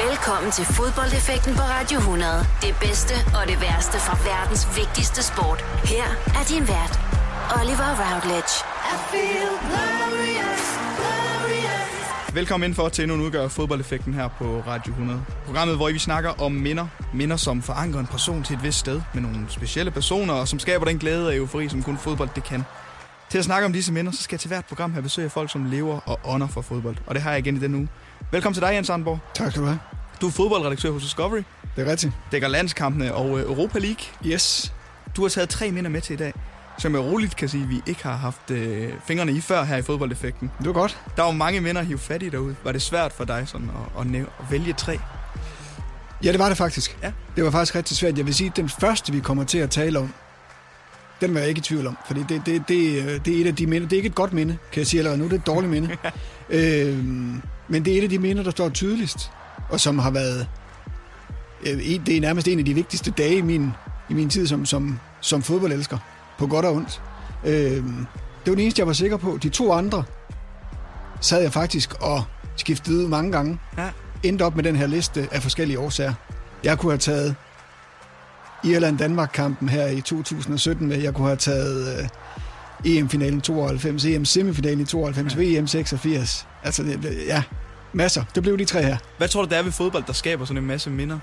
Velkommen 0.00 0.52
til 0.52 0.64
fodboldeffekten 0.64 1.54
på 1.54 1.60
Radio 1.62 1.98
100. 1.98 2.32
Det 2.62 2.74
bedste 2.80 3.14
og 3.38 3.42
det 3.50 3.60
værste 3.60 3.98
fra 4.06 4.14
verdens 4.30 4.64
vigtigste 4.76 5.22
sport. 5.30 5.60
Her 5.84 6.06
er 6.38 6.44
din 6.52 6.64
vært, 6.74 6.94
Oliver 7.58 7.90
Routledge. 8.02 8.54
I 8.92 8.96
feel 9.10 9.52
glorious, 9.68 10.64
glorious. 10.98 12.34
Velkommen 12.34 12.68
ind 12.68 12.74
for 12.74 12.88
til 12.88 13.02
endnu 13.02 13.14
en 13.16 13.22
udgave 13.22 13.44
af 13.44 13.50
fodboldeffekten 13.50 14.14
her 14.14 14.28
på 14.28 14.62
Radio 14.66 14.90
100. 14.92 15.24
Programmet, 15.44 15.76
hvor 15.76 15.90
vi 15.90 15.98
snakker 15.98 16.42
om 16.42 16.52
minder. 16.52 16.86
Minder, 17.14 17.36
som 17.36 17.62
forankrer 17.62 18.00
en 18.00 18.06
person 18.06 18.42
til 18.42 18.56
et 18.56 18.62
vist 18.62 18.78
sted 18.78 19.00
med 19.14 19.22
nogle 19.22 19.38
specielle 19.48 19.90
personer, 19.90 20.34
og 20.34 20.48
som 20.48 20.58
skaber 20.58 20.84
den 20.84 20.98
glæde 20.98 21.26
og 21.26 21.36
eufori, 21.36 21.68
som 21.68 21.82
kun 21.82 21.98
fodbold 21.98 22.28
det 22.34 22.44
kan. 22.44 22.64
Til 23.30 23.38
at 23.38 23.44
snakke 23.44 23.66
om 23.66 23.72
disse 23.72 23.92
minder, 23.92 24.12
så 24.12 24.22
skal 24.22 24.34
jeg 24.34 24.40
til 24.40 24.48
hvert 24.48 24.64
program 24.64 24.92
have 24.92 25.02
besøg 25.02 25.24
af 25.24 25.32
folk, 25.32 25.52
som 25.52 25.64
lever 25.64 26.00
og 26.06 26.20
ånder 26.24 26.46
for 26.46 26.62
fodbold. 26.62 26.96
Og 27.06 27.14
det 27.14 27.22
har 27.22 27.30
jeg 27.30 27.38
igen 27.38 27.56
i 27.56 27.60
denne 27.60 27.76
uge. 27.76 27.88
Velkommen 28.30 28.54
til 28.54 28.62
dig, 28.62 28.74
Jens 28.74 28.90
Arnborg. 28.90 29.18
Tak 29.34 29.50
skal 29.50 29.62
du 29.62 29.66
have. 29.66 29.78
Du 30.20 30.26
er 30.26 30.30
fodboldredaktør 30.30 30.90
hos 30.90 31.02
Discovery. 31.02 31.42
Det 31.76 31.86
er 31.86 31.90
rigtigt. 31.90 32.12
Dækker 32.32 32.48
landskampene 32.48 33.14
og 33.14 33.38
øh, 33.38 33.44
Europa 33.44 33.78
League. 33.78 34.04
Yes. 34.26 34.72
Du 35.16 35.22
har 35.22 35.28
taget 35.28 35.48
tre 35.48 35.70
minder 35.70 35.90
med 35.90 36.00
til 36.00 36.14
i 36.14 36.16
dag, 36.16 36.32
som 36.78 36.94
jeg 36.94 37.02
roligt 37.02 37.36
kan 37.36 37.48
sige, 37.48 37.62
at 37.62 37.70
vi 37.70 37.82
ikke 37.86 38.02
har 38.02 38.16
haft 38.16 38.50
øh, 38.50 38.92
fingrene 39.06 39.32
i 39.32 39.40
før 39.40 39.62
her 39.64 39.76
i 39.76 39.82
fodboldeffekten. 39.82 40.50
Det 40.58 40.66
var 40.66 40.72
godt. 40.72 41.00
Der 41.16 41.22
var 41.22 41.30
mange 41.30 41.60
minder 41.60 41.80
at 41.80 41.86
hive 41.86 41.98
fat 41.98 42.22
i 42.22 42.28
derude. 42.28 42.56
Var 42.64 42.72
det 42.72 42.82
svært 42.82 43.12
for 43.12 43.24
dig 43.24 43.44
sådan 43.48 43.70
at, 43.98 44.06
at, 44.06 44.20
at 44.20 44.50
vælge 44.50 44.72
tre? 44.72 44.98
Ja, 46.24 46.32
det 46.32 46.38
var 46.38 46.48
det 46.48 46.58
faktisk. 46.58 46.98
Ja. 47.02 47.12
Det 47.36 47.44
var 47.44 47.50
faktisk 47.50 47.74
rigtig 47.74 47.96
svært. 47.96 48.18
Jeg 48.18 48.26
vil 48.26 48.34
sige, 48.34 48.50
at 48.50 48.56
den 48.56 48.68
første, 48.68 49.12
vi 49.12 49.20
kommer 49.20 49.44
til 49.44 49.58
at 49.58 49.70
tale 49.70 49.98
om, 49.98 50.14
den 51.20 51.34
var 51.34 51.40
jeg 51.40 51.48
ikke 51.48 51.58
i 51.58 51.62
tvivl 51.62 51.86
om. 51.86 51.96
Fordi 52.06 52.20
det, 52.28 52.42
det, 52.46 52.62
det, 52.68 53.02
øh, 53.02 53.24
det 53.24 53.36
er 53.36 53.40
et 53.40 53.46
af 53.46 53.56
de 53.56 53.66
minder. 53.66 53.88
Det 53.88 53.96
er 53.96 53.98
ikke 53.98 54.08
et 54.08 54.14
godt 54.14 54.32
minde, 54.32 54.58
kan 54.72 54.78
jeg 54.78 54.86
sige 54.86 55.00
allerede 55.00 55.18
nu. 55.18 55.24
Det 55.24 55.32
er 55.32 55.38
et 55.38 55.46
dårligt 55.46 55.70
minde. 55.70 55.96
øhm, 56.50 57.42
men 57.72 57.84
det 57.84 57.94
er 57.94 57.98
et 57.98 58.02
af 58.02 58.08
de 58.08 58.18
minder, 58.18 58.42
der 58.42 58.50
står 58.50 58.68
tydeligst. 58.68 59.30
Og 59.68 59.80
som 59.80 59.98
har 59.98 60.10
været... 60.10 60.48
Øh, 61.66 61.78
det 62.06 62.16
er 62.16 62.20
nærmest 62.20 62.48
en 62.48 62.58
af 62.58 62.64
de 62.64 62.74
vigtigste 62.74 63.10
dage 63.10 63.36
i 63.36 63.40
min, 63.40 63.70
i 64.10 64.14
min 64.14 64.28
tid 64.28 64.46
som, 64.46 64.66
som, 64.66 64.98
som 65.20 65.42
fodboldelsker. 65.42 65.98
På 66.38 66.46
godt 66.46 66.64
og 66.64 66.74
ondt. 66.74 67.02
Øhm, 67.44 68.06
det 68.44 68.50
var 68.50 68.54
det 68.54 68.62
eneste, 68.62 68.80
jeg 68.80 68.86
var 68.86 68.92
sikker 68.92 69.16
på. 69.16 69.38
De 69.42 69.48
to 69.48 69.72
andre 69.72 70.04
sad 71.20 71.42
jeg 71.42 71.52
faktisk 71.52 71.94
og 72.00 72.24
skiftede 72.56 72.98
ud 72.98 73.08
mange 73.08 73.32
gange. 73.32 73.58
Ja. 73.78 73.90
Endte 74.22 74.42
op 74.42 74.56
med 74.56 74.64
den 74.64 74.76
her 74.76 74.86
liste 74.86 75.28
af 75.32 75.42
forskellige 75.42 75.78
årsager. 75.78 76.14
Jeg 76.64 76.78
kunne 76.78 76.92
have 76.92 76.98
taget 76.98 77.34
Irland-Danmark-kampen 78.64 79.68
her 79.68 79.86
i 79.86 80.00
2017 80.00 80.88
med. 80.88 80.98
Jeg 80.98 81.14
kunne 81.14 81.26
have 81.26 81.36
taget 81.36 81.98
øh, 81.98 82.08
EM-finalen 82.84 83.40
92, 83.40 84.04
EM-semifinalen 84.04 84.80
i 84.80 84.84
92, 84.84 85.36
ja. 85.36 85.60
VM 85.60 85.66
86. 85.66 86.46
Altså, 86.62 86.82
det, 86.82 87.24
ja, 87.26 87.42
masser. 87.92 88.24
Det 88.34 88.42
blev 88.42 88.58
de 88.58 88.64
tre 88.64 88.82
her. 88.82 88.96
Hvad 89.18 89.28
tror 89.28 89.42
du, 89.42 89.48
der 89.50 89.56
er 89.56 89.62
ved 89.62 89.72
fodbold, 89.72 90.04
der 90.06 90.12
skaber 90.12 90.44
sådan 90.44 90.62
en 90.62 90.66
masse 90.66 90.90
minder 90.90 91.18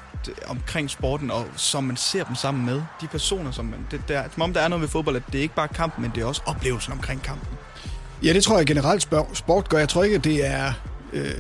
omkring 0.48 0.90
sporten, 0.90 1.32
og 1.32 1.46
som 1.56 1.84
man 1.84 1.98
ser 1.98 2.24
dem 2.24 2.36
sammen 2.36 2.66
med? 2.66 2.82
De 3.02 3.08
personer, 3.08 3.52
som 3.52 3.66
man... 3.66 3.88
Det, 3.92 4.02
der, 4.08 4.24
som 4.34 4.42
om 4.42 4.54
der 4.54 4.62
er 4.62 4.68
noget 4.68 4.82
ved 4.82 4.90
fodbold, 4.90 5.16
at 5.16 5.24
det 5.32 5.38
er 5.38 5.42
ikke 5.42 5.56
bare 5.56 5.68
kampen, 5.68 6.02
men 6.02 6.12
det 6.16 6.22
er 6.22 6.26
også 6.26 6.42
oplevelsen 6.46 6.94
omkring 6.94 7.22
kampen. 7.24 7.48
Ja, 8.24 8.34
det 8.34 8.44
tror 8.44 8.58
jeg 8.58 8.68
generelt 8.68 9.08
sport 9.34 9.70
gør. 9.70 9.78
Jeg 9.78 9.90
tror 9.90 10.04
ikke, 10.04 10.18
det 10.18 10.46
er 10.46 10.74
øh, 11.14 11.32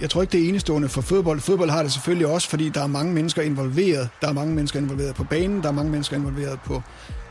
jeg 0.00 0.10
tror 0.10 0.22
ikke, 0.22 0.32
det 0.32 0.44
er 0.44 0.48
enestående 0.48 0.88
for 0.88 1.00
fodbold. 1.00 1.40
Fodbold 1.40 1.70
har 1.70 1.82
det 1.82 1.92
selvfølgelig 1.92 2.26
også, 2.26 2.48
fordi 2.48 2.68
der 2.68 2.82
er 2.82 2.86
mange 2.86 3.12
mennesker 3.12 3.42
involveret. 3.42 4.08
Der 4.22 4.28
er 4.28 4.32
mange 4.32 4.54
mennesker 4.54 4.80
involveret 4.80 5.14
på 5.14 5.24
banen, 5.24 5.62
der 5.62 5.68
er 5.68 5.72
mange 5.72 5.90
mennesker 5.90 6.16
involveret 6.16 6.60
på, 6.60 6.82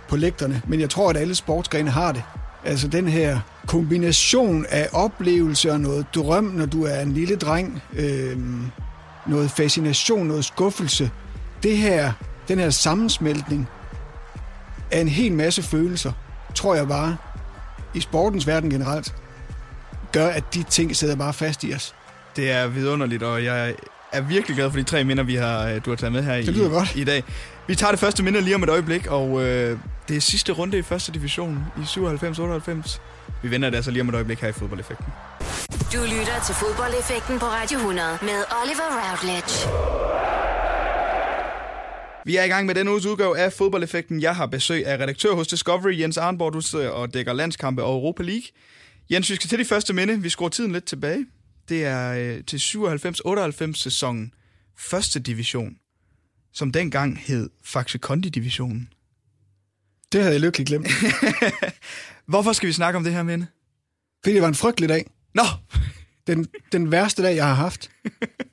på 0.08 0.16
lægterne. 0.16 0.62
Men 0.68 0.80
jeg 0.80 0.90
tror, 0.90 1.10
at 1.10 1.18
alle 1.18 1.36
sportsgrene 1.36 1.90
har 1.90 2.12
det. 2.12 2.24
Altså 2.64 2.88
den 2.88 3.08
her 3.08 3.40
kombination 3.68 4.66
af 4.70 4.90
oplevelser 4.94 5.74
og 5.74 5.80
noget 5.80 6.06
drøm, 6.16 6.44
når 6.44 6.66
du 6.66 6.84
er 6.84 7.00
en 7.00 7.12
lille 7.12 7.36
dreng, 7.36 7.84
øh, 7.96 8.38
noget 9.28 9.52
fascination, 9.52 10.28
noget 10.28 10.46
skuffelse. 10.46 11.12
Det 11.64 11.78
her, 11.78 12.12
den 12.48 12.60
her 12.60 12.70
sammensmeltning 12.70 13.68
af 14.92 15.00
en 15.00 15.08
hel 15.08 15.32
masse 15.32 15.64
følelser, 15.64 16.12
tror 16.56 16.76
jeg 16.76 16.88
bare, 16.88 17.18
i 17.94 18.00
sportens 18.00 18.48
verden 18.48 18.70
generelt, 18.70 19.16
gør, 20.12 20.28
at 20.28 20.54
de 20.54 20.64
ting 20.64 20.96
sidder 20.96 21.16
bare 21.16 21.34
fast 21.34 21.64
i 21.64 21.74
os. 21.74 21.96
Det 22.36 22.52
er 22.52 22.68
vidunderligt, 22.68 23.24
og 23.24 23.44
jeg 23.44 23.76
er 24.12 24.22
virkelig 24.22 24.56
glad 24.58 24.72
for 24.72 24.78
de 24.78 24.84
tre 24.84 25.04
minder, 25.04 25.24
vi 25.24 25.36
har, 25.36 25.68
øh, 25.68 25.82
du 25.86 25.90
har 25.90 25.96
taget 25.96 26.14
med 26.14 26.24
her 26.24 26.36
i, 26.36 26.70
godt. 26.70 26.96
i 26.96 27.04
dag. 27.04 27.24
Vi 27.68 27.76
tager 27.76 27.92
det 27.92 28.00
første 28.00 28.24
minde 28.24 28.42
lige 28.42 28.56
om 28.56 28.64
et 28.64 28.70
øjeblik, 28.70 29.08
og 29.08 29.44
øh, 29.44 29.78
det 30.10 30.18
er 30.18 30.22
sidste 30.22 30.52
runde 30.52 30.78
i 30.78 30.82
første 30.82 31.12
division 31.12 31.66
i 31.78 31.82
97-98. 31.82 33.00
Vi 33.44 33.52
vender 33.52 33.70
det 33.70 33.76
altså 33.76 33.92
lige 33.92 34.02
om 34.02 34.10
et 34.10 34.16
øjeblik 34.16 34.40
her 34.40 34.48
i 34.48 34.52
Fodboldeffekten. 34.52 35.06
Du 35.94 36.02
lytter 36.02 36.44
til 36.46 36.56
Fodboldeffekten 36.56 37.40
på 37.40 37.46
Radio 37.46 37.78
100 37.78 38.18
med 38.22 38.40
Oliver 38.62 38.90
Routledge. 39.02 39.54
Vi 42.26 42.36
er 42.36 42.44
i 42.44 42.48
gang 42.48 42.66
med 42.66 42.76
denne 42.76 42.92
uges 42.92 43.06
udgave 43.06 43.38
af 43.38 43.54
Fodboldeffekten. 43.54 44.22
Jeg 44.22 44.36
har 44.36 44.46
besøg 44.46 44.88
af 44.88 44.98
redaktør 44.98 45.34
hos 45.34 45.48
Discovery, 45.48 46.00
Jens 46.00 46.18
Arnborg, 46.18 46.54
du 46.54 46.62
sidder 46.62 46.90
og 46.90 47.14
dækker 47.14 47.34
landskampe 47.34 47.84
og 47.84 47.94
Europa 47.94 48.24
League. 48.24 48.48
Jens, 49.12 49.30
vi 49.30 49.36
skal 49.36 49.50
til 49.50 49.60
de 49.60 49.66
første 49.66 49.94
minde. 49.94 50.22
Vi 50.22 50.30
skruer 50.30 50.50
tiden 50.50 50.72
lidt 50.72 50.86
tilbage. 50.86 51.26
Det 51.70 51.86
er 51.86 52.14
øh, 52.14 52.44
til 52.44 52.58
97-98 52.58 53.74
sæsonen. 53.74 54.34
Første 54.78 55.20
division, 55.20 55.76
som 56.54 56.72
dengang 56.72 57.20
hed 57.26 57.50
Faxe 57.64 57.98
Kondi 57.98 58.30
divisionen. 58.30 58.90
Det 60.12 60.22
havde 60.22 60.34
jeg 60.34 60.42
lykkeligt 60.42 60.68
glemt. 60.68 60.88
Hvorfor 62.32 62.54
skal 62.54 62.68
vi 62.68 62.74
snakke 62.74 62.98
om 62.98 63.04
det 63.04 63.14
her 63.14 63.24
minde? 63.24 63.48
Fordi 64.24 64.34
det 64.34 64.42
var 64.42 64.48
en 64.48 64.56
frygtelig 64.56 64.90
dag. 64.90 65.10
Nå! 65.36 65.44
Den, 66.28 66.48
den 66.72 66.92
værste 66.92 67.24
dag, 67.24 67.36
jeg 67.36 67.48
har 67.48 67.54
haft. 67.54 67.92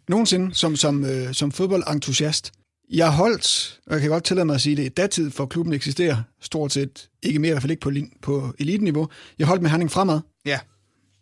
Nogensinde 0.08 0.54
som, 0.54 0.76
som, 0.76 1.04
øh, 1.04 1.34
som 1.34 1.52
fodboldentusiast. 1.52 2.52
Jeg 2.90 3.12
holdt, 3.12 3.80
og 3.86 3.92
jeg 3.92 4.00
kan 4.00 4.10
godt 4.10 4.24
tillade 4.24 4.44
mig 4.44 4.54
at 4.54 4.60
sige 4.60 4.76
det, 4.76 4.84
i 4.84 4.88
datid, 4.88 5.30
for 5.30 5.46
klubben 5.46 5.74
eksisterer 5.74 6.22
stort 6.40 6.72
set 6.72 7.08
ikke 7.22 7.38
mere, 7.38 7.48
i 7.48 7.52
hvert 7.52 7.62
fald 7.62 7.70
ikke 7.70 7.80
på, 7.80 7.92
på 8.22 8.54
eliteniveau. 8.58 9.08
Jeg 9.38 9.46
holdt 9.46 9.62
med 9.62 9.70
Herning 9.70 9.90
fremad. 9.90 10.20
Ja. 10.44 10.60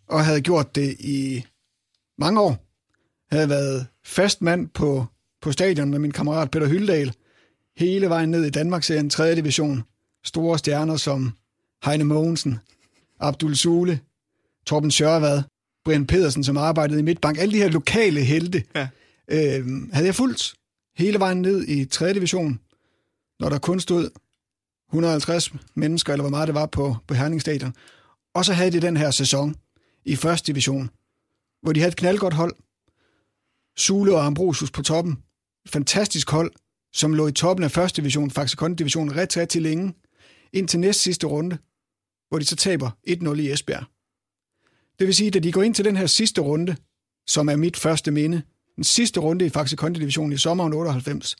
Og 0.08 0.24
havde 0.24 0.40
gjort 0.40 0.74
det 0.74 0.96
i 1.00 1.44
mange 2.18 2.40
år. 2.40 2.66
Havde 3.34 3.48
været 3.48 3.86
fast 4.04 4.42
mand 4.42 4.68
på, 4.68 5.06
på 5.42 5.52
stadion 5.52 5.90
med 5.90 5.98
min 5.98 6.12
kammerat 6.12 6.50
Peter 6.50 6.66
Hyldal. 6.66 7.14
Hele 7.76 8.08
vejen 8.08 8.30
ned 8.30 8.44
i 8.44 8.50
Danmarksserien 8.50 9.10
3. 9.10 9.34
division. 9.34 9.84
Store 10.24 10.58
stjerner 10.58 10.96
som 10.96 11.32
Heine 11.84 12.04
Mogensen, 12.04 12.58
Abdul 13.20 13.56
Sule, 13.56 14.00
Torben 14.66 14.90
Sjørvad, 14.90 15.42
Brian 15.84 16.06
Pedersen, 16.06 16.44
som 16.44 16.56
arbejdede 16.56 16.98
i 16.98 17.02
Midtbank. 17.02 17.38
Alle 17.38 17.52
de 17.52 17.58
her 17.58 17.68
lokale 17.68 18.20
helte 18.20 18.64
ja. 18.74 18.88
øh, 19.28 19.92
havde 19.92 20.06
jeg 20.06 20.14
fulgt 20.14 20.54
hele 20.96 21.18
vejen 21.18 21.42
ned 21.42 21.68
i 21.68 21.84
3. 21.84 22.12
division, 22.12 22.60
når 23.40 23.48
der 23.48 23.58
kun 23.58 23.80
stod 23.80 24.10
150 24.88 25.52
mennesker, 25.74 26.12
eller 26.12 26.22
hvor 26.22 26.30
meget 26.30 26.46
det 26.46 26.54
var 26.54 26.66
på, 26.66 26.96
på 27.06 27.14
Herning 27.14 27.40
Stadion. 27.40 27.74
Og 28.34 28.44
så 28.44 28.52
havde 28.52 28.70
de 28.70 28.80
den 28.80 28.96
her 28.96 29.10
sæson 29.10 29.56
i 30.04 30.16
første 30.16 30.46
division, 30.46 30.90
hvor 31.62 31.72
de 31.72 31.80
havde 31.80 31.92
et 31.92 31.96
knaldgodt 31.96 32.34
hold. 32.34 32.54
Sule 33.76 34.14
og 34.14 34.24
Ambrosius 34.26 34.70
på 34.70 34.82
toppen. 34.82 35.18
Fantastisk 35.68 36.30
hold, 36.30 36.52
som 36.92 37.14
lå 37.14 37.26
i 37.26 37.32
toppen 37.32 37.64
af 37.64 37.70
første 37.70 38.02
division, 38.02 38.30
faktisk 38.30 38.58
kun 38.58 38.74
division 38.74 39.16
ret 39.16 39.48
til 39.48 39.62
længe, 39.62 39.94
indtil 40.54 40.80
næst 40.80 41.00
sidste 41.00 41.26
runde, 41.26 41.58
hvor 42.28 42.38
de 42.38 42.44
så 42.44 42.56
taber 42.56 42.90
1-0 43.08 43.40
i 43.40 43.52
Esbjerg. 43.52 43.84
Det 44.98 45.06
vil 45.06 45.14
sige, 45.14 45.36
at 45.36 45.42
de 45.42 45.52
går 45.52 45.62
ind 45.62 45.74
til 45.74 45.84
den 45.84 45.96
her 45.96 46.06
sidste 46.06 46.40
runde, 46.40 46.76
som 47.26 47.48
er 47.48 47.56
mit 47.56 47.76
første 47.76 48.10
minde, 48.10 48.42
den 48.76 48.84
sidste 48.84 49.20
runde 49.20 49.46
i 49.46 49.48
Faxe 49.48 49.76
Kondi 49.76 50.00
Division 50.00 50.32
i 50.32 50.36
sommeren 50.36 50.72
98. 50.72 51.36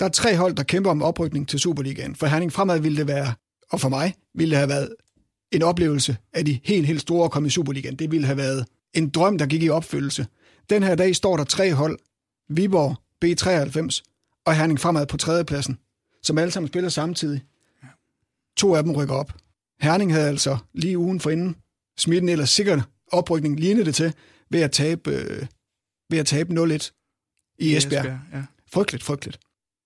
Der 0.00 0.04
er 0.04 0.10
tre 0.10 0.36
hold, 0.36 0.54
der 0.54 0.62
kæmper 0.62 0.90
om 0.90 1.02
oprykning 1.02 1.48
til 1.48 1.60
Superligaen. 1.60 2.14
For 2.14 2.26
Herning 2.26 2.52
Fremad 2.52 2.80
ville 2.80 2.98
det 2.98 3.06
være, 3.06 3.34
og 3.70 3.80
for 3.80 3.88
mig 3.88 4.14
ville 4.34 4.50
det 4.50 4.58
have 4.58 4.68
været 4.68 4.94
en 5.52 5.62
oplevelse 5.62 6.16
af 6.32 6.44
de 6.44 6.60
helt, 6.64 6.86
helt 6.86 7.00
store 7.00 7.24
at 7.24 7.30
komme 7.30 7.46
i 7.46 7.50
Superligaen. 7.50 7.96
Det 7.96 8.10
ville 8.10 8.26
have 8.26 8.36
været 8.36 8.66
en 8.94 9.08
drøm, 9.08 9.38
der 9.38 9.46
gik 9.46 9.62
i 9.62 9.68
opfyldelse. 9.68 10.26
Den 10.70 10.82
her 10.82 10.94
dag 10.94 11.16
står 11.16 11.36
der 11.36 11.44
tre 11.44 11.74
hold. 11.74 11.98
Viborg, 12.48 12.96
B93 13.24 14.02
og 14.46 14.56
Herning 14.56 14.80
Fremad 14.80 15.06
på 15.06 15.16
tredjepladsen, 15.16 15.78
som 16.22 16.38
alle 16.38 16.50
sammen 16.50 16.68
spiller 16.68 16.90
samtidig. 16.90 17.42
To 18.56 18.74
af 18.74 18.82
dem 18.82 18.92
rykker 18.92 19.14
op. 19.14 19.32
Herning 19.80 20.12
havde 20.12 20.28
altså 20.28 20.58
lige 20.74 20.98
ugen 20.98 21.20
for 21.20 21.30
inden 21.30 21.56
smidt 21.98 22.22
en 22.22 22.28
ellers 22.28 22.50
sikkert 22.50 22.80
oprykning, 23.12 23.60
lignede 23.60 23.86
det 23.86 23.94
til, 23.94 24.14
ved 24.50 24.60
at 24.60 24.72
tabe, 24.72 25.10
øh, 25.10 25.46
ved 26.10 26.18
at 26.18 26.26
tabe 26.26 26.52
0-1 26.52 26.56
i 27.58 27.76
Esbjerg. 27.76 27.76
Esbjerg 27.76 28.20
ja. 28.32 28.44
Frygteligt, 28.72 29.04
frygteligt. 29.04 29.40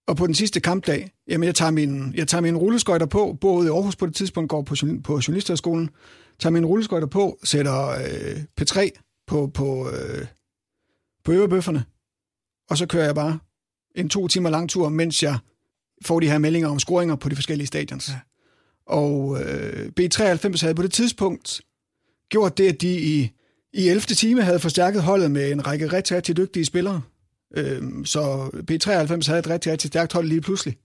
Og 0.09 0.17
på 0.17 0.27
den 0.27 0.35
sidste 0.35 0.61
kampdag, 0.61 1.11
jamen 1.29 1.47
jeg 1.47 1.55
tager 1.55 1.71
min, 1.71 2.15
jeg 2.15 2.29
tager 2.29 2.43
min 2.43 2.57
rulleskøjter 2.57 3.07
på, 3.07 3.39
både 3.41 3.67
i 3.67 3.71
Aarhus 3.71 3.97
på 3.97 4.07
det 4.07 4.15
tidspunkt, 4.15 4.51
går 4.51 4.63
på, 4.63 4.75
på 5.05 5.21
journalisterskolen, 5.27 5.91
tager 6.39 6.53
min 6.53 6.67
rulleskøjter 6.67 7.07
på, 7.07 7.39
sætter 7.45 7.89
øh, 7.89 8.43
P3 8.61 8.91
på, 9.27 9.47
på, 9.47 9.91
øh, 9.91 10.27
på 11.25 11.33
øverbøfferne, 11.33 11.85
og 12.71 12.79
så 12.79 12.87
kører 12.87 13.05
jeg 13.05 13.15
bare 13.15 13.39
en 13.95 14.09
to 14.09 14.29
timer 14.29 14.51
lang 14.51 14.71
tur, 14.71 14.89
mens 14.89 15.23
jeg 15.23 15.39
får 16.05 16.21
de 16.21 16.31
her 16.31 16.39
meldinger 16.39 16.69
om 16.69 16.79
scoringer 16.79 17.17
på 17.17 17.29
de 17.29 17.35
forskellige 17.35 17.67
stadions. 17.67 18.09
Ja. 18.09 18.19
Og 18.91 19.43
øh, 19.43 19.93
B93 20.01 20.61
havde 20.61 20.75
på 20.75 20.83
det 20.83 20.93
tidspunkt 20.93 21.61
gjort 22.29 22.59
det, 22.59 22.69
at 22.69 22.81
de 22.81 23.01
i, 23.01 23.31
i 23.73 23.89
11. 23.89 24.01
time 24.01 24.43
havde 24.43 24.61
forstærket 24.61 25.03
holdet 25.03 25.31
med 25.31 25.53
en 25.53 25.67
række 25.67 25.87
rigtig, 25.87 26.17
rigtig 26.17 26.37
dygtige 26.37 26.65
spillere. 26.65 27.03
Øhm, 27.57 28.05
så 28.05 28.51
B93 28.71 29.27
havde 29.27 29.39
et 29.39 29.51
rigtig, 29.51 29.73
rigtig 29.73 29.89
stærkt 29.89 30.13
hold 30.13 30.27
lige 30.27 30.41
pludselig. 30.41 30.77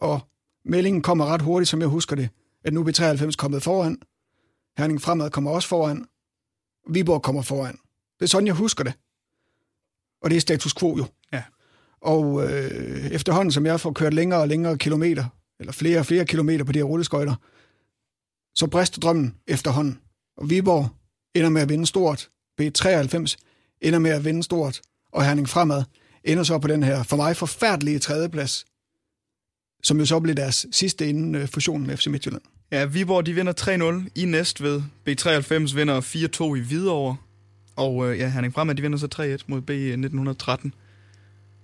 Og 0.00 0.20
meldingen 0.64 1.02
kommer 1.02 1.26
ret 1.26 1.42
hurtigt, 1.42 1.68
som 1.68 1.80
jeg 1.80 1.88
husker 1.88 2.16
det, 2.16 2.28
at 2.64 2.72
nu 2.72 2.80
er 2.80 2.88
B93 2.88 3.32
kommet 3.38 3.62
foran. 3.62 3.98
Herning 4.78 5.02
Fremad 5.02 5.30
kommer 5.30 5.50
også 5.50 5.68
foran. 5.68 6.06
Viborg 6.90 7.22
kommer 7.22 7.42
foran. 7.42 7.78
Det 8.18 8.24
er 8.24 8.28
sådan, 8.28 8.46
jeg 8.46 8.54
husker 8.54 8.84
det. 8.84 8.92
Og 10.22 10.30
det 10.30 10.36
er 10.36 10.40
status 10.40 10.74
quo 10.74 10.96
jo. 10.98 11.04
Ja. 11.32 11.42
Og 12.00 12.44
øh, 12.44 13.06
efterhånden, 13.06 13.52
som 13.52 13.66
jeg 13.66 13.80
får 13.80 13.92
kørt 13.92 14.14
længere 14.14 14.40
og 14.40 14.48
længere 14.48 14.78
kilometer, 14.78 15.24
eller 15.60 15.72
flere 15.72 15.98
og 15.98 16.06
flere 16.06 16.26
kilometer 16.26 16.64
på 16.64 16.72
de 16.72 16.78
her 16.78 16.84
rulleskøjter, 16.84 17.34
så 18.54 18.66
brister 18.66 19.00
drømmen 19.00 19.34
efterhånden. 19.46 20.00
Og 20.36 20.50
Viborg 20.50 20.88
ender 21.34 21.50
med 21.50 21.62
at 21.62 21.68
vinde 21.68 21.86
stort. 21.86 22.28
B93 22.60 23.36
ender 23.80 23.98
med 23.98 24.10
at 24.10 24.24
vinde 24.24 24.42
stort. 24.42 24.80
Og 25.12 25.24
Herning 25.24 25.48
Fremad 25.48 25.82
ender 26.24 26.42
så 26.42 26.58
på 26.58 26.68
den 26.68 26.82
her, 26.82 27.02
for 27.02 27.16
mig, 27.16 27.36
forfærdelige 27.36 27.98
tredjeplads, 27.98 28.64
som 29.82 29.98
jo 29.98 30.06
så 30.06 30.20
blev 30.20 30.34
deres 30.34 30.66
sidste 30.72 31.08
inden 31.08 31.34
øh, 31.34 31.48
fusionen 31.48 31.86
med 31.86 31.96
FC 31.96 32.06
Midtjylland. 32.06 32.42
Ja, 32.72 32.84
Viborg 32.84 33.26
de 33.26 33.34
vinder 33.34 34.02
3-0 34.04 34.08
i 34.14 34.24
Næstved. 34.24 34.82
B93 35.08 35.74
vinder 35.74 36.00
4-2 36.00 36.54
i 36.54 36.60
Hvidovre. 36.60 37.16
Og 37.76 38.10
øh, 38.10 38.18
ja, 38.18 38.28
Herning 38.28 38.54
Fremad 38.54 38.74
de 38.74 38.82
vinder 38.82 38.98
så 38.98 39.38
3-1 39.40 39.44
mod 39.46 39.62
B1913. 39.70 40.70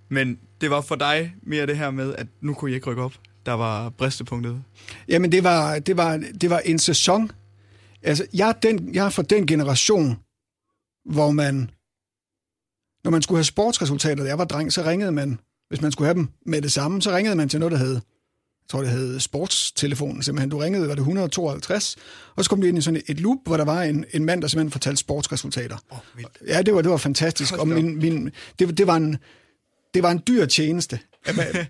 Men 0.08 0.38
det 0.60 0.70
var 0.70 0.80
for 0.80 0.94
dig 0.94 1.34
mere 1.42 1.66
det 1.66 1.76
her 1.76 1.90
med, 1.90 2.14
at 2.14 2.26
nu 2.40 2.54
kunne 2.54 2.70
I 2.70 2.74
ikke 2.74 2.90
rykke 2.90 3.02
op. 3.02 3.14
Der 3.46 3.52
var 3.52 3.88
bristepunktet. 3.88 4.62
Jamen, 5.08 5.32
det 5.32 5.44
var, 5.44 5.78
det 5.78 5.96
var, 5.96 6.22
det 6.40 6.50
var 6.50 6.58
en 6.58 6.78
sæson. 6.78 7.30
Altså, 8.02 8.26
jeg 8.34 8.48
er, 8.48 8.52
den, 8.52 8.94
jeg 8.94 9.06
er 9.06 9.10
fra 9.10 9.22
den 9.22 9.46
generation, 9.46 10.18
hvor 11.04 11.30
man, 11.30 11.70
når 13.04 13.10
man 13.10 13.22
skulle 13.22 13.38
have 13.38 13.44
sportsresultater, 13.44 14.22
da 14.22 14.28
jeg 14.28 14.38
var 14.38 14.44
dreng, 14.44 14.72
så 14.72 14.82
ringede 14.82 15.12
man, 15.12 15.38
hvis 15.68 15.80
man 15.80 15.92
skulle 15.92 16.06
have 16.06 16.14
dem 16.14 16.28
med 16.46 16.62
det 16.62 16.72
samme, 16.72 17.02
så 17.02 17.16
ringede 17.16 17.36
man 17.36 17.48
til 17.48 17.60
noget, 17.60 17.72
der 17.72 17.78
hed, 17.78 17.92
jeg 17.92 18.68
tror, 18.68 18.80
det 18.80 18.90
hed 18.90 19.20
sportstelefonen 19.20 20.22
simpelthen. 20.22 20.50
Du 20.50 20.58
ringede, 20.58 20.88
var 20.88 20.94
det 20.94 21.00
152, 21.00 21.96
og 22.36 22.44
så 22.44 22.50
kom 22.50 22.60
du 22.60 22.66
ind 22.66 22.78
i 22.78 22.80
sådan 22.80 23.02
et 23.06 23.20
loop, 23.20 23.38
hvor 23.46 23.56
der 23.56 23.64
var 23.64 23.82
en, 23.82 24.04
en 24.12 24.24
mand, 24.24 24.42
der 24.42 24.48
simpelthen 24.48 24.72
fortalte 24.72 25.00
sportsresultater. 25.00 25.76
Oh, 25.90 25.98
ja, 26.46 26.62
det 26.62 26.74
var, 26.74 26.82
det 26.82 26.90
var 26.90 26.96
fantastisk. 26.96 27.56
Og 27.56 27.68
min, 27.68 27.96
min, 27.96 28.30
det, 28.58 28.78
det, 28.78 28.86
var 28.86 28.96
en, 28.96 29.16
det 29.94 30.02
var 30.02 30.10
en 30.10 30.22
dyr 30.26 30.46
tjeneste. 30.46 30.98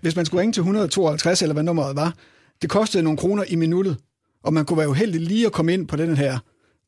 Hvis 0.01 0.15
man 0.15 0.25
skulle 0.25 0.41
ringe 0.41 0.53
til 0.53 0.61
152, 0.61 1.41
eller 1.41 1.53
hvad 1.53 1.63
nummeret 1.63 1.95
var, 1.95 2.13
det 2.61 2.69
kostede 2.69 3.03
nogle 3.03 3.17
kroner 3.17 3.43
i 3.47 3.55
minuttet, 3.55 3.97
og 4.43 4.53
man 4.53 4.65
kunne 4.65 4.77
være 4.77 4.89
uheldig 4.89 5.21
lige 5.21 5.45
at 5.45 5.51
komme 5.51 5.73
ind 5.73 5.87
på 5.87 5.95
den 5.95 6.17
her 6.17 6.39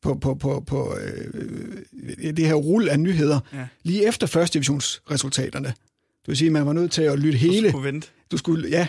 på, 0.02 0.16
på, 0.16 0.36
på, 0.36 0.64
på 0.68 0.98
øh, 1.02 2.38
det 2.38 2.46
her 2.46 2.54
rull 2.54 2.90
af 2.90 3.00
nyheder, 3.00 3.40
ja. 3.54 3.68
lige 3.84 4.08
efter 4.08 4.28
første 4.28 4.54
divisionsresultaterne. 4.54 5.68
Det 5.68 6.28
vil 6.28 6.38
sige, 6.38 6.48
at 6.48 6.52
man 6.52 6.66
var 6.66 6.74
nødt 6.74 6.92
til 6.92 7.02
at 7.02 7.20
lytte 7.20 7.38
hele... 7.38 7.68
Du 7.68 7.70
skulle 7.70 7.88
vente. 7.88 8.08
Du 8.32 8.38
skulle, 8.38 8.70
ja. 8.70 8.88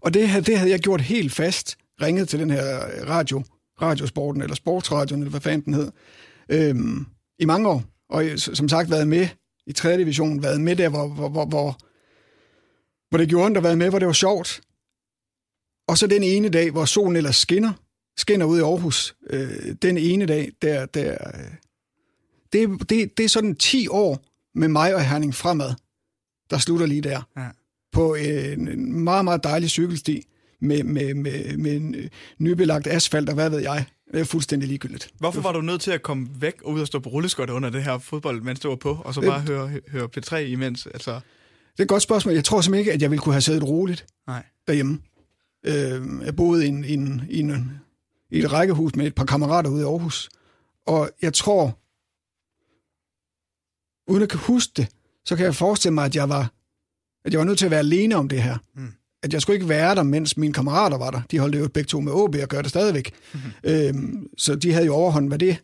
Og 0.00 0.14
det, 0.14 0.28
her, 0.28 0.40
det 0.40 0.58
havde 0.58 0.70
jeg 0.70 0.80
gjort 0.80 1.00
helt 1.00 1.32
fast, 1.32 1.76
ringet 2.02 2.28
til 2.28 2.38
den 2.38 2.50
her 2.50 2.64
radio, 3.08 3.44
radiosporten, 3.82 4.42
eller 4.42 4.56
sportsradioen, 4.56 5.22
eller 5.22 5.30
hvad 5.30 5.40
fanden 5.40 5.64
den 5.64 5.74
hed, 5.74 5.90
øhm, 6.48 7.06
i 7.38 7.44
mange 7.44 7.68
år. 7.68 7.84
Og 8.08 8.24
som 8.36 8.68
sagt 8.68 8.90
været 8.90 9.08
med 9.08 9.28
i 9.66 9.72
3. 9.72 9.98
division, 9.98 10.42
været 10.42 10.60
med 10.60 10.76
der, 10.76 10.88
hvor, 10.88 11.08
hvor, 11.08 11.28
hvor, 11.28 11.46
hvor, 11.46 11.78
hvor 13.10 13.18
det 13.18 13.28
gjorde 13.28 13.46
ondt 13.46 13.56
at 13.56 13.62
være 13.62 13.76
med, 13.76 13.88
hvor 13.88 13.98
det 13.98 14.06
var 14.06 14.12
sjovt. 14.12 14.60
Og 15.88 15.98
så 15.98 16.06
den 16.06 16.22
ene 16.22 16.48
dag, 16.48 16.70
hvor 16.70 16.84
solen 16.84 17.16
ellers 17.16 17.36
skinner, 17.36 17.72
skinner 18.16 18.46
ud 18.46 18.58
i 18.58 18.62
Aarhus, 18.62 19.14
øh, 19.30 19.74
den 19.82 19.98
ene 19.98 20.26
dag, 20.26 20.52
der, 20.62 20.86
der 20.86 21.12
øh, 21.12 21.50
det, 22.52 22.90
det, 22.90 23.18
det 23.18 23.24
er 23.24 23.28
sådan 23.28 23.54
10 23.56 23.88
år 23.88 24.24
med 24.54 24.68
mig 24.68 24.94
og 24.94 25.04
Herning 25.08 25.34
fremad, 25.34 25.74
der 26.50 26.58
slutter 26.58 26.86
lige 26.86 27.00
der. 27.00 27.22
Ja. 27.36 27.46
På 27.92 28.14
en 28.14 28.92
meget, 29.04 29.24
meget 29.24 29.44
dejlig 29.44 29.70
cykelsti 29.70 30.26
med, 30.60 30.82
med, 30.82 31.14
med, 31.14 31.56
med 31.56 31.76
en 31.76 32.10
nybelagt 32.38 32.86
asfalt 32.86 33.28
og 33.28 33.34
hvad 33.34 33.50
ved 33.50 33.58
jeg. 33.58 33.84
Det 34.12 34.20
er 34.20 34.24
fuldstændig 34.24 34.68
ligegyldigt. 34.68 35.10
Hvorfor 35.18 35.40
var 35.40 35.52
du 35.52 35.60
nødt 35.60 35.80
til 35.80 35.90
at 35.90 36.02
komme 36.02 36.28
væk 36.40 36.62
og 36.62 36.72
ud 36.72 36.80
og 36.80 36.86
stå 36.86 36.98
på 36.98 37.08
rulleskøjter 37.08 37.54
under 37.54 37.70
det 37.70 37.82
her 37.82 37.98
fodbold, 37.98 38.56
du 38.56 38.68
var 38.68 38.76
på, 38.76 38.98
og 39.04 39.14
så 39.14 39.20
bare 39.20 39.40
høre, 39.40 39.70
høre 39.88 40.08
P3 40.16 40.36
imens? 40.36 40.86
Altså... 40.86 41.20
Det 41.72 41.78
er 41.78 41.82
et 41.82 41.88
godt 41.88 42.02
spørgsmål. 42.02 42.34
Jeg 42.34 42.44
tror 42.44 42.60
simpelthen 42.60 42.80
ikke, 42.80 42.92
at 42.92 43.02
jeg 43.02 43.10
ville 43.10 43.22
kunne 43.22 43.32
have 43.32 43.40
siddet 43.40 43.64
roligt 43.64 44.06
Nej. 44.26 44.42
derhjemme. 44.66 44.98
Øh, 45.66 46.24
jeg 46.24 46.36
boede 46.36 46.66
i, 46.66 46.68
en, 46.68 46.84
i, 46.84 46.92
en, 46.92 47.22
i, 47.30 47.40
en, 47.40 47.80
i 48.30 48.38
et 48.38 48.52
rækkehus 48.52 48.96
med 48.96 49.06
et 49.06 49.14
par 49.14 49.24
kammerater 49.24 49.70
ude 49.70 49.82
i 49.82 49.84
Aarhus. 49.84 50.30
Og 50.86 51.10
jeg 51.22 51.34
tror, 51.34 51.78
uden 54.10 54.22
at 54.22 54.28
kan 54.28 54.38
huske 54.38 54.72
det, 54.76 54.88
så 55.24 55.36
kan 55.36 55.44
jeg 55.44 55.54
forestille 55.54 55.94
mig, 55.94 56.04
at 56.04 56.16
jeg 56.16 56.28
var, 56.28 56.52
at 57.24 57.32
jeg 57.32 57.38
var 57.38 57.44
nødt 57.44 57.58
til 57.58 57.64
at 57.64 57.70
være 57.70 57.80
alene 57.80 58.14
om 58.16 58.28
det 58.28 58.42
her. 58.42 58.56
Mm. 58.74 58.92
At 59.22 59.32
jeg 59.32 59.42
skulle 59.42 59.54
ikke 59.54 59.68
være 59.68 59.94
der, 59.94 60.02
mens 60.02 60.36
mine 60.36 60.52
kammerater 60.52 60.98
var 60.98 61.10
der. 61.10 61.20
De 61.30 61.38
holdt 61.38 61.58
jo 61.58 61.68
begge 61.68 61.88
to 61.88 62.00
med 62.00 62.12
OB 62.12 62.36
og 62.42 62.48
gør 62.48 62.62
det 62.62 62.70
stadigvæk. 62.70 63.12
Mm-hmm. 63.32 63.50
Øhm, 63.70 64.28
så 64.38 64.54
de 64.54 64.72
havde 64.72 64.86
jo 64.86 64.94
overhånd, 64.94 65.28
hvad 65.28 65.38
det, 65.38 65.56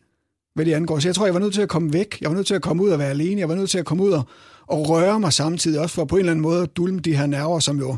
hvad 0.54 0.64
det 0.64 0.74
angår. 0.74 0.98
Så 0.98 1.08
jeg 1.08 1.14
tror, 1.14 1.24
jeg 1.24 1.34
var 1.34 1.40
nødt 1.40 1.54
til 1.54 1.62
at 1.62 1.68
komme 1.68 1.92
væk. 1.92 2.20
Jeg 2.20 2.30
var 2.30 2.36
nødt 2.36 2.46
til 2.46 2.54
at 2.54 2.62
komme 2.62 2.82
ud 2.82 2.90
og 2.90 2.98
være 2.98 3.10
alene. 3.10 3.40
Jeg 3.40 3.48
var 3.48 3.54
nødt 3.54 3.70
til 3.70 3.78
at 3.78 3.84
komme 3.86 4.02
ud 4.02 4.10
og, 4.10 4.28
og 4.66 4.88
røre 4.88 5.20
mig 5.20 5.32
samtidig, 5.32 5.80
også 5.80 5.94
for 5.94 6.04
på 6.04 6.16
en 6.16 6.20
eller 6.20 6.32
anden 6.32 6.42
måde 6.42 6.62
at 6.62 6.76
dulme 6.76 7.00
de 7.00 7.16
her 7.16 7.26
nerver, 7.26 7.58
som 7.58 7.78
jo, 7.78 7.96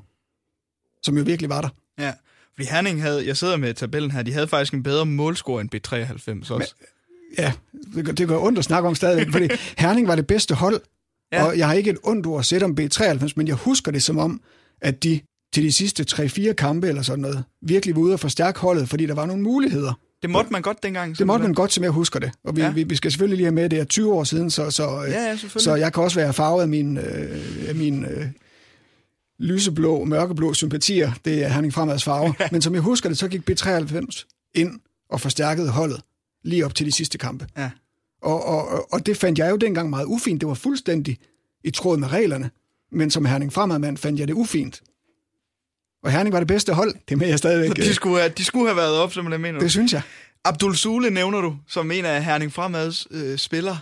som 1.03 1.19
jo 1.19 1.23
virkelig 1.25 1.51
var 1.51 1.61
der. 1.61 1.69
Ja, 1.99 2.13
fordi 2.55 2.69
Herning 2.69 3.03
havde, 3.03 3.27
jeg 3.27 3.37
sidder 3.37 3.57
med 3.57 3.75
tabellen 3.75 4.11
her, 4.11 4.23
de 4.23 4.33
havde 4.33 4.49
faktisk 4.49 4.75
en 4.75 4.83
bedre 4.83 5.07
målscore 5.07 5.61
end 5.61 5.75
B93 5.75 6.53
også. 6.53 6.75
Men, 6.79 6.87
ja, 7.39 7.53
det, 7.95 8.19
det 8.19 8.29
går 8.29 8.47
ondt 8.47 8.59
at 8.59 8.65
snakke 8.65 8.89
om 8.89 8.95
stadigvæk, 8.95 9.33
fordi 9.33 9.49
Herning 9.83 10.09
var 10.09 10.17
det 10.17 10.27
bedste 10.27 10.55
hold, 10.55 10.81
ja. 11.33 11.45
og 11.45 11.59
jeg 11.59 11.67
har 11.67 11.75
ikke 11.75 11.91
et 11.91 11.99
ondt 12.05 12.27
ord 12.27 12.39
at 12.39 12.47
sætte 12.47 12.65
om 12.65 12.79
B93, 12.81 13.33
men 13.37 13.49
jeg 13.49 13.55
husker 13.55 13.93
det 13.93 14.03
som 14.03 14.19
om, 14.19 14.41
at 14.81 15.03
de 15.03 15.21
til 15.53 15.63
de 15.63 15.73
sidste 15.73 16.05
3-4 16.11 16.53
kampe 16.53 16.89
eller 16.89 17.03
sådan 17.03 17.23
noget, 17.23 17.45
virkelig 17.63 17.97
var 17.97 18.03
ude 18.03 18.13
og 18.13 18.21
forstærke 18.21 18.61
holdet, 18.61 18.89
fordi 18.89 19.07
der 19.07 19.15
var 19.15 19.27
nogle 19.27 19.43
muligheder. 19.43 19.93
Det 20.23 20.31
måtte 20.31 20.53
man 20.53 20.63
godt 20.63 20.83
dengang. 20.83 21.19
Det 21.19 21.27
måtte 21.27 21.43
man 21.43 21.55
godt, 21.55 21.73
som 21.73 21.85
jeg 21.85 21.91
husker 21.91 22.19
det. 22.19 22.33
Og 22.45 22.57
vi, 22.57 22.61
ja. 22.61 22.71
vi, 22.71 22.83
vi 22.83 22.97
skal 22.97 23.11
selvfølgelig 23.11 23.37
lige 23.37 23.47
have 23.47 23.55
med, 23.55 23.69
det 23.69 23.79
er 23.79 23.85
20 23.85 24.13
år 24.13 24.25
siden, 24.25 24.51
så, 24.51 24.71
så, 24.71 25.03
ja, 25.03 25.23
ja, 25.23 25.37
så 25.37 25.75
jeg 25.75 25.93
kan 25.93 26.03
også 26.03 26.21
være 26.21 26.33
farvet 26.33 26.63
af 26.63 26.69
min, 26.69 26.97
øh, 26.99 27.69
af 27.69 27.75
min 27.75 28.05
øh, 28.05 28.27
lyseblå, 29.39 30.05
mørkeblå 30.05 30.55
sympatier. 30.55 31.13
Det 31.25 31.45
er 31.45 31.49
Herning 31.49 31.73
Fremads 31.73 32.05
farve. 32.05 32.35
Men 32.53 32.63
som 32.63 32.75
jeg 32.75 32.83
husker 32.83 33.09
det, 33.09 33.19
så 33.19 33.29
gik 33.29 33.51
B93 33.51 34.51
ind 34.55 34.81
og 35.11 35.21
forstærkede 35.21 35.71
holdet 35.71 36.01
lige 36.45 36.65
op 36.65 36.75
til 36.75 36.87
de 36.87 36.93
sidste 36.93 37.19
kampe. 37.19 37.47
Ja. 37.57 37.71
Og, 38.23 38.45
og, 38.45 38.93
og 38.93 39.07
det 39.07 39.17
fandt 39.17 39.39
jeg 39.39 39.51
jo 39.51 39.57
dengang 39.57 39.91
meget 39.91 40.05
ufint. 40.05 40.41
Det 40.41 40.49
var 40.49 40.55
fuldstændig 40.55 41.19
i 41.65 41.71
tråd 41.71 41.97
med 41.97 42.13
reglerne. 42.13 42.51
Men 42.93 43.11
som 43.11 43.25
Herning 43.25 43.53
Fremadmand 43.53 43.97
fandt 43.97 44.21
jeg 44.21 44.29
det 44.29 44.35
ufint. 44.35 44.83
Og 46.03 46.13
Herning 46.13 46.33
var 46.33 46.41
det 46.41 46.49
bedste 46.49 46.73
hold. 46.73 46.95
Det 47.09 47.19
med 47.19 47.29
jeg 47.29 47.39
stadigvæk. 47.39 47.77
De 47.77 47.95
skulle 47.95 48.21
have, 48.21 48.33
de 48.39 48.45
skulle 48.45 48.67
have 48.67 48.77
været 48.77 48.97
op, 48.97 49.13
som 49.13 49.33
jeg 49.33 49.41
mener. 49.41 49.61
Det 49.61 49.71
synes 49.71 49.93
jeg. 49.93 50.03
Abdul 50.45 50.77
Sule 50.77 51.11
nævner 51.11 51.41
du, 51.41 51.57
som 51.69 51.91
en 51.91 52.05
af 52.05 52.25
Herning 52.25 52.53
Fremads 52.53 53.07
øh, 53.11 53.39
spiller. 53.39 53.77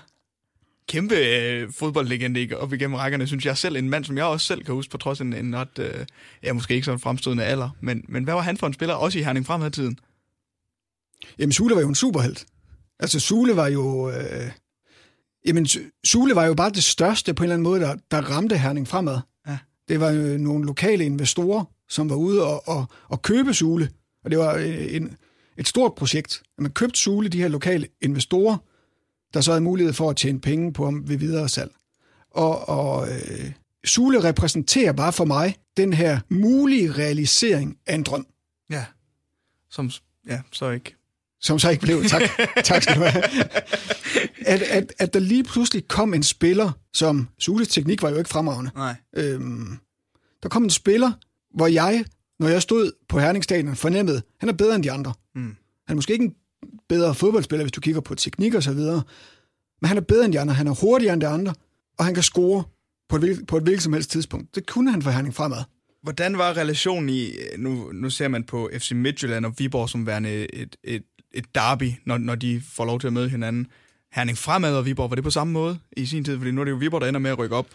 Kæmpe 0.89 1.15
øh, 1.15 1.73
fodboldlegende 1.73 2.49
op 2.57 2.73
igennem 2.73 2.95
rækkerne, 2.95 3.27
synes 3.27 3.47
jeg 3.47 3.57
selv. 3.57 3.77
En 3.77 3.91
mand, 3.91 4.05
som 4.05 4.17
jeg 4.17 4.25
også 4.25 4.47
selv 4.47 4.65
kan 4.65 4.75
huske, 4.75 4.91
på 4.91 4.99
trods 4.99 5.21
af 5.21 5.25
en, 5.25 5.33
en 5.33 5.57
ret, 5.57 5.79
øh, 5.79 6.07
ja, 6.43 6.53
måske 6.53 6.75
ikke 6.75 6.85
så 6.85 6.93
en 6.93 7.01
fremstående 7.01 7.45
alder. 7.45 7.71
Men, 7.81 8.05
men 8.09 8.25
hvad 8.25 8.35
var 8.35 8.41
han 8.41 8.57
for 8.57 8.67
en 8.67 8.73
spiller, 8.73 8.95
også 8.95 9.19
i 9.19 9.23
Herning 9.23 9.47
Fremad-tiden? 9.47 9.99
Jamen, 11.39 11.53
Sule 11.53 11.75
var 11.75 11.81
jo 11.81 11.89
en 11.89 11.95
superhelt. 11.95 12.47
Altså, 13.01 13.21
Sule 13.21 13.57
var 13.57 13.69
jo... 13.69 14.11
Øh, 14.11 14.51
jamen, 15.47 15.67
Sule 16.05 16.35
var 16.35 16.47
jo 16.47 16.55
bare 16.55 16.71
det 16.71 16.85
største 16.85 17.35
på 17.35 17.43
en 17.43 17.45
eller 17.45 17.55
anden 17.55 17.65
måde, 17.65 17.81
der, 17.81 17.97
der 18.11 18.21
ramte 18.21 18.59
Herning 18.59 18.89
fremad. 18.89 19.19
Ja. 19.49 19.59
Det 19.89 20.01
var 20.01 20.11
jo 20.11 20.39
nogle 20.39 20.67
lokale 20.67 21.05
investorer, 21.05 21.65
som 21.89 22.11
var 22.11 22.17
ude 22.17 22.45
og, 22.45 22.69
og, 22.69 22.87
og 23.09 23.23
købe 23.23 23.55
Sule. 23.55 23.91
Og 24.25 24.31
det 24.31 24.39
var 24.39 24.55
en, 24.91 25.17
et 25.57 25.69
stort 25.69 25.95
projekt. 25.95 26.43
Man 26.59 26.71
købte 26.71 26.99
Sule, 26.99 27.29
de 27.29 27.41
her 27.41 27.49
lokale 27.49 27.89
investorer, 28.03 28.57
der 29.35 29.41
så 29.41 29.51
havde 29.51 29.65
mulighed 29.65 29.93
for 29.93 30.11
at 30.11 30.17
tjene 30.17 30.41
penge 30.41 30.73
på 30.73 30.85
ham 30.85 31.09
ved 31.09 31.17
videre 31.17 31.49
salg. 31.49 31.73
Og, 32.31 32.69
og 32.69 33.09
øh, 33.09 33.53
Sule 33.85 34.23
repræsenterer 34.25 34.93
bare 34.93 35.13
for 35.13 35.25
mig 35.25 35.57
den 35.77 35.93
her 35.93 36.21
mulige 36.29 36.93
realisering 36.93 37.77
af 37.87 37.95
en 37.95 38.03
drøm. 38.03 38.27
Ja, 38.71 38.85
som 39.71 39.91
ja, 40.27 40.41
så 40.53 40.71
ikke 40.71 40.97
som 41.41 41.59
så 41.59 41.71
ikke 41.71 41.83
blev. 41.83 42.05
Tak, 42.05 42.23
tak 42.65 42.83
skal 42.83 42.97
du 42.97 43.01
have. 43.01 43.25
At, 44.47 44.63
at, 44.63 44.93
at 44.99 45.15
der 45.15 45.21
lige 45.21 45.45
pludselig 45.45 45.89
kom 45.89 46.15
en 46.15 46.23
spiller, 46.23 46.73
som 46.93 47.29
Sules 47.39 47.69
teknik 47.69 48.03
var 48.03 48.11
jo 48.11 48.17
ikke 48.17 48.31
fremragende. 48.31 48.71
Nej. 48.75 48.95
Øhm, 49.17 49.79
der 50.43 50.49
kom 50.49 50.65
en 50.65 50.71
spiller, 50.71 51.13
hvor 51.57 51.67
jeg, 51.67 52.05
når 52.39 52.49
jeg 52.49 52.63
stod 52.63 52.93
på 53.09 53.19
Herningsstadion, 53.19 53.77
fornemmede, 53.77 54.23
han 54.41 54.49
er 54.49 54.53
bedre 54.53 54.75
end 54.75 54.83
de 54.83 54.93
andre. 54.93 55.13
Mm. 55.35 55.43
Han 55.43 55.57
er 55.89 55.95
måske 55.95 56.13
ikke 56.13 56.25
en 56.25 56.35
bedre 56.89 57.15
fodboldspiller, 57.15 57.65
hvis 57.65 57.73
du 57.73 57.81
kigger 57.81 58.01
på 58.01 58.15
teknik 58.15 58.55
og 58.55 58.63
så 58.63 58.73
videre, 58.73 59.03
men 59.81 59.89
han 59.89 59.97
er 59.97 60.01
bedre 60.01 60.25
end 60.25 60.33
de 60.33 60.41
andre, 60.41 60.55
han 60.55 60.67
er 60.67 60.75
hurtigere 60.75 61.13
end 61.13 61.21
de 61.21 61.27
andre, 61.27 61.55
og 61.99 62.05
han 62.05 62.15
kan 62.15 62.23
score 62.23 62.65
på 63.09 63.17
et, 63.17 63.47
på 63.49 63.57
et 63.57 63.63
hvilket 63.63 63.83
som 63.83 63.93
helst 63.93 64.11
tidspunkt. 64.11 64.55
Det 64.55 64.67
kunne 64.67 64.91
han 64.91 65.03
for 65.03 65.11
Herning 65.11 65.35
fremad. 65.35 65.63
Hvordan 66.03 66.39
var 66.39 66.57
relationen 66.57 67.09
i, 67.09 67.33
nu, 67.59 67.93
nu 67.93 68.11
ser 68.11 68.29
man 68.29 68.45
på 68.45 68.71
FC 68.79 68.93
Midtjylland 68.93 69.47
og 69.47 69.55
Viborg 69.59 69.89
som 69.89 70.07
værende 70.07 70.55
et, 70.55 70.77
et, 70.85 71.03
et 71.33 71.55
derby, 71.55 71.93
når, 72.05 72.19
når 72.19 72.35
de 72.35 72.63
får 72.73 72.85
lov 72.85 73.01
til 73.01 73.07
at 73.07 73.13
møde 73.13 73.29
hinanden. 73.29 73.67
Herning 74.13 74.39
Fremad 74.39 74.77
og 74.77 74.87
Viborg, 74.87 75.11
var 75.11 75.15
det 75.15 75.25
på 75.25 75.31
samme 75.31 75.53
måde 75.53 75.79
i 75.97 76.07
sin 76.07 76.25
tid? 76.25 76.39
Fordi 76.39 76.51
nu 76.51 76.61
er 76.61 76.65
det 76.65 76.71
jo 76.71 76.77
Viborg, 76.77 77.01
der 77.01 77.09
ender 77.09 77.21
med 77.21 77.31
at 77.31 77.39
rykke 77.39 77.57
op. 77.57 77.67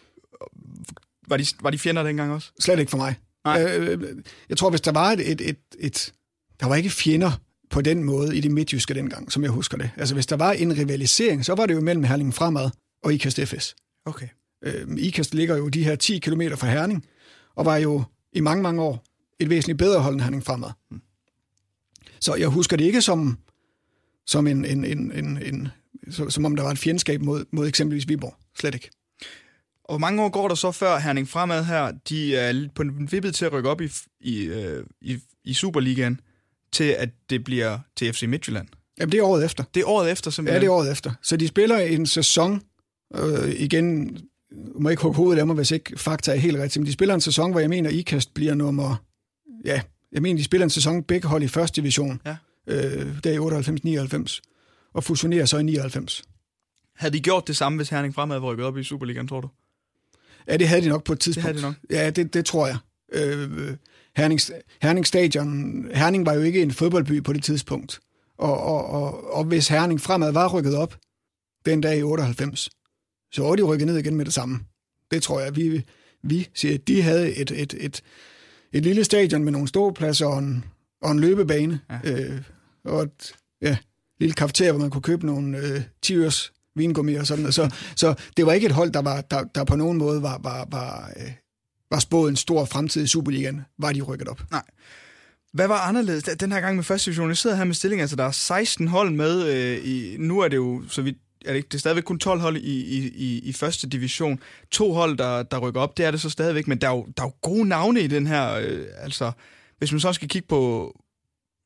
Var 1.27 1.37
de, 1.37 1.45
var 1.61 1.69
de 1.69 1.79
fjender 1.79 2.03
dengang 2.03 2.33
også? 2.33 2.51
Slet 2.59 2.79
ikke 2.79 2.89
for 2.89 2.97
mig. 2.97 3.15
Nej. 3.45 3.77
Øh, 3.77 4.23
jeg 4.49 4.57
tror, 4.57 4.69
hvis 4.69 4.81
der 4.81 4.91
var 4.91 5.11
et, 5.11 5.31
et, 5.31 5.41
et, 5.49 5.57
et... 5.79 6.13
Der 6.59 6.67
var 6.67 6.75
ikke 6.75 6.89
fjender 6.89 7.31
på 7.69 7.81
den 7.81 8.03
måde 8.03 8.37
i 8.37 8.41
det 8.41 8.51
midtjyske 8.51 8.93
dengang, 8.93 9.31
som 9.31 9.43
jeg 9.43 9.51
husker 9.51 9.77
det. 9.77 9.91
Altså, 9.97 10.15
hvis 10.15 10.25
der 10.25 10.35
var 10.35 10.51
en 10.51 10.77
rivalisering, 10.77 11.45
så 11.45 11.55
var 11.55 11.65
det 11.65 11.73
jo 11.73 11.81
mellem 11.81 12.03
Herning 12.03 12.33
Fremad 12.33 12.69
og 13.03 13.13
IKAST 13.13 13.39
FS. 13.45 13.75
Okay. 14.05 14.27
Øh, 14.63 14.87
IKAST 14.97 15.33
ligger 15.33 15.57
jo 15.57 15.69
de 15.69 15.83
her 15.83 15.95
10 15.95 16.19
km 16.19 16.41
fra 16.55 16.67
Herning, 16.67 17.05
og 17.55 17.65
var 17.65 17.77
jo 17.77 18.03
i 18.33 18.39
mange, 18.39 18.63
mange 18.63 18.81
år 18.81 19.03
et 19.39 19.49
væsentligt 19.49 19.77
bedre 19.77 19.99
hold 19.99 20.13
end 20.13 20.21
Herning 20.21 20.43
Fremad. 20.43 20.69
Mm. 20.91 21.01
Så 22.19 22.35
jeg 22.35 22.47
husker 22.47 22.77
det 22.77 22.85
ikke 22.85 23.01
som, 23.01 23.37
som, 24.25 24.47
en, 24.47 24.65
en, 24.65 24.85
en, 24.85 25.11
en, 25.11 25.37
en, 25.37 25.67
som 26.29 26.45
om 26.45 26.55
der 26.55 26.63
var 26.63 26.71
et 26.71 26.77
fjendskab 26.77 27.21
mod, 27.21 27.45
mod 27.51 27.67
eksempelvis 27.67 28.07
Viborg. 28.07 28.35
Slet 28.59 28.75
ikke. 28.75 28.89
Og 29.83 29.93
hvor 29.93 29.97
mange 29.97 30.23
år 30.23 30.29
går 30.29 30.47
der 30.47 30.55
så 30.55 30.71
før 30.71 30.99
Herning 30.99 31.29
Fremad 31.29 31.63
her, 31.63 31.91
de 32.09 32.35
er 32.35 32.69
på 32.75 32.81
en 32.81 33.11
vippet 33.11 33.35
til 33.35 33.45
at 33.45 33.53
rykke 33.53 33.69
op 33.69 33.81
i, 33.81 33.89
i, 34.19 34.43
øh, 34.43 34.83
i, 35.01 35.19
i 35.43 35.53
Superligaen, 35.53 36.19
til 36.73 36.83
at 36.83 37.09
det 37.29 37.43
bliver 37.43 37.79
til 37.95 38.13
FC 38.13 38.23
Midtjylland? 38.27 38.67
Jamen, 38.99 39.11
det 39.11 39.19
er 39.19 39.23
året 39.23 39.45
efter. 39.45 39.63
Det 39.73 39.81
er 39.81 39.87
året 39.87 40.11
efter 40.11 40.31
simpelthen? 40.31 40.55
Ja, 40.55 40.59
det 40.61 40.67
er 40.67 40.71
året 40.71 40.91
efter. 40.91 41.11
Så 41.21 41.37
de 41.37 41.47
spiller 41.47 41.77
en 41.77 42.05
sæson, 42.05 42.61
øh, 43.15 43.51
igen, 43.51 44.17
må 44.75 44.89
ikke 44.89 45.01
hugge 45.01 45.15
hovedet 45.15 45.39
af 45.39 45.47
mig, 45.47 45.55
hvis 45.55 45.71
ikke 45.71 45.99
fakta 45.99 46.31
er 46.31 46.35
helt 46.35 46.57
rigtigt, 46.57 46.77
men 46.77 46.87
de 46.87 46.93
spiller 46.93 47.15
en 47.15 47.21
sæson, 47.21 47.51
hvor 47.51 47.59
jeg 47.59 47.69
mener, 47.69 47.89
IKAST 47.89 48.33
bliver 48.33 48.53
nummer... 48.53 48.95
Ja, 49.65 49.81
jeg 50.11 50.21
mener, 50.21 50.37
de 50.37 50.43
spiller 50.43 50.63
en 50.63 50.69
sæson 50.69 51.03
begge 51.03 51.27
hold 51.27 51.43
i 51.43 51.47
første 51.47 51.81
division. 51.81 52.21
Ja. 52.25 52.35
Øh, 52.67 53.23
der 53.23 53.31
i 53.31 54.27
98-99, 54.27 54.89
og 54.93 55.03
fusionerer 55.03 55.45
så 55.45 55.57
i 55.57 55.63
99. 55.63 56.23
Havde 56.95 57.13
de 57.13 57.19
gjort 57.19 57.47
det 57.47 57.57
samme, 57.57 57.75
hvis 57.75 57.89
Herning 57.89 58.15
Fremad 58.15 58.39
var 58.39 58.47
rykket 58.47 58.65
op 58.65 58.77
i 58.77 58.83
Superligaen, 58.83 59.27
tror 59.27 59.41
du? 59.41 59.49
Ja, 60.47 60.57
det 60.57 60.67
havde 60.67 60.81
de 60.81 60.89
nok 60.89 61.03
på 61.03 61.13
et 61.13 61.19
tidspunkt. 61.19 61.55
Det 61.55 61.61
havde 61.63 61.73
de 61.73 61.79
nok. 61.89 61.97
Ja, 61.99 62.09
det, 62.09 62.33
det 62.33 62.45
tror 62.45 62.67
jeg. 62.67 62.77
Øh, 63.13 63.75
Herning, 64.15 64.39
Herning 64.81 65.07
Stadion, 65.07 65.85
Herning 65.93 66.25
var 66.25 66.33
jo 66.33 66.41
ikke 66.41 66.61
en 66.61 66.71
fodboldby 66.71 67.23
på 67.23 67.33
det 67.33 67.43
tidspunkt. 67.43 67.99
Og, 68.37 68.57
og, 68.57 68.85
og, 68.85 69.33
og 69.33 69.43
hvis 69.43 69.67
Herning 69.67 70.01
fremad 70.01 70.31
var 70.31 70.47
rykket 70.47 70.75
op 70.75 70.97
den 71.65 71.81
dag 71.81 71.97
i 71.97 72.03
98, 72.03 72.69
så 73.31 73.41
var 73.43 73.55
de 73.55 73.61
rykket 73.61 73.87
ned 73.87 73.97
igen 73.97 74.15
med 74.15 74.25
det 74.25 74.33
samme. 74.33 74.59
Det 75.11 75.23
tror 75.23 75.39
jeg. 75.39 75.55
Vi, 75.55 75.83
vi 76.23 76.47
siger, 76.53 76.73
at 76.73 76.87
de 76.87 77.01
havde 77.01 77.35
et, 77.35 77.51
et, 77.51 77.75
et, 77.79 78.01
et 78.71 78.83
lille 78.83 79.03
stadion 79.03 79.43
med 79.43 79.51
nogle 79.51 79.67
ståpladser 79.67 80.25
og 80.25 80.39
en, 80.39 80.65
og 81.01 81.11
en 81.11 81.19
løbebane. 81.19 81.79
Ja. 81.89 82.11
Øh, 82.11 82.41
og 82.83 83.03
et 83.03 83.35
ja, 83.61 83.77
lille 84.19 84.33
kafeteria, 84.33 84.71
hvor 84.71 84.81
man 84.81 84.89
kunne 84.89 85.01
købe 85.01 85.25
nogle 85.25 85.57
øh, 85.57 85.81
10 86.01 86.15
øres 86.15 86.53
vingummi 86.75 87.15
og 87.15 87.27
sådan 87.27 87.41
noget. 87.41 87.53
Så, 87.53 87.69
så 87.95 88.13
det 88.37 88.45
var 88.45 88.53
ikke 88.53 88.65
et 88.65 88.71
hold, 88.71 88.91
der, 88.91 89.01
var, 89.01 89.21
der, 89.21 89.43
der 89.43 89.63
på 89.63 89.75
nogen 89.75 89.97
måde 89.97 90.21
var, 90.21 90.39
var, 90.43 90.67
var, 90.71 91.11
øh, 91.17 91.31
var 91.91 91.99
spået 91.99 92.29
en 92.29 92.35
stor 92.35 92.65
fremtid 92.65 93.03
i 93.03 93.07
Superligaen, 93.07 93.61
var 93.79 93.91
de 93.91 94.01
rykket 94.01 94.27
op. 94.27 94.41
Nej. 94.51 94.63
Hvad 95.53 95.67
var 95.67 95.79
anderledes 95.79 96.23
den 96.23 96.51
her 96.51 96.61
gang 96.61 96.75
med 96.75 96.83
første 96.83 97.05
division? 97.05 97.29
Jeg 97.29 97.37
sidder 97.37 97.55
her 97.55 97.63
med 97.63 97.73
stillingen, 97.73 98.01
altså 98.01 98.15
der 98.15 98.23
er 98.23 98.31
16 98.31 98.87
hold 98.87 99.11
med. 99.11 99.47
Øh, 99.47 99.85
i, 99.85 100.15
nu 100.19 100.39
er 100.39 100.47
det 100.47 100.57
jo, 100.57 100.83
så 100.87 101.01
vidt 101.01 101.17
er 101.45 101.49
det, 101.49 101.55
ikke, 101.55 101.67
det 101.67 101.73
er 101.73 101.79
stadigvæk 101.79 102.03
kun 102.03 102.19
12 102.19 102.39
hold 102.39 102.57
i, 102.57 102.97
i, 102.97 103.11
i, 103.15 103.39
i 103.39 103.53
første 103.53 103.89
division. 103.89 104.39
To 104.71 104.93
hold, 104.93 105.17
der, 105.17 105.43
der 105.43 105.57
rykker 105.57 105.81
op, 105.81 105.97
det 105.97 106.05
er 106.05 106.11
det 106.11 106.21
så 106.21 106.29
stadigvæk, 106.29 106.67
men 106.67 106.77
der 106.77 106.87
er 106.87 106.91
jo, 106.91 107.07
der 107.17 107.23
er 107.23 107.27
jo 107.27 107.33
gode 107.41 107.67
navne 107.67 108.01
i 108.01 108.07
den 108.07 108.27
her. 108.27 108.53
Øh, 108.53 108.85
altså, 108.97 109.31
hvis 109.77 109.91
man 109.91 109.99
så 109.99 110.13
skal 110.13 110.29
kigge 110.29 110.47
på 110.47 110.93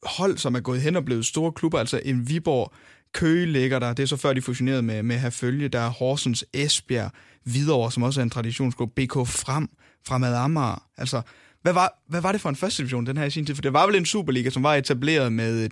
hold, 0.03 0.37
som 0.37 0.55
er 0.55 0.59
gået 0.59 0.81
hen 0.81 0.95
og 0.95 1.05
blevet 1.05 1.25
store 1.25 1.51
klubber, 1.51 1.79
altså 1.79 2.01
en 2.05 2.29
Viborg, 2.29 2.73
Køge 3.15 3.45
ligger 3.45 3.79
der, 3.79 3.93
det 3.93 4.03
er 4.03 4.07
så 4.07 4.17
før 4.17 4.33
de 4.33 4.41
fusionerede 4.41 4.81
med, 4.81 5.03
med 5.03 5.19
Herfølge, 5.19 5.67
der 5.67 5.79
er 5.79 5.89
Horsens, 5.89 6.45
Esbjerg, 6.53 7.11
Hvidovre, 7.43 7.91
som 7.91 8.03
også 8.03 8.21
er 8.21 8.23
en 8.23 8.29
traditionsgruppe, 8.29 9.05
BK 9.05 9.13
Frem, 9.13 9.67
Fremad 10.07 10.35
Amager. 10.35 10.83
Altså, 10.97 11.21
hvad 11.61 11.73
var, 11.73 12.03
hvad 12.09 12.21
var 12.21 12.31
det 12.31 12.41
for 12.41 12.49
en 12.49 12.55
første 12.55 12.81
division, 12.83 13.05
den 13.05 13.17
her 13.17 13.25
i 13.25 13.29
sin 13.29 13.45
tid? 13.45 13.55
For 13.55 13.61
det 13.61 13.73
var 13.73 13.85
vel 13.85 13.95
en 13.95 14.05
Superliga, 14.05 14.49
som 14.49 14.63
var 14.63 14.75
etableret 14.75 15.33
med 15.33 15.69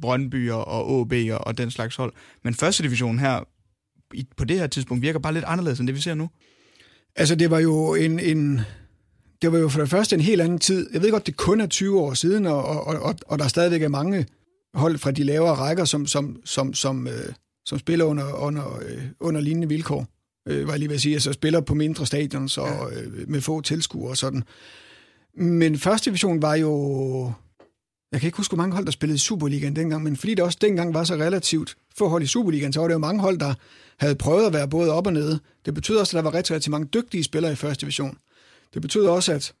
Brøndby 0.00 0.50
og 0.50 0.90
OB 0.90 1.12
og, 1.32 1.46
og 1.46 1.58
den 1.58 1.70
slags 1.70 1.96
hold. 1.96 2.12
Men 2.44 2.54
første 2.54 2.82
division 2.82 3.18
her, 3.18 3.40
i, 4.14 4.26
på 4.36 4.44
det 4.44 4.58
her 4.58 4.66
tidspunkt, 4.66 5.02
virker 5.02 5.18
bare 5.18 5.34
lidt 5.34 5.44
anderledes 5.44 5.78
end 5.78 5.86
det, 5.86 5.96
vi 5.96 6.00
ser 6.00 6.14
nu. 6.14 6.30
Altså, 7.16 7.34
det 7.34 7.50
var 7.50 7.58
jo 7.58 7.94
en, 7.94 8.18
en, 8.18 8.60
det 9.42 9.52
var 9.52 9.58
jo 9.58 9.68
for 9.68 9.80
det 9.80 9.90
første 9.90 10.16
en 10.16 10.22
helt 10.22 10.40
anden 10.40 10.58
tid. 10.58 10.90
Jeg 10.92 11.02
ved 11.02 11.10
godt, 11.10 11.26
det 11.26 11.36
kun 11.36 11.60
er 11.60 11.66
20 11.66 12.00
år 12.00 12.14
siden, 12.14 12.46
og, 12.46 12.64
og, 12.64 12.84
og, 12.84 13.14
og 13.26 13.38
der 13.38 13.48
stadigvæk 13.48 13.82
er 13.82 13.88
mange 13.88 14.26
hold 14.74 14.98
fra 14.98 15.10
de 15.10 15.22
lavere 15.22 15.54
rækker, 15.54 15.84
som, 15.84 16.06
som, 16.06 16.40
som, 16.44 16.74
som, 16.74 17.06
øh, 17.06 17.32
som 17.64 17.78
spiller 17.78 18.04
under, 18.04 18.32
under, 18.32 18.78
øh, 18.78 19.02
under 19.20 19.40
lignende 19.40 19.68
vilkår, 19.68 20.06
øh, 20.48 20.66
var 20.66 20.72
jeg 20.72 20.78
lige 20.78 20.88
ved 20.88 20.96
at 20.96 21.00
sige. 21.00 21.14
Altså 21.14 21.32
spiller 21.32 21.60
på 21.60 21.74
mindre 21.74 22.06
stadion, 22.06 22.48
så 22.48 22.66
ja. 22.66 23.00
øh, 23.00 23.28
med 23.28 23.40
få 23.40 23.60
tilskuere 23.60 24.10
og 24.10 24.16
sådan. 24.16 24.44
Men 25.34 25.78
første 25.78 26.10
division 26.10 26.42
var 26.42 26.54
jo... 26.54 27.32
Jeg 28.12 28.20
kan 28.20 28.28
ikke 28.28 28.36
huske, 28.36 28.54
hvor 28.54 28.62
mange 28.62 28.74
hold, 28.74 28.84
der 28.84 28.92
spillede 28.92 29.14
i 29.14 29.18
Superligaen 29.18 29.76
dengang, 29.76 30.02
men 30.02 30.16
fordi 30.16 30.34
det 30.34 30.44
også 30.44 30.58
dengang 30.60 30.94
var 30.94 31.04
så 31.04 31.14
relativt 31.14 31.76
få 31.98 32.08
hold 32.08 32.22
i 32.22 32.26
Superligaen, 32.26 32.72
så 32.72 32.80
var 32.80 32.88
det 32.88 32.94
jo 32.94 32.98
mange 32.98 33.20
hold, 33.20 33.38
der 33.38 33.54
havde 33.96 34.14
prøvet 34.14 34.46
at 34.46 34.52
være 34.52 34.68
både 34.68 34.92
op 34.92 35.06
og 35.06 35.12
nede. 35.12 35.40
Det 35.64 35.74
betød 35.74 35.96
også, 35.96 36.18
at 36.18 36.24
der 36.24 36.30
var 36.30 36.38
rigtig, 36.38 36.54
rigtig 36.54 36.70
mange 36.70 36.86
dygtige 36.86 37.24
spillere 37.24 37.52
i 37.52 37.56
første 37.56 37.80
division. 37.80 38.18
Det 38.74 38.82
betød 38.82 39.06
også, 39.06 39.32
at 39.32 39.54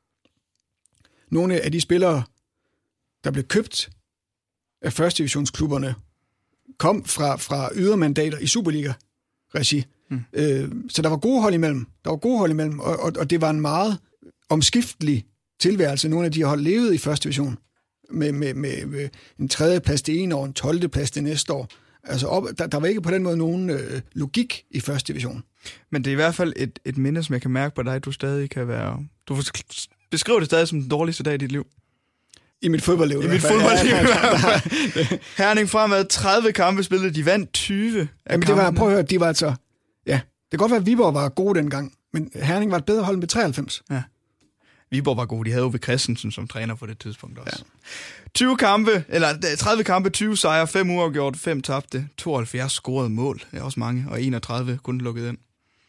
nogle 1.30 1.60
af 1.60 1.72
de 1.72 1.80
spillere, 1.80 2.22
der 3.24 3.30
blev 3.30 3.44
købt 3.44 3.90
af 4.82 4.92
første 4.92 5.18
divisionsklubberne, 5.18 5.94
kom 6.78 7.04
fra, 7.04 7.36
fra 7.36 7.70
ydermandater 7.74 8.38
i 8.38 8.46
Superliga-regi. 8.46 9.84
Mm. 10.10 10.20
Øh, 10.32 10.68
så 10.88 11.02
der 11.02 11.08
var 11.08 11.16
gode 11.16 11.42
hold 11.42 11.54
imellem. 11.54 11.86
Der 12.04 12.10
var 12.10 12.16
gode 12.16 12.38
hold 12.38 12.50
imellem, 12.50 12.80
og, 12.80 13.00
og, 13.00 13.12
og 13.18 13.30
det 13.30 13.40
var 13.40 13.50
en 13.50 13.60
meget 13.60 13.98
omskiftelig 14.48 15.24
tilværelse. 15.60 16.08
Nogle 16.08 16.26
af 16.26 16.32
de 16.32 16.44
hold 16.44 16.60
levede 16.60 16.94
i 16.94 16.98
første 16.98 17.24
division 17.24 17.58
med, 18.10 18.32
med, 18.32 18.54
med, 18.54 18.86
med 18.86 19.08
en 19.38 19.48
tredje 19.48 19.80
plads 19.80 20.02
det 20.02 20.22
ene 20.22 20.34
år, 20.34 20.44
en 20.44 20.52
12. 20.52 20.88
plads 20.88 21.10
det 21.10 21.22
næste 21.22 21.52
år. 21.52 21.68
Altså 22.04 22.26
op, 22.26 22.44
der, 22.58 22.66
der 22.66 22.78
var 22.78 22.86
ikke 22.86 23.00
på 23.00 23.10
den 23.10 23.22
måde 23.22 23.36
nogen 23.36 23.70
øh, 23.70 24.00
logik 24.12 24.64
i 24.70 24.80
første 24.80 25.12
division. 25.12 25.42
Men 25.90 26.04
det 26.04 26.10
er 26.10 26.12
i 26.12 26.14
hvert 26.14 26.34
fald 26.34 26.52
et, 26.56 26.78
et 26.84 26.98
minde, 26.98 27.22
som 27.22 27.32
jeg 27.32 27.42
kan 27.42 27.50
mærke 27.50 27.74
på 27.74 27.82
dig, 27.82 27.94
at 27.94 28.04
du 28.04 28.12
stadig 28.12 28.50
kan 28.50 28.68
være... 28.68 29.06
Du 29.26 29.42
beskriver 30.10 30.38
det 30.38 30.46
stadig 30.46 30.68
som 30.68 30.80
den 30.80 30.90
dårligste 30.90 31.22
dag 31.22 31.34
i 31.34 31.36
dit 31.36 31.52
liv. 31.52 31.66
I 32.62 32.68
mit 32.68 32.82
fodboldliv. 32.82 33.22
I 33.22 33.28
mit 33.28 33.40
fodboldliv. 33.40 33.92
Ja, 33.92 34.60
Herning 35.44 35.68
fremad 35.68 36.04
30 36.04 36.52
kampe 36.52 36.82
spillede, 36.82 37.14
de 37.14 37.24
vandt 37.26 37.52
20 37.52 38.00
af 38.00 38.06
Jamen, 38.32 38.46
det 38.46 38.56
var, 38.56 38.70
prøv 38.70 38.88
at 38.88 38.92
høre, 38.92 39.02
de 39.02 39.20
var 39.20 39.28
altså... 39.28 39.54
Ja, 40.06 40.12
det 40.14 40.50
kan 40.50 40.58
godt 40.58 40.70
være, 40.70 40.80
at 40.80 40.86
Viborg 40.86 41.14
var 41.14 41.28
god 41.28 41.54
dengang, 41.54 41.92
men 42.12 42.30
Herning 42.34 42.70
var 42.70 42.78
et 42.78 42.84
bedre 42.84 43.04
hold 43.04 43.16
med 43.16 43.26
93. 43.26 43.82
Ja. 43.90 44.02
Viborg 44.90 45.16
var 45.16 45.24
god. 45.26 45.44
De 45.44 45.50
havde 45.50 45.64
Ove 45.64 45.78
Christensen 45.78 46.32
som 46.32 46.48
træner 46.48 46.74
på 46.74 46.86
det 46.86 46.98
tidspunkt 46.98 47.38
også. 47.38 47.56
Ja. 47.58 48.30
20 48.34 48.56
kampe, 48.56 49.04
eller 49.08 49.56
30 49.58 49.84
kampe, 49.84 50.10
20 50.10 50.36
sejre, 50.36 50.66
5 50.66 50.90
uafgjort, 50.90 51.36
5 51.36 51.60
tabte, 51.60 52.08
72 52.16 52.72
scorede 52.72 53.10
mål. 53.10 53.42
Det 53.50 53.58
er 53.58 53.62
også 53.62 53.80
mange, 53.80 54.06
og 54.10 54.22
31 54.22 54.78
kun 54.82 54.98
lukket 54.98 55.28
ind. 55.28 55.38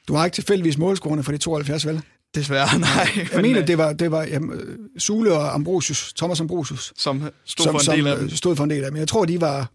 Du 0.08 0.14
har 0.16 0.26
ikke 0.26 0.36
tilfældigvis 0.36 0.78
målscorerne 0.78 1.24
for 1.24 1.32
de 1.32 1.38
72, 1.38 1.86
vel? 1.88 2.02
Desværre, 2.36 2.80
nej. 2.80 3.28
Jeg 3.34 3.42
mener, 3.42 3.62
øh, 3.62 3.68
det 3.68 3.78
var, 3.78 3.94
det 3.94 4.12
var 4.12 4.24
jamen, 4.24 4.60
Sule 4.98 5.34
og 5.34 5.54
Ambrosius, 5.54 6.14
Thomas 6.14 6.40
Ambrosius, 6.40 6.94
som 6.98 7.24
stod 7.46 7.64
som, 7.64 7.80
for 7.80 7.92
en 7.92 7.98
del 7.98 8.08
af 8.08 8.18
dem. 8.18 8.30
stod 8.30 8.56
for 8.56 8.64
en 8.64 8.70
del 8.70 8.84
af 8.84 8.92
dem. 8.92 8.98
Jeg 9.00 9.08
tror, 9.08 9.26
de 9.26 9.42
var 9.42 9.72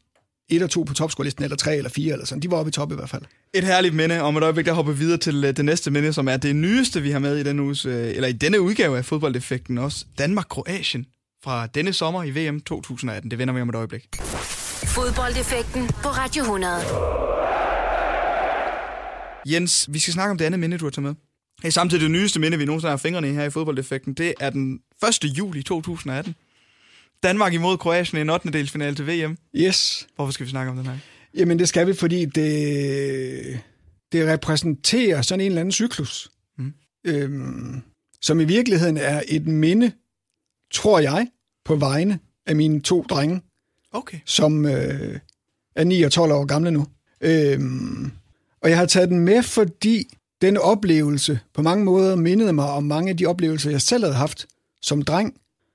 et 0.49 0.63
og 0.63 0.71
to 0.71 0.83
på 0.83 0.95
topscorelisten, 0.95 1.45
eller 1.45 1.57
tre 1.57 1.77
eller 1.77 1.91
fire, 1.91 2.13
eller 2.13 2.27
sådan. 2.27 2.43
De 2.43 2.51
var 2.51 2.57
oppe 2.57 2.69
i 2.69 2.73
top 2.73 2.93
i 2.93 2.95
hvert 2.95 3.11
fald. 3.11 3.23
Et 3.55 3.65
herligt 3.65 3.95
minde. 3.95 4.21
Om 4.21 4.37
et 4.37 4.43
øjeblik, 4.43 4.67
der 4.67 4.73
hopper 4.73 4.93
videre 4.93 5.19
til 5.19 5.45
øh, 5.45 5.57
det 5.57 5.65
næste 5.65 5.91
minde, 5.91 6.13
som 6.13 6.29
er 6.29 6.37
det 6.37 6.57
nyeste, 6.57 7.03
vi 7.03 7.11
har 7.11 7.19
med 7.19 7.37
i 7.37 7.43
denne, 7.43 7.63
uges, 7.63 7.87
øh, 7.87 7.95
eller 7.95 8.29
i 8.29 8.33
denne 8.33 8.61
udgave 8.61 8.99
af 8.99 9.05
fodboldeffekten 9.05 9.79
også. 9.79 10.05
Danmark-Kroatien 10.19 11.07
fra 11.45 11.67
denne 11.67 11.93
sommer 11.93 12.25
i 12.25 12.31
VM 12.31 12.61
2018. 12.61 13.31
Det 13.31 13.39
vender 13.39 13.55
vi 13.55 13.61
om 13.61 13.69
et 13.69 13.75
øjeblik. 13.75 14.07
Fodboldeffekten 14.85 15.87
på 15.87 16.09
Radio 16.09 16.43
100. 16.43 16.73
Jens, 19.47 19.89
vi 19.93 19.99
skal 19.99 20.13
snakke 20.13 20.31
om 20.31 20.39
det 20.39 20.45
andet 20.45 20.61
minde, 20.61 20.79
du 20.79 20.85
har 20.85 20.91
taget 20.91 21.03
med. 21.03 21.15
Det 21.63 21.69
er 21.69 21.73
samtidig 21.73 22.03
det 22.03 22.11
nyeste 22.11 22.41
minde, 22.41 22.59
vi 22.59 22.65
nogensinde 22.65 22.91
har 22.91 22.97
fingrene 22.97 23.31
i 23.31 23.33
her 23.33 23.45
i 23.45 23.51
fodboldeffekten. 23.51 24.15
Det 24.15 24.35
er 24.41 24.51
den 24.51 24.81
1. 25.25 25.39
juli 25.39 25.63
2018. 25.63 26.35
Danmark 27.23 27.53
imod 27.55 27.79
Kroatien 27.79 28.19
i 28.19 28.21
en 28.21 28.31
8. 28.31 28.51
delsfinale 28.51 28.97
til 28.97 29.07
VM. 29.07 29.39
Yes. 29.57 30.07
Hvorfor 30.17 30.33
skal 30.33 30.47
vi 30.47 30.51
snakke 30.51 30.71
om 30.71 30.77
den 30.77 30.87
her? 30.87 30.99
Jamen, 31.35 31.59
det 31.59 31.69
skal 31.69 31.87
vi, 31.87 31.95
fordi 31.95 32.25
det, 32.25 33.61
det 34.13 34.29
repræsenterer 34.29 35.23
sådan 35.23 35.41
en 35.41 35.47
eller 35.47 35.61
anden 35.61 35.73
cyklus, 35.73 36.31
mm. 36.59 36.73
øhm, 37.05 37.83
som 38.21 38.41
i 38.41 38.45
virkeligheden 38.45 38.97
er 38.97 39.23
et 39.29 39.47
minde, 39.47 39.93
tror 40.73 40.99
jeg, 40.99 41.29
på 41.65 41.77
vegne 41.77 42.19
af 42.47 42.57
mine 42.57 42.81
to 42.81 43.03
drenge, 43.03 43.41
okay. 43.93 44.19
som 44.25 44.67
øh, 44.67 45.19
er 45.77 45.85
9 45.85 46.03
og 46.03 46.13
12 46.13 46.33
år 46.33 46.45
gamle 46.45 46.71
nu. 46.71 46.87
Øhm, 47.21 48.13
og 48.63 48.71
jeg 48.71 48.79
har 48.79 48.87
taget 48.87 49.09
den 49.09 49.21
med, 49.21 49.43
fordi 49.43 50.16
den 50.43 50.57
oplevelse 50.57 51.41
på 51.55 51.63
mange 51.63 51.85
måder 51.85 52.17
mindede 52.17 52.53
mig 52.53 52.71
om 52.71 52.85
mange 52.85 53.11
af 53.11 53.17
de 53.17 53.27
oplevelser, 53.27 53.71
jeg 53.71 53.83
selv 53.83 54.05
havde 54.05 54.17
haft 54.17 54.47
som 54.83 55.03
dreng. 55.03 55.35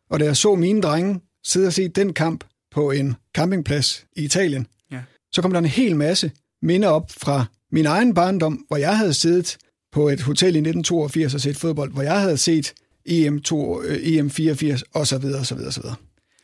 Og 0.10 0.20
da 0.20 0.26
jeg 0.26 0.38
så 0.38 0.56
mine 0.56 0.82
drenge 0.82 1.20
sidde 1.44 1.68
og 1.68 1.74
se 1.74 1.88
den 1.88 2.14
kamp 2.14 2.44
på 2.72 2.92
en 2.92 3.16
campingplads 3.36 4.06
i 4.16 4.24
Italien, 4.24 4.68
ja. 4.92 5.00
så 5.32 5.42
kom 5.42 5.52
der 5.52 5.60
en 5.60 5.66
hel 5.66 5.96
masse 5.96 6.32
minder 6.62 6.90
op 6.90 7.12
fra 7.12 7.46
min 7.72 7.86
egen 7.86 8.14
barndom, 8.14 8.66
hvor 8.68 8.78
jeg 8.78 8.98
havde 8.98 9.14
siddet 9.14 9.58
på 9.92 10.10
et 10.10 10.22
hotel 10.22 10.56
i 10.56 10.60
1982 10.60 11.34
og 11.34 11.42
set 11.42 11.58
fodbold, 11.58 11.92
hvor 11.92 12.02
jeg 12.02 12.22
havde 12.22 12.38
set 12.38 12.74
EM2, 13.10 13.86
øh, 13.86 13.96
EM84 13.96 14.82
og 14.94 15.08
så 15.08 15.18
videre, 15.18 15.40
og 15.40 15.46
så 15.46 15.56
videre, 15.56 15.70
og 15.70 15.74
så 15.74 15.82
videre. 15.82 15.96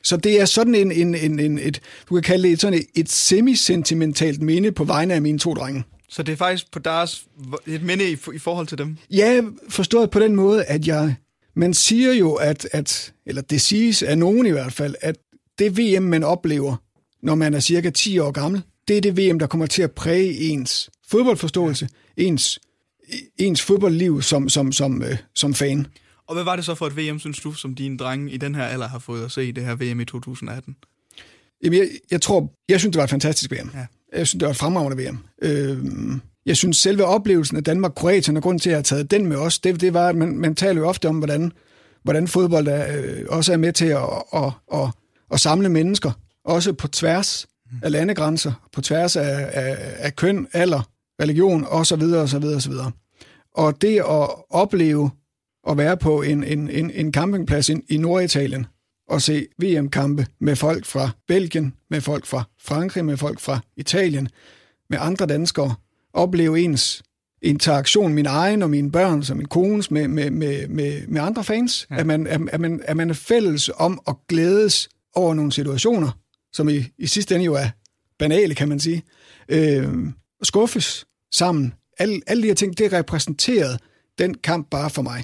Så 0.03 0.17
det 0.17 0.41
er 0.41 0.45
sådan 0.45 0.75
en, 0.75 0.91
en, 0.91 1.15
en, 1.15 1.39
en 1.39 1.57
et, 1.57 1.81
du 2.09 2.15
kan 2.15 2.24
kalde 2.24 2.43
det 2.43 2.51
et, 2.51 2.62
sådan 2.62 2.79
et, 2.79 2.86
et 2.95 3.09
semi-sentimentalt 3.09 4.41
minde 4.41 4.71
på 4.71 4.83
vegne 4.83 5.13
af 5.13 5.21
mine 5.21 5.39
to 5.39 5.53
drenge. 5.53 5.83
Så 6.10 6.24
det 6.24 6.32
er 6.32 6.38
faktisk 6.38 6.72
på 6.72 6.80
deres, 6.80 7.26
et 7.66 7.84
minde 7.84 8.12
i, 8.12 8.18
i 8.34 8.40
forhold 8.40 8.68
til 8.68 8.78
dem? 8.78 8.98
Ja, 9.12 9.42
forstået 9.70 10.12
på 10.12 10.20
den 10.20 10.36
måde, 10.36 10.66
at 10.66 10.88
jeg... 10.88 11.16
Man 11.56 11.74
siger 11.74 12.14
jo, 12.14 12.34
at, 12.34 12.68
at, 12.72 13.14
eller 13.26 13.42
det 13.42 13.62
siges 13.62 14.04
af 14.04 14.18
nogen 14.18 14.46
i 14.46 14.50
hvert 14.50 14.74
fald, 14.74 14.96
at 15.02 15.18
det 15.60 15.78
VM, 15.78 16.04
man 16.04 16.24
oplever, 16.24 16.76
når 17.22 17.36
man 17.36 17.54
er 17.54 17.60
cirka 17.60 17.90
10 17.90 18.20
år 18.20 18.32
gammel, 18.32 18.62
det 18.88 18.98
er 18.98 19.02
det 19.02 19.18
VM, 19.18 19.40
der 19.40 19.48
kommer 19.48 19.66
til 19.66 19.82
at 19.82 19.92
præge 19.92 20.34
ens 20.34 20.90
fodboldforståelse, 21.08 21.90
ens, 22.18 22.60
ens 23.38 23.62
fodboldliv 23.62 24.22
som, 24.22 24.50
som, 24.50 24.72
som, 24.72 25.04
øh, 25.04 25.18
som 25.36 25.54
fan. 25.54 25.88
Og 26.28 26.34
hvad 26.34 26.44
var 26.44 26.56
det 26.56 26.66
så 26.66 26.76
for 26.76 26.88
et 26.88 26.98
VM, 26.98 27.20
synes 27.20 27.40
du, 27.40 27.54
som 27.54 27.76
dine 27.76 27.98
drenge 27.98 28.32
i 28.32 28.38
den 28.38 28.56
her 28.56 28.64
alder 28.64 28.88
har 28.88 29.00
fået 29.00 29.26
at 29.26 29.32
se 29.32 29.46
i 29.46 29.52
det 29.52 29.66
her 29.66 29.76
VM 29.76 30.00
i 30.00 30.06
2018? 30.06 30.76
Jamen, 31.64 31.80
jeg, 31.80 31.90
jeg 32.12 32.22
tror, 32.22 32.54
jeg 32.70 32.80
synes, 32.80 32.92
det 32.92 32.98
var 32.98 33.04
et 33.04 33.10
fantastisk 33.10 33.52
VM. 33.52 33.70
Ja. 33.74 33.86
Jeg 34.16 34.28
synes, 34.28 34.40
det 34.40 34.46
var 34.46 34.52
et 34.52 34.58
fremragende 34.58 35.04
VM. 35.04 35.18
Øh, 35.42 35.78
jeg 36.46 36.58
synes, 36.58 36.78
selve 36.78 37.06
oplevelsen 37.06 37.58
af 37.58 37.64
Danmark-Kroatien, 37.64 38.38
og 38.38 38.44
grund 38.44 38.60
til, 38.60 38.70
at 38.70 38.72
jeg 38.72 38.78
har 38.78 38.84
taget 38.84 39.12
den 39.12 39.26
med 39.26 39.38
os, 39.38 39.60
det, 39.60 39.82
det 39.82 39.94
var, 39.94 40.08
at 40.08 40.16
man, 40.16 40.38
man 40.38 40.56
taler 40.56 40.82
jo 40.82 40.88
ofte 40.88 41.08
om, 41.10 41.18
hvordan, 41.18 41.52
hvordan 42.04 42.28
fodbold 42.28 42.68
er, 42.68 42.98
øh, 42.98 43.26
også 43.30 43.54
er 43.54 43.58
med 43.58 43.74
til 43.74 43.86
at, 43.86 43.98
at, 44.34 44.44
at, 44.44 44.52
at, 44.74 44.90
at 45.32 45.40
samle 45.40 45.70
mennesker, 45.70 46.12
også 46.46 46.74
på 46.74 46.88
tværs 46.88 47.48
af 47.84 47.92
landegrænser, 47.92 48.70
på 48.74 48.82
tværs 48.82 49.16
af, 49.16 49.50
af, 49.54 49.78
af 49.98 50.16
køn, 50.16 50.48
alder, 50.54 50.90
religion 51.22 51.66
osv. 51.70 52.02
osv. 52.02 52.44
osv. 52.44 52.74
Og 53.54 53.82
det 53.82 53.98
at 53.98 54.30
opleve 54.50 55.12
at 55.70 55.78
være 55.78 55.98
på 55.98 56.22
en, 56.22 56.44
en, 56.44 56.70
en, 56.70 56.92
en 56.92 57.14
campingplads 57.14 57.70
i, 57.70 57.76
i 57.90 57.98
Norditalien 57.98 58.66
og 59.08 59.22
se 59.22 59.48
VM-kampe 59.62 60.26
med 60.40 60.56
folk 60.56 60.86
fra 60.86 61.10
Belgien, 61.28 61.74
med 61.90 62.02
folk 62.02 62.26
fra 62.26 62.44
Frankrig, 62.60 63.06
med 63.06 63.18
folk 63.18 63.40
fra 63.40 63.60
Italien, 63.78 64.30
med 64.90 64.98
andre 65.02 65.26
danskere, 65.26 65.76
opleve 66.14 66.60
ens 66.60 67.04
interaktion, 67.42 68.14
min 68.14 68.26
egen 68.26 68.62
og 68.62 68.70
mine 68.70 68.92
børn, 68.92 69.24
som 69.24 69.38
min 69.38 69.48
kones, 69.48 69.92
med, 69.92 70.08
med, 70.08 70.32
med, 70.32 70.68
med, 70.68 71.08
med 71.08 71.22
andre 71.22 71.44
fans. 71.44 71.88
Ja. 71.92 71.98
At, 71.98 72.08
man, 72.08 72.28
at, 72.28 72.42
at, 72.52 72.60
man, 72.60 72.82
at 72.84 72.98
man 72.98 73.10
er 73.10 73.14
fælles 73.14 73.70
om 73.76 74.00
at 74.08 74.16
glædes 74.28 74.90
over 75.16 75.34
nogle 75.34 75.52
situationer, 75.52 76.12
som 76.54 76.70
i, 76.70 76.84
i 76.98 77.08
sidste 77.08 77.36
ende 77.36 77.46
jo 77.46 77.54
er 77.54 77.70
banale, 78.20 78.56
kan 78.56 78.70
man 78.70 78.80
sige. 78.80 79.04
Øh, 79.50 79.88
skuffes 80.44 81.06
sammen. 81.34 81.74
Alle, 82.00 82.22
alle 82.28 82.44
de 82.44 82.48
her 82.48 82.56
ting, 82.56 82.78
det 82.78 82.94
repræsenterede 82.94 83.78
den 84.18 84.34
kamp 84.34 84.70
bare 84.70 84.90
for 84.90 85.02
mig. 85.02 85.24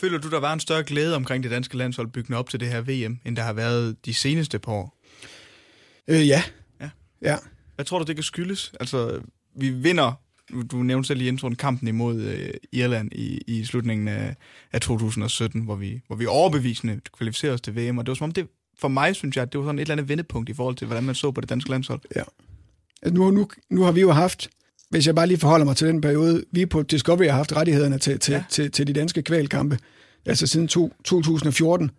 Føler 0.00 0.18
du, 0.18 0.30
der 0.30 0.40
var 0.40 0.52
en 0.52 0.60
større 0.60 0.82
glæde 0.82 1.16
omkring 1.16 1.42
det 1.42 1.50
danske 1.50 1.76
landshold 1.76 2.08
byggende 2.08 2.38
op 2.38 2.48
til 2.48 2.60
det 2.60 2.68
her 2.68 2.80
VM, 2.80 3.18
end 3.24 3.36
der 3.36 3.42
har 3.42 3.52
været 3.52 4.06
de 4.06 4.14
seneste 4.14 4.58
par 4.58 4.72
år? 4.72 4.98
Øh, 6.08 6.28
ja. 6.28 6.42
ja. 6.80 6.90
ja. 7.22 7.36
Hvad 7.74 7.84
tror 7.84 7.98
du, 7.98 8.04
det 8.04 8.16
kan 8.16 8.22
skyldes? 8.22 8.72
Altså, 8.80 9.20
vi 9.56 9.70
vinder, 9.70 10.12
du 10.70 10.76
nævnte 10.76 11.06
selv 11.06 11.20
i 11.20 11.28
introen, 11.28 11.56
kampen 11.56 11.88
imod 11.88 12.20
øh, 12.20 12.50
Irland 12.72 13.12
i, 13.12 13.40
i 13.46 13.64
slutningen 13.64 14.08
af, 14.08 14.36
af 14.72 14.80
2017, 14.80 15.62
hvor 15.62 15.76
vi, 15.76 16.00
hvor 16.06 16.16
vi 16.16 16.26
overbevisende 16.26 17.00
kvalificerede 17.18 17.54
os 17.54 17.60
til 17.60 17.76
VM, 17.76 17.98
og 17.98 18.06
det 18.06 18.10
var 18.10 18.14
som 18.14 18.24
om 18.24 18.32
det, 18.32 18.48
for 18.78 18.88
mig 18.88 19.16
synes 19.16 19.36
jeg, 19.36 19.42
at 19.42 19.52
det 19.52 19.58
var 19.58 19.66
sådan 19.66 19.78
et 19.78 19.82
eller 19.82 19.94
andet 19.94 20.08
vendepunkt 20.08 20.48
i 20.48 20.54
forhold 20.54 20.76
til, 20.76 20.86
hvordan 20.86 21.04
man 21.04 21.14
så 21.14 21.30
på 21.30 21.40
det 21.40 21.48
danske 21.48 21.70
landshold. 21.70 22.00
Ja. 22.16 22.22
Altså, 23.02 23.14
nu, 23.14 23.30
nu, 23.30 23.48
nu 23.70 23.82
har 23.82 23.92
vi 23.92 24.00
jo 24.00 24.12
haft 24.12 24.50
hvis 24.90 25.06
jeg 25.06 25.14
bare 25.14 25.26
lige 25.26 25.38
forholder 25.38 25.66
mig 25.66 25.76
til 25.76 25.88
den 25.88 26.00
periode, 26.00 26.44
vi 26.52 26.66
på 26.66 26.82
Discovery 26.82 27.26
har 27.26 27.36
haft 27.36 27.56
rettighederne 27.56 27.98
til, 27.98 28.18
til, 28.18 28.32
ja. 28.32 28.44
til, 28.50 28.70
til 28.70 28.86
de 28.86 28.92
danske 28.92 29.22
kvalkampe, 29.22 29.78
altså 30.26 30.46
siden 30.46 30.68
to, 30.68 30.92
2014. 31.04 31.90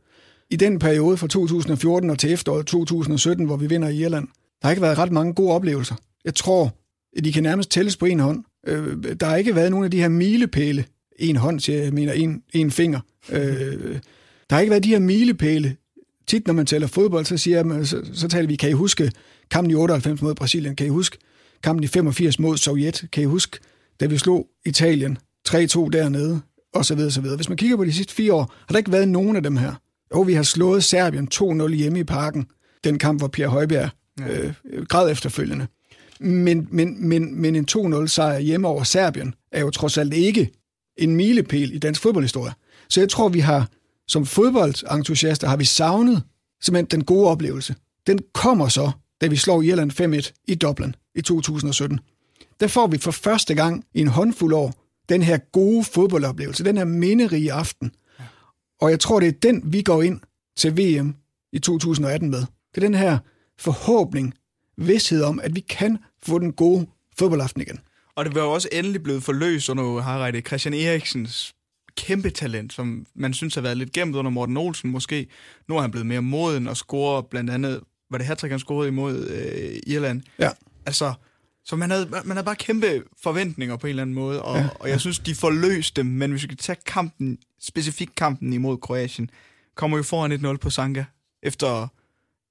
I 0.49 0.55
den 0.55 0.79
periode 0.79 1.17
fra 1.17 1.27
2014 1.27 2.09
og 2.09 2.19
til 2.19 2.33
efteråret 2.33 2.65
2017, 2.65 3.45
hvor 3.45 3.57
vi 3.57 3.67
vinder 3.67 3.87
i 3.87 3.97
Irland, 3.97 4.27
der 4.61 4.67
har 4.67 4.71
ikke 4.71 4.81
været 4.81 4.97
ret 4.97 5.11
mange 5.11 5.33
gode 5.33 5.51
oplevelser. 5.51 5.95
Jeg 6.25 6.35
tror, 6.35 6.75
at 7.17 7.23
de 7.23 7.33
kan 7.33 7.43
nærmest 7.43 7.71
tælles 7.71 7.97
på 7.97 8.05
en 8.05 8.19
hånd. 8.19 8.43
Øh, 8.67 9.03
der 9.19 9.25
har 9.25 9.35
ikke 9.35 9.55
været 9.55 9.71
nogen 9.71 9.85
af 9.85 9.91
de 9.91 10.01
her 10.01 10.09
milepæle, 10.09 10.85
en 11.19 11.35
hånd, 11.35 11.59
siger 11.59 11.83
jeg 11.83 11.93
mener 11.93 12.13
en, 12.13 12.43
en 12.53 12.71
finger. 12.71 12.99
Øh, 13.31 13.99
der 14.49 14.55
har 14.55 14.59
ikke 14.59 14.71
været 14.71 14.83
de 14.83 14.89
her 14.89 14.99
milepæle. 14.99 15.75
Tit, 16.27 16.47
når 16.47 16.53
man 16.53 16.65
tæller 16.65 16.87
fodbold, 16.87 17.25
så, 17.25 17.37
siger 17.37 17.63
man, 17.63 17.85
så, 17.85 18.01
så 18.13 18.27
taler 18.27 18.47
vi, 18.47 18.55
kan 18.55 18.69
I 18.69 18.73
huske 18.73 19.11
kampen 19.51 19.71
i 19.71 19.75
98 19.75 20.21
mod 20.21 20.35
Brasilien? 20.35 20.75
Kan 20.75 20.85
I 20.85 20.89
huske 20.89 21.17
kampen 21.63 21.83
i 21.83 21.87
85 21.87 22.39
mod 22.39 22.57
Sovjet, 22.57 23.05
kan 23.11 23.23
I 23.23 23.25
huske, 23.25 23.59
da 23.99 24.05
vi 24.05 24.17
slog 24.17 24.47
Italien 24.65 25.17
3-2 25.49 25.53
dernede, 25.89 26.41
og 26.73 26.85
så 26.85 26.95
videre, 26.95 27.11
så 27.11 27.21
videre. 27.21 27.35
Hvis 27.35 27.49
man 27.49 27.57
kigger 27.57 27.77
på 27.77 27.85
de 27.85 27.93
sidste 27.93 28.13
fire 28.13 28.33
år, 28.33 28.53
har 28.59 28.71
der 28.71 28.77
ikke 28.77 28.91
været 28.91 29.07
nogen 29.07 29.35
af 29.35 29.43
dem 29.43 29.57
her. 29.57 29.73
Jo, 30.15 30.21
vi 30.21 30.33
har 30.33 30.43
slået 30.43 30.83
Serbien 30.83 31.27
2-0 31.33 31.67
hjemme 31.67 31.99
i 31.99 32.03
parken, 32.03 32.45
den 32.83 32.99
kamp, 32.99 33.19
hvor 33.19 33.27
Pierre 33.27 33.49
Højbjerg 33.49 33.89
øh, 34.29 34.53
græd 34.89 35.11
efterfølgende. 35.11 35.67
Men, 36.19 36.67
men, 36.71 37.07
men, 37.09 37.41
men 37.41 37.55
en 37.55 37.67
2-0 37.71 38.07
sejr 38.07 38.39
hjemme 38.39 38.67
over 38.67 38.83
Serbien 38.83 39.33
er 39.51 39.61
jo 39.61 39.69
trods 39.69 39.97
alt 39.97 40.13
ikke 40.13 40.51
en 40.97 41.15
milepæl 41.15 41.75
i 41.75 41.77
dansk 41.77 42.01
fodboldhistorie. 42.01 42.53
Så 42.89 42.99
jeg 42.99 43.09
tror, 43.09 43.29
vi 43.29 43.39
har 43.39 43.67
som 44.07 44.25
fodboldentusiaster 44.25 45.47
har 45.47 45.57
vi 45.57 45.65
savnet 45.65 46.23
simpelthen 46.61 46.99
den 46.99 47.05
gode 47.05 47.27
oplevelse. 47.27 47.75
Den 48.07 48.19
kommer 48.33 48.67
så, 48.67 48.91
da 49.21 49.27
vi 49.27 49.35
slår 49.35 49.61
Irland 49.61 49.91
5-1 49.91 50.43
i 50.47 50.55
Dublin 50.55 50.95
i 51.15 51.21
2017. 51.21 51.99
Der 52.59 52.67
får 52.67 52.87
vi 52.87 52.97
for 52.97 53.11
første 53.11 53.55
gang 53.55 53.85
i 53.93 54.01
en 54.01 54.07
håndfuld 54.07 54.53
år 54.53 54.73
den 55.09 55.21
her 55.21 55.37
gode 55.37 55.83
fodboldoplevelse, 55.83 56.63
den 56.63 56.77
her 56.77 56.85
minderige 56.85 57.53
aften. 57.53 57.91
Og 58.81 58.89
jeg 58.89 58.99
tror, 58.99 59.19
det 59.19 59.27
er 59.27 59.39
den, 59.43 59.73
vi 59.73 59.81
går 59.81 60.01
ind 60.01 60.19
til 60.57 60.77
VM 60.77 61.15
i 61.53 61.59
2018 61.59 62.29
med. 62.29 62.39
Det 62.39 62.83
er 62.83 62.87
den 62.87 62.95
her 62.95 63.17
forhåbning, 63.59 64.33
vidshed 64.77 65.23
om, 65.23 65.39
at 65.43 65.55
vi 65.55 65.59
kan 65.59 65.97
få 66.23 66.39
den 66.39 66.53
gode 66.53 66.87
fodboldaften 67.19 67.61
igen. 67.61 67.79
Og 68.15 68.25
det 68.25 68.35
var 68.35 68.41
jo 68.41 68.51
også 68.51 68.69
endelig 68.71 69.03
blevet 69.03 69.23
forløst 69.23 69.69
under 69.69 70.01
Harreide 70.01 70.41
Christian 70.41 70.73
Eriksens 70.73 71.53
kæmpe 71.97 72.29
talent, 72.29 72.73
som 72.73 73.05
man 73.15 73.33
synes 73.33 73.55
har 73.55 73.61
været 73.61 73.77
lidt 73.77 73.91
gemt 73.91 74.15
under 74.15 74.31
Morten 74.31 74.57
Olsen 74.57 74.91
måske. 74.91 75.27
Nu 75.67 75.77
er 75.77 75.81
han 75.81 75.91
blevet 75.91 76.05
mere 76.05 76.21
moden 76.21 76.67
og 76.67 76.77
scorer 76.77 77.21
blandt 77.21 77.49
andet, 77.49 77.81
var 78.11 78.17
det 78.17 78.27
hat 78.27 78.41
han 78.41 78.59
scorede 78.59 78.87
imod 78.87 79.27
øh, 79.27 79.79
Irland. 79.87 80.21
Ja. 80.39 80.49
Altså, 80.85 81.13
så 81.65 81.75
man 81.75 81.91
havde, 81.91 82.07
man 82.09 82.31
havde 82.31 82.45
bare 82.45 82.55
kæmpe 82.55 83.03
forventninger 83.23 83.75
på 83.75 83.87
en 83.87 83.89
eller 83.89 84.01
anden 84.01 84.15
måde, 84.15 84.41
og, 84.41 84.57
ja, 84.57 84.69
og 84.79 84.89
jeg 84.89 84.99
synes, 84.99 85.19
de 85.19 85.35
forløste 85.35 86.01
dem, 86.01 86.05
men 86.11 86.31
hvis 86.31 86.41
vi 86.41 86.47
skal 86.47 86.57
tage 86.57 86.77
kampen, 86.85 87.37
specifikt 87.61 88.15
kampen 88.15 88.53
imod 88.53 88.77
Kroatien, 88.77 89.29
kommer 89.75 89.97
jo 89.97 90.03
foran 90.03 90.31
1-0 90.31 90.57
på 90.57 90.69
Sanka 90.69 91.03
efter 91.43 91.87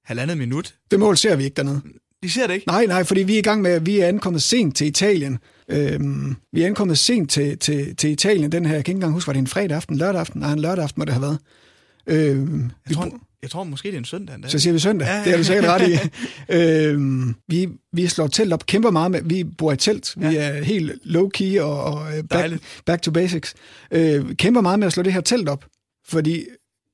halvandet 0.05 0.37
minut. 0.37 0.75
Det 0.91 0.99
mål 0.99 1.17
ser 1.17 1.35
vi 1.35 1.43
ikke 1.43 1.55
dernede. 1.55 1.81
De 2.23 2.31
ser 2.31 2.47
det 2.47 2.53
ikke? 2.53 2.67
Nej, 2.67 2.85
nej, 2.85 3.03
fordi 3.03 3.23
vi 3.23 3.33
er 3.33 3.39
i 3.39 3.41
gang 3.41 3.61
med, 3.61 3.79
vi 3.79 3.99
er 3.99 4.07
ankommet 4.07 4.43
sent 4.43 4.75
til 4.75 4.87
Italien. 4.87 5.39
Øhm, 5.67 6.35
vi 6.51 6.61
er 6.61 6.67
ankommet 6.67 6.97
sent 6.97 7.31
til, 7.31 7.57
til, 7.57 7.95
til 7.95 8.09
Italien. 8.09 8.51
Den 8.51 8.65
her, 8.65 8.75
jeg 8.75 8.85
kan 8.85 8.91
ikke 8.91 8.97
engang 8.97 9.13
huske, 9.13 9.27
var 9.27 9.33
det 9.33 9.39
en 9.39 9.47
fredag 9.47 9.77
aften, 9.77 9.97
lørdag 9.97 10.19
aften? 10.19 10.41
Nej, 10.41 10.53
en 10.53 10.59
lørdag 10.59 10.83
aften 10.83 10.99
må 10.99 11.05
det 11.05 11.13
have 11.13 11.21
været. 11.21 11.39
Øhm, 12.07 12.71
jeg, 12.89 12.95
tror, 12.95 13.19
jeg 13.41 13.51
tror 13.51 13.63
måske, 13.63 13.87
det 13.87 13.93
er 13.93 13.97
en 13.97 14.05
søndag. 14.05 14.37
Så 14.47 14.59
siger 14.59 14.73
vi 14.73 14.79
søndag. 14.79 15.07
Ja. 15.07 15.23
Det 15.23 15.33
er 15.33 15.37
du 15.37 15.43
sikkert 15.43 15.65
ret 15.65 15.89
i. 15.89 15.97
øhm, 16.57 17.35
vi, 17.47 17.69
vi 17.93 18.07
slår 18.07 18.27
telt 18.27 18.53
op, 18.53 18.65
kæmper 18.65 18.91
meget 18.91 19.11
med, 19.11 19.21
vi 19.23 19.43
bor 19.43 19.71
i 19.71 19.77
telt. 19.77 20.15
Ja. 20.21 20.29
Vi 20.29 20.35
er 20.35 20.63
helt 20.63 20.91
low-key 21.05 21.61
og, 21.61 21.83
og 21.83 22.17
øh, 22.17 22.23
back, 22.23 22.53
back 22.85 23.01
to 23.01 23.11
basics. 23.11 23.53
Øh, 23.91 24.35
kæmper 24.35 24.61
meget 24.61 24.79
med 24.79 24.87
at 24.87 24.93
slå 24.93 25.03
det 25.03 25.13
her 25.13 25.21
telt 25.21 25.49
op, 25.49 25.65
fordi 26.07 26.45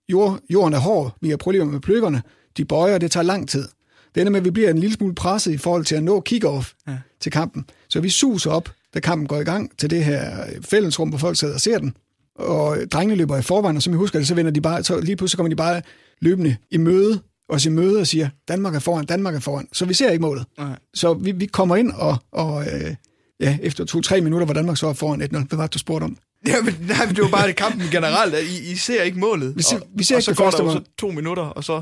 jord, 0.09 0.39
jorden 0.49 0.73
er 0.73 0.79
hård. 0.79 1.17
Vi 1.21 1.29
har 1.29 1.37
problemer 1.37 1.65
med 1.65 1.79
pløkkerne. 1.79 2.21
De 2.57 2.65
bøjer, 2.65 2.97
det 2.97 3.11
tager 3.11 3.23
lang 3.23 3.49
tid. 3.49 3.67
Det 4.15 4.21
ender 4.21 4.31
med, 4.31 4.39
at 4.39 4.45
vi 4.45 4.51
bliver 4.51 4.69
en 4.69 4.77
lille 4.77 4.95
smule 4.95 5.15
presset 5.15 5.51
i 5.51 5.57
forhold 5.57 5.85
til 5.85 5.95
at 5.95 6.03
nå 6.03 6.23
kick-off 6.29 6.73
ja. 6.87 6.97
til 7.21 7.31
kampen. 7.31 7.65
Så 7.89 7.99
vi 7.99 8.09
suser 8.09 8.51
op, 8.51 8.71
da 8.93 8.99
kampen 8.99 9.27
går 9.27 9.39
i 9.39 9.43
gang, 9.43 9.77
til 9.77 9.89
det 9.89 10.05
her 10.05 10.45
fællesrum, 10.61 11.09
hvor 11.09 11.17
folk 11.17 11.37
sidder 11.37 11.53
og 11.53 11.61
ser 11.61 11.79
den 11.79 11.95
og 12.37 12.77
drengene 12.91 13.15
løber 13.15 13.37
i 13.37 13.41
forvejen, 13.41 13.77
og 13.77 13.83
som 13.83 13.93
jeg 13.93 13.97
husker 13.97 14.19
det, 14.19 14.27
så 14.27 14.35
vender 14.35 14.51
de 14.51 14.61
bare, 14.61 14.83
så 14.83 14.99
lige 14.99 15.15
pludselig 15.15 15.37
kommer 15.37 15.49
de 15.49 15.55
bare 15.55 15.81
løbende 16.21 16.55
i 16.71 16.77
møde, 16.77 17.21
os 17.49 17.65
i 17.65 17.69
møde 17.69 17.99
og 17.99 18.07
siger, 18.07 18.29
Danmark 18.47 18.75
er 18.75 18.79
foran, 18.79 19.05
Danmark 19.05 19.35
er 19.35 19.39
foran. 19.39 19.67
Så 19.73 19.85
vi 19.85 19.93
ser 19.93 20.11
ikke 20.11 20.21
målet. 20.21 20.45
Okay. 20.57 20.75
Så 20.93 21.13
vi, 21.13 21.31
vi 21.31 21.45
kommer 21.45 21.75
ind, 21.75 21.91
og, 21.91 22.17
og 22.31 22.63
øh, 22.63 22.95
ja, 23.39 23.57
efter 23.61 23.85
to-tre 23.85 24.21
minutter, 24.21 24.45
hvor 24.45 24.53
Danmark 24.53 24.77
så 24.77 24.87
er 24.87 24.93
foran 24.93 25.21
1-0. 25.21 25.27
Hvad 25.27 25.57
var 25.57 25.63
det, 25.63 25.73
du 25.73 25.79
spurgte 25.79 26.03
om? 26.03 26.17
Ja, 26.47 26.61
men, 26.61 26.75
nej, 26.87 27.05
det 27.05 27.21
var 27.21 27.29
bare 27.29 27.53
kampen 27.53 27.87
generelt. 27.91 28.33
I, 28.33 28.71
I 28.71 28.75
ser 28.75 29.03
ikke 29.03 29.19
målet. 29.19 29.55
Vi 29.55 29.61
ser, 29.61 29.79
vi 29.95 30.03
ser 30.03 30.15
og, 30.15 30.19
ikke 30.19 30.31
og 30.31 30.51
så 30.51 30.57
går 30.63 30.69
der 30.69 30.71
så 30.71 30.83
to 30.97 31.11
minutter, 31.11 31.43
og 31.43 31.63
så 31.63 31.81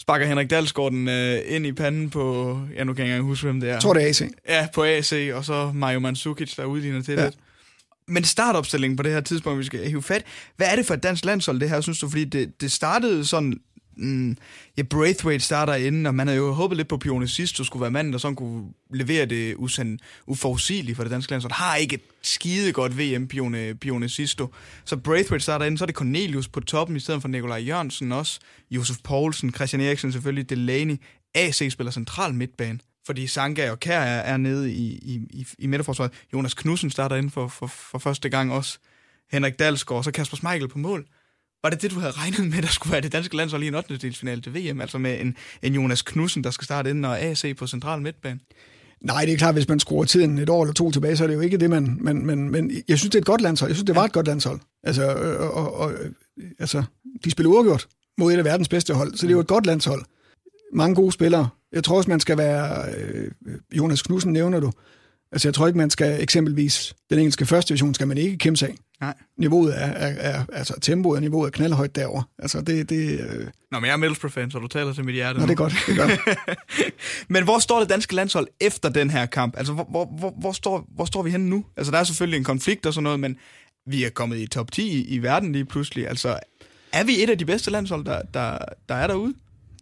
sparker 0.00 0.26
Henrik 0.26 0.50
Dalsgaard 0.50 0.92
den 0.92 1.08
øh, 1.08 1.40
ind 1.46 1.66
i 1.66 1.72
panden 1.72 2.10
på, 2.10 2.58
ja, 2.76 2.84
nu 2.84 2.92
kan 2.92 2.98
jeg 2.98 3.06
ikke 3.06 3.14
engang 3.14 3.24
huske, 3.24 3.46
hvem 3.46 3.60
det 3.60 3.68
er. 3.68 3.72
Jeg 3.72 3.82
tror, 3.82 3.92
det 3.92 4.02
er 4.02 4.08
AC. 4.08 4.22
Ja, 4.48 4.66
på 4.74 4.84
AC, 4.84 5.30
og 5.34 5.44
så 5.44 5.72
Mario 5.74 5.98
Mandzukic, 5.98 6.56
der 6.56 6.64
udligner 6.64 7.02
til 7.02 7.14
ja. 7.14 7.26
det. 7.26 7.34
Men 8.08 8.24
startopstillingen 8.24 8.96
på 8.96 9.02
det 9.02 9.12
her 9.12 9.20
tidspunkt, 9.20 9.58
vi 9.58 9.64
skal 9.64 9.88
hive 9.88 10.02
fat. 10.02 10.24
Hvad 10.56 10.66
er 10.66 10.76
det 10.76 10.86
for 10.86 10.94
et 10.94 11.02
dansk 11.02 11.24
landshold, 11.24 11.60
det 11.60 11.70
her, 11.70 11.80
synes 11.80 11.98
du? 11.98 12.08
Fordi 12.08 12.24
det, 12.24 12.60
det 12.60 12.72
startede 12.72 13.24
sådan 13.24 13.60
mm, 13.96 14.36
ja, 14.76 14.82
Braithwaite 14.82 15.44
starter 15.44 15.74
inden, 15.74 16.06
og 16.06 16.14
man 16.14 16.26
havde 16.26 16.38
jo 16.38 16.52
håbet 16.52 16.76
lidt 16.76 16.88
på 16.88 16.96
Pione 16.96 17.28
sidst, 17.28 17.58
du 17.58 17.64
skulle 17.64 17.80
være 17.80 17.90
manden, 17.90 18.12
der 18.12 18.18
sådan 18.18 18.36
kunne 18.36 18.64
levere 18.94 19.26
det 19.26 19.54
usen, 19.54 20.00
uforudsigeligt 20.26 20.96
for 20.96 21.04
det 21.04 21.10
danske 21.10 21.32
landshold. 21.32 21.52
Har 21.52 21.76
ikke 21.76 21.94
et 21.94 22.02
skide 22.22 22.72
godt 22.72 22.98
VM, 22.98 23.28
Pione, 23.28 23.74
Pione 23.74 24.08
Sisto. 24.08 24.54
Så 24.84 24.96
Braithwaite 24.96 25.42
starter 25.42 25.66
inden, 25.66 25.78
så 25.78 25.84
er 25.84 25.86
det 25.86 25.96
Cornelius 25.96 26.48
på 26.48 26.60
toppen, 26.60 26.96
i 26.96 27.00
stedet 27.00 27.20
for 27.20 27.28
Nikolaj 27.28 27.58
Jørgensen 27.58 28.12
også, 28.12 28.40
Josef 28.70 28.96
Poulsen, 29.04 29.54
Christian 29.54 29.80
Eriksen 29.80 30.12
selvfølgelig, 30.12 30.50
Delaney, 30.50 30.96
AC 31.34 31.68
spiller 31.72 31.90
central 31.90 32.34
midtbane 32.34 32.78
fordi 33.08 33.26
Sanka 33.26 33.70
og 33.70 33.80
Kær 33.80 34.00
er, 34.00 34.20
er 34.20 34.36
nede 34.36 34.72
i, 34.72 34.86
i, 34.92 35.20
i, 35.30 35.46
i 35.58 35.66
midterforsvaret. 35.66 36.12
Jonas 36.32 36.54
Knudsen 36.54 36.90
starter 36.90 37.16
inden 37.16 37.30
for, 37.30 37.48
for, 37.48 37.66
for 37.66 37.98
første 37.98 38.28
gang 38.28 38.52
også. 38.52 38.78
Henrik 39.32 39.58
Dalsgaard, 39.58 39.98
og 39.98 40.04
så 40.04 40.10
Kasper 40.10 40.36
Smeichel 40.36 40.68
på 40.68 40.78
mål. 40.78 41.06
Var 41.62 41.70
det 41.70 41.82
det, 41.82 41.90
du 41.90 41.98
havde 42.00 42.12
regnet 42.12 42.50
med, 42.50 42.62
der 42.62 42.68
skulle 42.68 42.92
være 42.92 43.00
det 43.00 43.12
danske 43.12 43.36
landshold 43.36 43.62
i 43.62 43.66
en 43.66 43.74
8. 43.74 43.96
delsfinale 43.96 44.42
til 44.42 44.54
VM? 44.54 44.80
Altså 44.80 44.98
med 44.98 45.20
en, 45.20 45.36
en 45.62 45.74
Jonas 45.74 46.02
Knudsen, 46.02 46.44
der 46.44 46.50
skal 46.50 46.64
starte 46.64 46.90
inden, 46.90 47.04
og 47.04 47.20
AC 47.20 47.56
på 47.56 47.66
central 47.66 48.02
midtbane? 48.02 48.40
Nej, 49.00 49.24
det 49.24 49.34
er 49.34 49.38
klart, 49.38 49.54
hvis 49.54 49.68
man 49.68 49.80
skruer 49.80 50.04
tiden 50.04 50.38
et 50.38 50.48
år 50.48 50.62
eller 50.62 50.74
to 50.74 50.90
tilbage, 50.90 51.16
så 51.16 51.24
er 51.24 51.28
det 51.28 51.34
jo 51.34 51.40
ikke 51.40 51.56
det, 51.56 51.70
man... 51.70 51.98
Men, 52.00 52.26
men, 52.26 52.50
men 52.50 52.70
jeg 52.88 52.98
synes, 52.98 53.10
det 53.10 53.14
er 53.14 53.22
et 53.22 53.26
godt 53.26 53.40
landshold. 53.40 53.70
Jeg 53.70 53.76
synes, 53.76 53.86
det 53.86 53.96
var 53.96 54.04
et 54.04 54.12
godt 54.12 54.26
landshold. 54.26 54.60
Altså, 54.82 55.14
og, 55.38 55.50
og, 55.50 55.74
og, 55.74 55.92
altså 56.58 56.82
de 57.24 57.30
spiller 57.30 57.50
uafgjort 57.50 57.88
mod 58.18 58.32
et 58.32 58.38
af 58.38 58.44
verdens 58.44 58.68
bedste 58.68 58.94
hold, 58.94 59.14
så 59.14 59.26
det 59.26 59.32
er 59.32 59.36
jo 59.36 59.40
et 59.40 59.46
godt 59.46 59.66
landshold. 59.66 60.02
Mange 60.72 60.94
gode 60.94 61.12
spillere. 61.12 61.48
Jeg 61.72 61.84
tror 61.84 61.96
også, 61.96 62.10
man 62.10 62.20
skal 62.20 62.38
være... 62.38 62.92
Øh, 62.94 63.30
Jonas 63.72 64.02
Knudsen 64.02 64.32
nævner 64.32 64.60
du. 64.60 64.72
Altså, 65.32 65.48
jeg 65.48 65.54
tror 65.54 65.66
ikke, 65.66 65.78
man 65.78 65.90
skal 65.90 66.22
eksempelvis... 66.22 66.94
Den 67.10 67.18
engelske 67.18 67.46
første 67.46 67.68
division 67.68 67.94
skal 67.94 68.08
man 68.08 68.18
ikke 68.18 68.38
kæmpe 68.38 68.56
sig 68.56 68.68
af. 68.68 68.74
Nej. 69.00 69.14
Niveauet 69.38 69.82
er, 69.82 69.86
er, 69.86 70.14
er, 70.32 70.44
altså 70.52 70.80
tempoet 70.80 71.16
og 71.16 71.22
niveauet 71.22 71.46
er 71.46 71.50
knaldhøjt 71.50 71.94
derovre. 71.94 72.22
Altså 72.38 72.60
det, 72.60 72.90
det, 72.90 73.20
øh... 73.20 73.46
Nå, 73.70 73.80
men 73.80 73.84
jeg 73.86 73.92
er 73.92 73.96
Middlesbrough-fan, 73.96 74.50
så 74.50 74.58
du 74.58 74.66
taler 74.66 74.92
til 74.92 75.04
mit 75.04 75.14
hjerte 75.14 75.38
Nå, 75.38 75.46
det 75.46 75.52
er 75.52 75.56
godt. 75.56 75.74
Det 75.86 75.98
er 75.98 76.06
godt. 76.06 76.38
men 77.34 77.44
hvor 77.44 77.58
står 77.58 77.80
det 77.80 77.88
danske 77.88 78.14
landshold 78.14 78.46
efter 78.60 78.88
den 78.88 79.10
her 79.10 79.26
kamp? 79.26 79.56
Altså, 79.56 79.72
hvor, 79.72 79.84
hvor, 79.84 80.04
hvor, 80.18 80.34
hvor, 80.40 80.52
står, 80.52 80.88
hvor 80.94 81.04
står 81.04 81.22
vi 81.22 81.30
henne 81.30 81.48
nu? 81.48 81.64
Altså, 81.76 81.90
der 81.90 81.98
er 81.98 82.04
selvfølgelig 82.04 82.38
en 82.38 82.44
konflikt 82.44 82.86
og 82.86 82.94
sådan 82.94 83.02
noget, 83.02 83.20
men 83.20 83.36
vi 83.86 84.04
er 84.04 84.10
kommet 84.10 84.38
i 84.38 84.46
top 84.46 84.72
10 84.72 84.82
i, 84.82 85.04
i 85.08 85.18
verden 85.18 85.52
lige 85.52 85.64
pludselig. 85.64 86.08
Altså, 86.08 86.38
er 86.92 87.04
vi 87.04 87.22
et 87.22 87.30
af 87.30 87.38
de 87.38 87.44
bedste 87.44 87.70
landshold, 87.70 88.04
der, 88.04 88.22
der, 88.34 88.58
der 88.88 88.94
er 88.94 89.06
derude? 89.06 89.34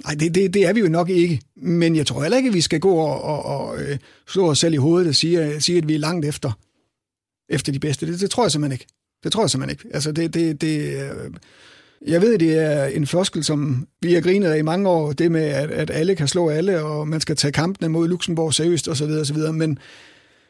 Nej, 0.04 0.14
det, 0.14 0.35
det, 0.35 0.54
det 0.54 0.66
er 0.66 0.72
vi 0.72 0.80
jo 0.80 0.88
nok 0.88 1.11
ikke. 1.11 1.40
Men 1.56 1.96
jeg 1.96 2.06
tror 2.06 2.22
heller 2.22 2.37
ikke, 2.37 2.48
at 2.48 2.54
vi 2.54 2.61
skal 2.61 2.80
gå 2.80 2.94
og, 2.94 3.22
og, 3.22 3.44
og 3.44 3.78
øh, 3.78 3.98
slå 4.28 4.50
os 4.50 4.59
selv 4.59 4.74
i 4.74 4.76
hovedet 4.76 5.09
og 5.09 5.14
sige, 5.14 5.46
øh, 5.46 5.61
sige, 5.61 5.78
at 5.78 5.88
vi 5.88 5.94
er 5.94 5.98
langt 5.98 6.26
efter, 6.26 6.52
efter 7.48 7.72
de 7.72 7.78
bedste. 7.78 8.06
Det, 8.06 8.20
det 8.20 8.30
tror 8.30 8.44
jeg 8.44 8.52
simpelthen 8.52 8.72
ikke. 8.72 8.87
Det 9.24 9.32
tror 9.32 9.42
jeg 9.42 9.50
simpelthen 9.50 9.78
ikke. 9.85 9.94
Altså, 9.94 10.12
det, 10.12 10.35
det, 10.35 10.61
det, 10.61 11.02
øh, 11.02 11.30
jeg 12.06 12.22
ved, 12.22 12.38
det 12.38 12.59
er 12.59 12.85
en 12.85 13.06
floskel, 13.06 13.44
som 13.44 13.87
vi 14.02 14.12
har 14.12 14.20
grinet 14.20 14.50
af 14.50 14.59
i 14.59 14.62
mange 14.62 14.88
år, 14.88 15.12
det 15.12 15.32
med, 15.32 15.42
at, 15.42 15.70
at 15.70 15.90
alle 15.90 16.14
kan 16.14 16.28
slå 16.28 16.48
alle, 16.48 16.82
og 16.82 17.09
man 17.09 17.20
skal 17.20 17.37
tage 17.37 17.52
kampene 17.52 17.88
mod 17.88 18.09
Luxembourg 18.09 18.54
seriøst 18.54 18.88
osv. 18.88 19.11
osv. 19.11 19.37
Men 19.37 19.78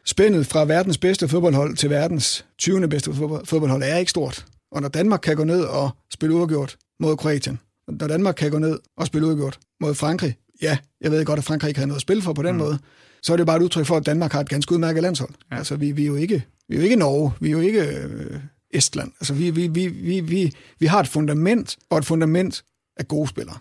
spændet 0.05 0.47
fra 0.47 0.65
verdens 0.65 0.97
bedste 0.97 1.27
fodboldhold 1.27 1.75
til 1.75 1.89
verdens 1.89 2.45
20. 2.57 2.87
bedste 2.87 3.13
fodboldhold 3.45 3.83
er 3.83 3.97
ikke 3.97 4.11
stort. 4.11 4.45
Og 4.71 4.81
når 4.81 4.89
Danmark 4.89 5.19
kan 5.19 5.35
gå 5.35 5.43
ned 5.43 5.61
og 5.61 5.89
spille 6.13 6.35
uafgjort 6.35 6.77
mod 6.99 7.17
Kroatien, 7.17 7.59
når 7.87 8.07
Danmark 8.07 8.35
kan 8.35 8.51
gå 8.51 8.59
ned 8.59 8.79
og 8.97 9.07
spille 9.07 9.27
uafgjort 9.27 9.59
mod 9.81 9.95
Frankrig, 9.95 10.35
ja, 10.61 10.77
jeg 11.01 11.11
ved 11.11 11.25
godt, 11.25 11.37
at 11.37 11.43
Frankrig 11.43 11.69
ikke 11.69 11.79
har 11.79 11.87
noget 11.87 11.97
at 11.97 12.01
spille 12.01 12.23
for 12.23 12.33
på 12.33 12.43
den 12.43 12.51
mm. 12.51 12.57
måde, 12.57 12.79
så 13.21 13.33
er 13.33 13.37
det 13.37 13.45
bare 13.45 13.57
et 13.57 13.61
udtryk 13.61 13.85
for, 13.85 13.97
at 13.97 14.05
Danmark 14.05 14.31
har 14.31 14.39
et 14.39 14.49
ganske 14.49 14.73
udmærket 14.73 15.03
landshold. 15.03 15.33
Ja. 15.51 15.57
Altså, 15.57 15.75
vi, 15.75 15.91
vi, 15.91 16.03
er 16.03 16.07
jo 16.07 16.15
ikke, 16.15 16.45
vi 16.69 16.75
er 16.75 16.79
jo 16.79 16.83
ikke 16.83 16.95
Norge, 16.95 17.31
vi 17.39 17.47
er 17.47 17.51
jo 17.51 17.59
ikke 17.59 17.81
øh, 17.81 18.39
Estland. 18.73 19.11
Altså, 19.19 19.33
vi, 19.33 19.49
vi, 19.49 19.67
vi, 19.67 19.87
vi, 19.87 20.19
vi, 20.19 20.53
vi 20.79 20.85
har 20.85 20.99
et 20.99 21.07
fundament, 21.07 21.77
og 21.89 21.97
et 21.97 22.05
fundament 22.05 22.63
af 22.97 23.07
gode 23.07 23.27
spillere. 23.27 23.57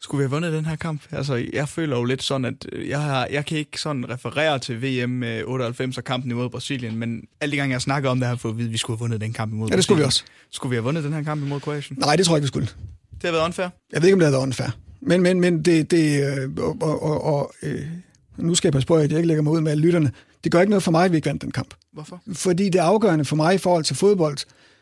Skulle 0.00 0.18
vi 0.18 0.22
have 0.22 0.30
vundet 0.30 0.52
den 0.52 0.64
her 0.64 0.76
kamp? 0.76 1.02
Altså, 1.10 1.46
jeg 1.52 1.68
føler 1.68 1.96
jo 1.96 2.04
lidt 2.04 2.22
sådan, 2.22 2.44
at 2.44 2.66
jeg, 2.88 3.02
har, 3.02 3.26
jeg 3.30 3.46
kan 3.46 3.58
ikke 3.58 3.80
sådan 3.80 4.10
referere 4.10 4.58
til 4.58 4.82
VM 4.82 5.22
98 5.46 5.98
og 5.98 6.04
kampen 6.04 6.30
imod 6.30 6.50
Brasilien, 6.50 6.96
men 6.96 7.22
alle 7.40 7.52
de 7.52 7.56
gange, 7.56 7.72
jeg 7.72 7.82
snakker 7.82 8.10
om 8.10 8.18
det, 8.18 8.26
har 8.26 8.34
jeg 8.34 8.40
fået 8.40 8.52
at 8.52 8.58
vide, 8.58 8.68
at 8.68 8.72
vi 8.72 8.78
skulle 8.78 8.96
have 8.96 9.02
vundet 9.02 9.20
den 9.20 9.32
kamp 9.32 9.52
imod 9.52 9.68
Ja, 9.68 9.76
det 9.76 9.84
skulle 9.84 9.98
vi 9.98 10.04
også. 10.04 10.24
Skulle 10.50 10.70
vi 10.70 10.76
have 10.76 10.84
vundet 10.84 11.04
den 11.04 11.12
her 11.12 11.22
kamp 11.22 11.42
imod 11.42 11.60
Kroatien? 11.60 11.98
Nej, 12.00 12.16
det 12.16 12.26
tror 12.26 12.36
jeg 12.36 12.38
ikke, 12.38 12.44
vi 12.44 12.48
skulle. 12.48 12.68
Det 13.22 13.24
har 13.24 13.32
været 13.32 13.44
unfair? 13.44 13.68
Jeg 13.92 14.02
ved 14.02 14.08
ikke, 14.08 14.14
om 14.14 14.18
det 14.18 14.26
har 14.26 14.32
været 14.32 14.42
unfair. 14.42 14.68
Men, 15.00 15.22
men, 15.22 15.40
men 15.40 15.62
det, 15.62 15.90
det 15.90 16.24
øh, 16.24 16.50
og, 16.58 17.02
og, 17.02 17.24
og 17.24 17.52
øh, 17.62 17.86
nu 18.36 18.54
skal 18.54 18.68
jeg 18.68 18.72
passe 18.72 18.86
på, 18.86 18.94
at 18.96 19.10
jeg 19.10 19.18
ikke 19.18 19.28
lægger 19.28 19.42
mig 19.42 19.52
ud 19.52 19.60
med 19.60 19.72
alle 19.72 19.82
lytterne. 19.82 20.12
Det 20.44 20.52
gør 20.52 20.60
ikke 20.60 20.70
noget 20.70 20.82
for 20.82 20.90
mig, 20.90 21.04
at 21.04 21.12
vi 21.12 21.16
ikke 21.16 21.26
vandt 21.26 21.42
den 21.42 21.50
kamp. 21.50 21.74
Hvorfor? 21.92 22.22
Fordi 22.32 22.68
det 22.68 22.78
afgørende 22.78 23.24
for 23.24 23.36
mig 23.36 23.54
i 23.54 23.58
forhold 23.58 23.84
til 23.84 23.96
fodbold, 23.96 24.38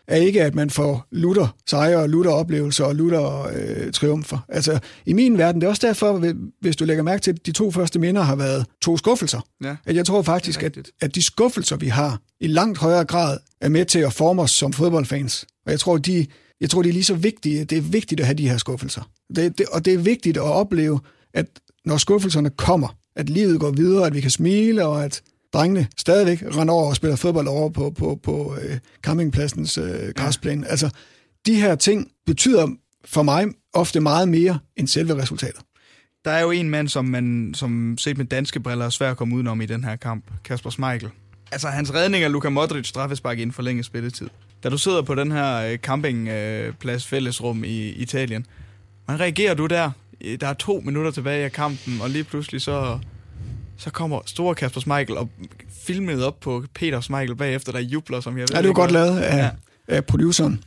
er 0.09 0.17
ikke, 0.17 0.43
at 0.43 0.55
man 0.55 0.71
får 0.71 1.07
lutter 1.11 1.57
sejre, 1.67 2.09
lutter 2.09 2.31
oplevelser 2.31 2.85
og 2.85 2.95
lutter 2.95 3.49
øh, 3.55 3.93
triumfer. 3.93 4.39
Altså, 4.49 4.79
i 5.07 5.13
min 5.13 5.39
verden, 5.39 5.61
det 5.61 5.67
er 5.67 5.71
også 5.71 5.87
derfor, 5.87 6.33
hvis 6.61 6.77
du 6.77 6.85
lægger 6.85 7.03
mærke 7.03 7.21
til, 7.23 7.31
at 7.31 7.47
de 7.47 7.53
to 7.53 7.71
første 7.71 7.99
minder 7.99 8.23
har 8.23 8.37
været 8.37 8.67
to 8.83 8.97
skuffelser. 8.97 9.41
Ja. 9.65 9.77
At 9.87 9.97
jeg 9.97 10.07
tror 10.07 10.23
faktisk, 10.23 10.63
at, 10.63 10.79
at 11.01 11.15
de 11.15 11.23
skuffelser, 11.23 11.77
vi 11.77 11.89
har, 11.89 12.21
i 12.41 12.47
langt 12.47 12.79
højere 12.79 13.05
grad 13.05 13.39
er 13.61 13.69
med 13.69 13.85
til 13.85 13.99
at 13.99 14.13
forme 14.13 14.43
os 14.43 14.51
som 14.51 14.73
fodboldfans. 14.73 15.47
Og 15.67 15.71
jeg 15.71 15.81
tror, 15.81 15.97
de, 15.97 16.27
jeg 16.65 16.71
tror, 16.71 16.83
de 16.83 16.89
er 16.89 16.93
lige 16.93 17.05
så 17.05 17.15
vigtige. 17.15 17.65
Det 17.65 17.79
er 17.79 17.83
vigtigt 17.83 18.21
at 18.21 18.27
have 18.27 18.39
de 18.39 18.49
her 18.49 18.57
skuffelser. 18.57 19.11
Det, 19.37 19.59
det, 19.59 19.67
og 19.67 19.85
det 19.85 19.95
er 19.95 19.99
vigtigt 19.99 20.37
at 20.37 20.43
opleve, 20.43 21.01
at 21.35 21.47
når 21.85 21.97
skuffelserne 21.97 22.51
kommer, 22.51 22.97
at 23.17 23.31
livet 23.31 23.61
går 23.61 23.71
videre, 23.71 24.07
at 24.07 24.15
vi 24.15 24.21
kan 24.21 24.31
smile, 24.31 24.87
og 24.87 25.05
at 25.05 25.23
drengene 25.53 25.87
stadigvæk 25.97 26.43
render 26.43 26.75
over 26.75 26.89
og 26.89 26.97
spiller 26.97 27.17
fodbold 27.17 27.49
over 27.49 27.69
på, 27.69 27.91
på, 27.91 28.21
på 28.23 28.57
øh, 28.63 28.79
campingpladsens 29.03 29.79
øh, 29.79 30.13
græsplæne. 30.17 30.63
Ja. 30.63 30.71
Altså, 30.71 30.91
de 31.47 31.55
her 31.55 31.75
ting 31.75 32.11
betyder 32.27 32.69
for 33.05 33.23
mig 33.23 33.47
ofte 33.73 34.01
meget 34.01 34.29
mere 34.29 34.59
end 34.77 34.89
selve 34.89 35.23
resultatet. 35.23 35.61
Der 36.25 36.31
er 36.31 36.43
jo 36.43 36.51
en 36.51 36.71
mand, 36.71 36.89
som 36.89 37.05
man 37.05 37.53
som 37.55 37.99
set 37.99 38.19
med 38.19 38.25
danske 38.25 38.61
briller 38.61 38.85
er 38.85 38.91
svært 38.91 39.11
at 39.11 39.17
komme 39.17 39.37
udenom 39.37 39.61
i 39.61 39.67
den 39.67 39.85
her 39.85 39.97
kamp. 39.97 40.25
Kasper 40.45 40.71
Schmeichel. 40.71 41.11
Altså, 41.55 41.69
hans 41.69 41.95
redning 41.95 42.25
af 42.25 42.33
Luka 42.33 42.49
Modric 42.49 42.87
straffespark 42.89 43.39
inden 43.39 43.53
for 43.53 43.63
længe 43.63 43.85
spilletid. 43.85 44.29
Da 44.63 44.69
du 44.69 44.79
sidder 44.79 45.03
på 45.03 45.15
den 45.15 45.33
her 45.33 45.57
øh, 45.57 45.79
campingplads 45.79 47.07
fællesrum 47.07 47.65
i 47.65 47.89
Italien, 47.89 48.47
hvordan 49.05 49.21
reagerer 49.21 49.55
du 49.55 49.67
der? 49.67 49.91
Der 50.41 50.47
er 50.47 50.55
to 50.55 50.83
minutter 50.85 51.11
tilbage 51.11 51.45
af 51.45 51.53
kampen, 51.53 52.01
og 52.01 52.11
lige 52.11 52.25
pludselig 52.25 52.61
så 52.63 52.99
så 53.77 53.91
kommer 53.91 54.21
store 54.27 54.55
Kasper 54.55 54.81
Smeichel 54.81 55.17
og 55.17 55.29
filmet 55.87 56.25
op 56.25 56.41
på 56.41 56.65
Peter 56.75 57.01
Smeichel 57.01 57.37
bagefter, 57.37 57.73
der 57.73 57.81
jubler, 57.81 58.21
som 58.21 58.39
jeg 58.39 58.43
ved. 58.43 58.57
Ja, 58.57 58.63
det 58.63 58.69
er 58.69 58.73
godt 58.73 58.93
lavet 58.93 59.19
af, 59.19 59.39
ja. 59.39 59.51
af 59.89 60.05
produceren. 60.05 60.65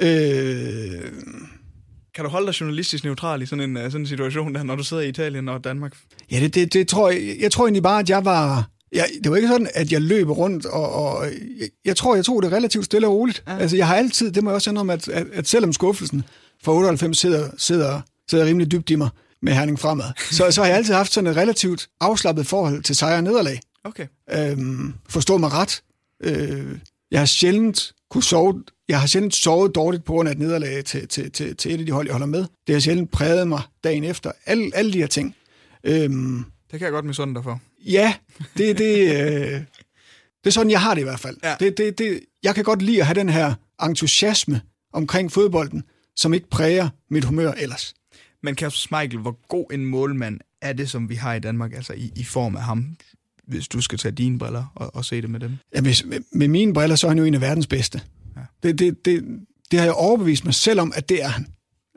Øh... 0.00 0.08
Kan 2.14 2.24
du 2.24 2.30
holde 2.30 2.46
dig 2.46 2.60
journalistisk 2.60 3.04
neutral 3.04 3.42
i 3.42 3.46
sådan 3.46 3.76
en, 3.76 3.76
sådan 3.76 4.00
en 4.00 4.06
situation, 4.06 4.54
der, 4.54 4.62
når 4.62 4.76
du 4.76 4.84
sidder 4.84 5.02
i 5.02 5.08
Italien 5.08 5.48
og 5.48 5.64
Danmark? 5.64 5.96
Ja, 6.30 6.40
det, 6.40 6.54
det, 6.54 6.72
det 6.72 6.88
tror 6.88 7.10
jeg, 7.10 7.36
jeg 7.40 7.52
tror 7.52 7.64
egentlig 7.64 7.82
bare, 7.82 8.00
at 8.00 8.10
jeg 8.10 8.24
var... 8.24 8.68
Ja, 8.92 9.04
det 9.24 9.30
var 9.30 9.36
ikke 9.36 9.48
sådan, 9.48 9.68
at 9.74 9.92
jeg 9.92 10.02
løb 10.02 10.30
rundt, 10.30 10.66
og, 10.66 10.92
og 10.92 11.24
jeg, 11.60 11.68
jeg 11.84 11.96
tror, 11.96 12.14
jeg 12.14 12.24
tog 12.24 12.42
det 12.42 12.52
relativt 12.52 12.84
stille 12.84 13.06
og 13.06 13.12
roligt. 13.12 13.42
Ja. 13.46 13.58
Altså, 13.58 13.76
jeg 13.76 13.86
har 13.86 13.96
altid, 13.96 14.32
det 14.32 14.44
må 14.44 14.50
jeg 14.50 14.54
også 14.54 14.70
sige 14.70 14.80
om, 14.80 14.90
at, 14.90 15.08
at, 15.08 15.26
at 15.32 15.48
selvom 15.48 15.72
skuffelsen 15.72 16.24
for 16.62 16.74
98 16.74 17.18
sidder, 17.18 17.50
sidder, 17.58 18.00
sidder 18.30 18.46
rimelig 18.46 18.72
dybt 18.72 18.90
i 18.90 18.94
mig, 18.94 19.08
med 19.42 19.52
Herning 19.52 19.78
fremad. 19.78 20.04
Så, 20.30 20.50
så 20.50 20.60
har 20.60 20.68
jeg 20.68 20.76
altid 20.76 20.94
haft 20.94 21.12
sådan 21.12 21.30
et 21.30 21.36
relativt 21.36 21.88
afslappet 22.00 22.46
forhold 22.46 22.82
til 22.82 22.96
sejr 22.96 23.16
og 23.16 23.24
nederlag. 23.24 23.60
Okay. 23.84 24.06
Øhm, 24.32 24.94
forstå 25.08 25.38
mig 25.38 25.52
ret. 25.52 25.82
Øh, 26.24 26.78
jeg 27.10 27.20
har 27.20 27.26
sjældent 27.26 27.92
kunne 28.10 28.22
sove, 28.22 28.62
jeg 28.88 29.00
har 29.00 29.06
sjældent 29.06 29.34
sovet 29.34 29.74
dårligt 29.74 30.04
på 30.04 30.12
grund 30.12 30.28
af 30.28 30.32
et 30.32 30.38
nederlag 30.38 30.84
til, 30.84 31.08
til, 31.08 31.30
til, 31.32 31.56
til 31.56 31.74
et 31.74 31.78
af 31.78 31.86
de 31.86 31.92
hold, 31.92 32.06
jeg 32.06 32.12
holder 32.12 32.26
med. 32.26 32.44
Det 32.66 32.74
har 32.74 32.80
sjældent 32.80 33.10
præget 33.10 33.48
mig 33.48 33.62
dagen 33.84 34.04
efter. 34.04 34.32
Alle, 34.46 34.70
alle 34.74 34.92
de 34.92 34.98
her 34.98 35.06
ting. 35.06 35.36
Øhm, 35.84 36.44
det 36.70 36.78
kan 36.78 36.84
jeg 36.84 36.92
godt 36.92 37.04
med 37.04 37.14
sådan 37.14 37.34
derfor. 37.34 37.60
Ja, 37.86 38.14
det, 38.56 38.78
det, 38.78 38.98
øh, 38.98 39.60
det 40.44 40.46
er 40.46 40.50
sådan, 40.50 40.70
jeg 40.70 40.80
har 40.80 40.94
det 40.94 41.00
i 41.00 41.04
hvert 41.04 41.20
fald. 41.20 41.36
Ja. 41.44 41.54
Det, 41.60 41.78
det, 41.78 41.98
det, 41.98 42.20
jeg 42.42 42.54
kan 42.54 42.64
godt 42.64 42.82
lide 42.82 43.00
at 43.00 43.06
have 43.06 43.14
den 43.14 43.28
her 43.28 43.54
entusiasme 43.82 44.60
omkring 44.92 45.32
fodbolden, 45.32 45.82
som 46.16 46.34
ikke 46.34 46.50
præger 46.50 46.88
mit 47.10 47.24
humør 47.24 47.52
ellers. 47.52 47.94
Men 48.42 48.54
Kasper 48.54 48.76
Schmeichel, 48.76 49.20
hvor 49.20 49.38
god 49.48 49.72
en 49.72 49.84
målmand 49.86 50.40
er 50.62 50.72
det, 50.72 50.90
som 50.90 51.08
vi 51.08 51.14
har 51.14 51.34
i 51.34 51.38
Danmark, 51.40 51.72
altså 51.72 51.92
i, 51.92 52.12
i 52.16 52.24
form 52.24 52.56
af 52.56 52.62
ham, 52.62 52.96
hvis 53.46 53.68
du 53.68 53.80
skal 53.80 53.98
tage 53.98 54.12
dine 54.12 54.38
briller 54.38 54.72
og, 54.74 54.94
og 54.94 55.04
se 55.04 55.22
det 55.22 55.30
med 55.30 55.40
dem? 55.40 55.56
Ja, 55.74 55.80
hvis, 55.80 56.04
med, 56.04 56.20
med 56.32 56.48
mine 56.48 56.74
briller, 56.74 56.96
så 56.96 57.06
er 57.06 57.08
han 57.08 57.18
jo 57.18 57.24
en 57.24 57.34
af 57.34 57.40
verdens 57.40 57.66
bedste. 57.66 58.00
Ja. 58.36 58.40
Det, 58.62 58.78
det, 58.78 59.04
det, 59.04 59.24
det 59.70 59.78
har 59.78 59.86
jeg 59.86 59.94
overbevist 59.94 60.44
mig 60.44 60.54
selv 60.54 60.80
om, 60.80 60.92
at 60.96 61.08
det 61.08 61.22
er 61.22 61.28
han. 61.28 61.46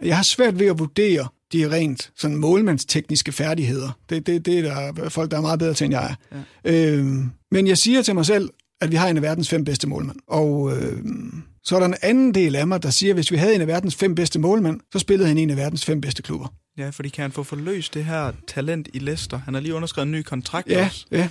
Jeg 0.02 0.16
har 0.16 0.24
svært 0.24 0.60
ved 0.60 0.68
at 0.68 0.80
vurdere 0.80 1.28
de 1.54 1.72
rent 1.72 2.12
sådan 2.18 2.38
målmandstekniske 2.38 3.32
færdigheder. 3.32 3.92
Det, 4.10 4.28
det, 4.28 4.46
det 4.46 4.60
er 4.60 4.92
der 4.92 5.10
folk, 5.10 5.32
der 5.32 5.38
er 5.38 5.42
meget 5.42 5.60
bedre 5.60 5.74
til, 5.74 5.86
end 5.86 5.94
jeg 5.94 6.16
er. 6.32 6.38
Ja. 6.66 6.92
Øhm, 6.94 7.32
men 7.52 7.68
jeg 7.68 7.78
siger 7.78 8.02
til 8.02 8.16
mig 8.16 8.26
selv, 8.26 8.50
at 8.82 8.92
vi 8.92 8.96
har 8.96 9.08
en 9.08 9.18
af 9.18 9.24
verdens 9.24 9.50
fem 9.50 9.64
bedste 9.64 9.88
målmænd. 9.88 10.18
Og 10.28 10.78
øhm, 10.78 11.44
så 11.64 11.76
er 11.76 11.80
der 11.80 11.88
en 11.88 11.96
anden 12.02 12.34
del 12.34 12.56
af 12.56 12.68
mig, 12.68 12.84
der 12.84 12.90
siger, 12.90 13.12
at 13.12 13.16
hvis 13.16 13.32
vi 13.32 13.38
havde 13.38 13.56
en 13.56 13.62
af 13.62 13.68
verdens 13.68 13.96
fem 13.96 14.16
bedste 14.16 14.40
målmænd, 14.40 14.80
så 14.92 15.00
spillede 15.00 15.28
han 15.28 15.38
en 15.38 15.50
af 15.50 15.58
verdens 15.58 15.86
fem 15.86 16.02
bedste 16.02 16.22
klubber. 16.22 16.48
Ja, 16.78 16.90
fordi 16.90 17.10
kan 17.10 17.22
han 17.22 17.32
få 17.32 17.44
forløst 17.44 17.94
det 17.94 18.06
her 18.06 18.32
talent 18.48 18.90
i 18.94 19.00
Leicester? 19.00 19.38
Han 19.38 19.54
har 19.54 19.62
lige 19.62 19.74
underskrevet 19.74 20.06
en 20.06 20.12
ny 20.12 20.22
kontrakt 20.22 20.70
ja, 20.70 20.86
også. 20.86 21.06
Ja, 21.12 21.30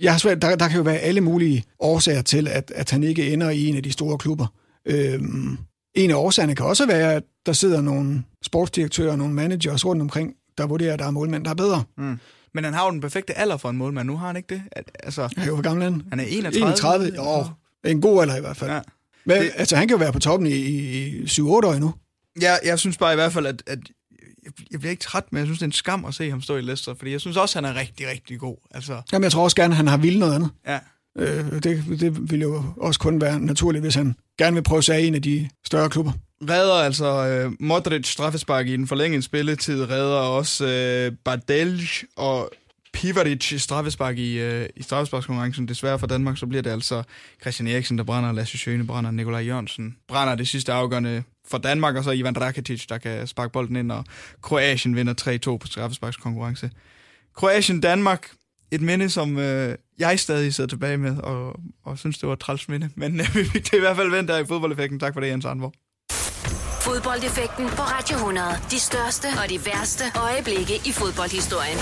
jeg 0.00 0.12
har 0.12 0.18
svært, 0.18 0.42
der, 0.42 0.56
der 0.56 0.68
kan 0.68 0.76
jo 0.76 0.82
være 0.82 0.98
alle 0.98 1.20
mulige 1.20 1.64
årsager 1.80 2.22
til, 2.22 2.48
at, 2.48 2.72
at 2.74 2.90
han 2.90 3.02
ikke 3.02 3.32
ender 3.32 3.50
i 3.50 3.66
en 3.66 3.76
af 3.76 3.82
de 3.82 3.92
store 3.92 4.18
klubber. 4.18 4.46
Øhm, 4.86 5.58
en 5.94 6.10
af 6.10 6.14
årsagerne 6.14 6.54
kan 6.54 6.66
også 6.66 6.86
være, 6.86 7.14
at 7.14 7.22
der 7.48 7.54
sidder 7.54 7.80
nogle 7.80 8.24
sportsdirektører 8.42 9.12
og 9.12 9.18
nogle 9.18 9.34
managers 9.34 9.84
rundt 9.86 10.02
omkring, 10.02 10.34
der 10.58 10.66
vurderer, 10.66 10.92
at 10.92 10.98
der 10.98 11.06
er 11.06 11.10
målmænd, 11.10 11.44
der 11.44 11.50
er 11.50 11.54
bedre. 11.54 11.84
Mm. 11.98 12.18
Men 12.54 12.64
han 12.64 12.74
har 12.74 12.84
jo 12.84 12.90
den 12.90 13.00
perfekte 13.00 13.38
alder 13.38 13.56
for 13.56 13.70
en 13.70 13.76
målmand. 13.76 14.06
Nu 14.06 14.16
har 14.16 14.26
han 14.26 14.36
ikke 14.36 14.54
det. 14.54 14.62
Altså, 15.02 15.28
Ja, 15.36 15.44
jo, 15.46 15.54
hvor 15.54 15.62
gammel 15.62 15.86
er 15.86 15.90
han? 15.90 16.02
han 16.10 16.20
er 16.20 16.24
31. 16.24 16.66
31, 16.66 17.12
jo. 17.16 17.44
En 17.90 18.00
god 18.00 18.22
alder 18.22 18.36
i 18.36 18.40
hvert 18.40 18.56
fald. 18.56 18.70
Ja. 18.70 18.76
Ja. 18.76 18.82
Men, 19.24 19.36
Det- 19.42 19.50
altså, 19.56 19.76
han 19.76 19.88
kan 19.88 19.94
jo 19.94 19.98
være 19.98 20.12
på 20.12 20.18
toppen 20.18 20.46
i, 20.46 20.50
i, 20.54 21.06
i 21.06 21.24
7-8 21.24 21.42
år 21.42 21.72
endnu. 21.72 21.94
Jeg, 22.40 22.58
jeg 22.64 22.78
synes 22.78 22.96
bare 22.98 23.12
i 23.12 23.16
hvert 23.16 23.32
fald, 23.32 23.46
at, 23.46 23.62
at 23.66 23.78
jeg- 24.72 24.80
bliver 24.80 24.90
ikke 24.90 25.02
træt, 25.02 25.24
men 25.32 25.38
jeg 25.38 25.46
synes, 25.46 25.58
det 25.58 25.64
er 25.64 25.68
en 25.68 25.72
skam 25.72 26.04
at 26.04 26.14
se 26.14 26.30
ham 26.30 26.40
stå 26.42 26.56
i 26.56 26.60
Leicester, 26.60 26.94
fordi 26.94 27.10
jeg 27.12 27.20
synes 27.20 27.36
også, 27.36 27.56
han 27.58 27.64
er 27.64 27.74
rigtig, 27.80 28.08
rigtig 28.08 28.38
god. 28.38 28.56
Altså, 28.70 29.02
Jamen, 29.12 29.22
jeg 29.24 29.32
tror 29.32 29.44
også 29.44 29.56
gerne, 29.56 29.74
han 29.74 29.86
har 29.86 29.96
vildt 29.96 30.18
noget 30.18 30.34
andet. 30.34 30.50
ja. 30.66 30.78
Øh, 31.18 31.62
det, 31.62 32.00
det 32.00 32.30
vil 32.30 32.40
jo 32.40 32.64
også 32.76 33.00
kun 33.00 33.20
være 33.20 33.40
naturligt, 33.40 33.84
hvis 33.84 33.94
han 33.94 34.14
gerne 34.38 34.54
vil 34.54 34.62
prøve 34.62 34.82
sig 34.82 34.96
af 34.96 35.00
en 35.00 35.14
af 35.14 35.22
de 35.22 35.48
større 35.66 35.90
klubber. 35.90 36.12
Redder 36.50 36.74
altså 36.74 37.26
øh, 37.26 37.52
Modric 37.60 38.06
straffespark 38.06 38.66
i 38.66 38.72
den 38.72 38.86
forlængede 38.86 39.22
spilletid, 39.22 39.90
redder 39.90 40.16
også 40.16 40.66
øh, 40.66 41.12
Bardelj 41.24 41.82
og 42.16 42.50
Pivaric 42.92 43.62
straffespark 43.62 44.18
i, 44.18 44.38
øh, 44.38 44.68
i 44.76 44.82
straffesparkskonkurrencen. 44.82 45.68
Desværre 45.68 45.98
for 45.98 46.06
Danmark, 46.06 46.38
så 46.38 46.46
bliver 46.46 46.62
det 46.62 46.70
altså 46.70 47.02
Christian 47.40 47.66
Eriksen, 47.66 47.98
der 47.98 48.04
brænder, 48.04 48.32
Lasse 48.32 48.58
Sjøne 48.58 48.86
brænder, 48.86 49.10
Nikolaj 49.10 49.40
Jørgensen 49.40 49.96
brænder 50.08 50.34
det 50.34 50.48
sidste 50.48 50.72
afgørende 50.72 51.22
for 51.48 51.58
Danmark, 51.58 51.96
og 51.96 52.04
så 52.04 52.10
Ivan 52.10 52.40
Rakitic, 52.40 52.86
der 52.86 52.98
kan 52.98 53.26
sparke 53.26 53.52
bolden 53.52 53.76
ind, 53.76 53.92
og 53.92 54.04
Kroatien 54.42 54.96
vinder 54.96 55.38
3-2 55.54 55.56
på 55.56 55.66
straffesparkskonkurrence. 55.66 56.70
Kroatien-Danmark, 57.34 58.28
et 58.70 58.80
minde, 58.80 59.10
som 59.10 59.38
øh, 59.38 59.74
jeg 59.98 60.20
stadig 60.20 60.54
sidder 60.54 60.68
tilbage 60.68 60.96
med, 60.96 61.16
og, 61.16 61.60
og 61.84 61.98
synes, 61.98 62.18
det 62.18 62.26
var 62.26 62.32
et 62.32 62.40
træls 62.40 62.68
minde. 62.68 62.90
Men 62.94 63.20
øh, 63.20 63.26
vi 63.34 63.44
fik 63.44 63.64
det 63.64 63.76
i 63.76 63.80
hvert 63.80 63.96
fald 63.96 64.10
vendt 64.10 64.28
der 64.28 64.38
i 64.38 64.46
fodboldeffekten. 64.46 65.00
Tak 65.00 65.12
for 65.14 65.20
det, 65.20 65.28
Jens 65.28 65.44
Arnborg. 65.44 65.72
Fodboldeffekten 66.82 67.66
på 67.66 67.82
Radio 67.82 68.16
100. 68.16 68.46
De 68.70 68.80
største 68.80 69.26
og 69.42 69.50
de 69.50 69.58
værste 69.66 70.04
øjeblikke 70.16 70.74
i 70.74 70.92
fodboldhistorien. 70.92 71.78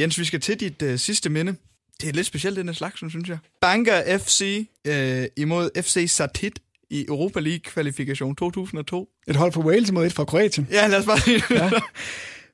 Jens, 0.00 0.18
vi 0.18 0.24
skal 0.24 0.40
til 0.40 0.60
dit 0.60 0.82
øh, 0.82 0.98
sidste 0.98 1.30
minde. 1.30 1.56
Det 2.00 2.08
er 2.08 2.12
lidt 2.12 2.26
specielt, 2.26 2.56
den 2.56 2.74
slags, 2.74 2.98
synes 2.98 3.28
jeg. 3.28 3.38
Banker 3.60 4.18
FC 4.18 4.68
øh, 4.86 5.24
imod 5.36 5.82
FC 5.82 6.10
Satit 6.10 6.58
i 6.90 7.04
Europa 7.08 7.40
League 7.40 7.60
kvalifikation 7.60 8.36
2002. 8.36 9.08
Et 9.28 9.36
hold 9.36 9.52
fra 9.52 9.60
Wales 9.60 9.92
mod 9.92 10.06
et 10.06 10.12
fra 10.12 10.24
Kroatien. 10.24 10.68
Ja, 10.70 10.86
lad 10.86 10.98
os 10.98 11.06
bare 11.06 11.20
sige 11.20 11.42
ja. 11.50 11.70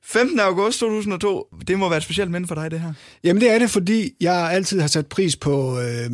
15. 0.03 0.39
august 0.39 0.79
2002. 0.79 1.47
Det 1.67 1.79
må 1.79 1.89
være 1.89 1.97
et 1.97 2.03
specielt 2.03 2.31
minde 2.31 2.47
for 2.47 2.55
dig, 2.55 2.71
det 2.71 2.79
her. 2.79 2.93
Jamen 3.23 3.41
det 3.41 3.51
er 3.51 3.59
det, 3.59 3.69
fordi 3.69 4.11
jeg 4.21 4.51
altid 4.51 4.79
har 4.79 4.87
sat 4.87 5.07
pris 5.07 5.35
på, 5.35 5.79
øh, 5.79 6.09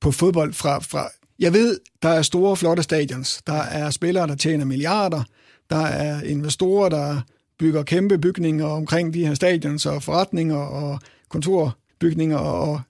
på 0.00 0.10
fodbold 0.10 0.52
fra, 0.52 0.78
fra... 0.78 1.08
Jeg 1.38 1.52
ved, 1.52 1.80
der 2.02 2.08
er 2.08 2.22
store, 2.22 2.56
flotte 2.56 2.82
stadions. 2.82 3.42
Der 3.46 3.62
er 3.62 3.90
spillere, 3.90 4.26
der 4.26 4.34
tjener 4.34 4.64
milliarder. 4.64 5.22
Der 5.70 5.86
er 5.86 6.22
investorer, 6.22 6.88
der 6.88 7.20
bygger 7.58 7.82
kæmpe 7.82 8.18
bygninger 8.18 8.66
omkring 8.66 9.14
de 9.14 9.26
her 9.26 9.34
stadions 9.34 9.86
og 9.86 10.02
forretninger 10.02 10.56
og 10.56 11.00
kontorbygninger 11.28 12.38
og 12.38 12.80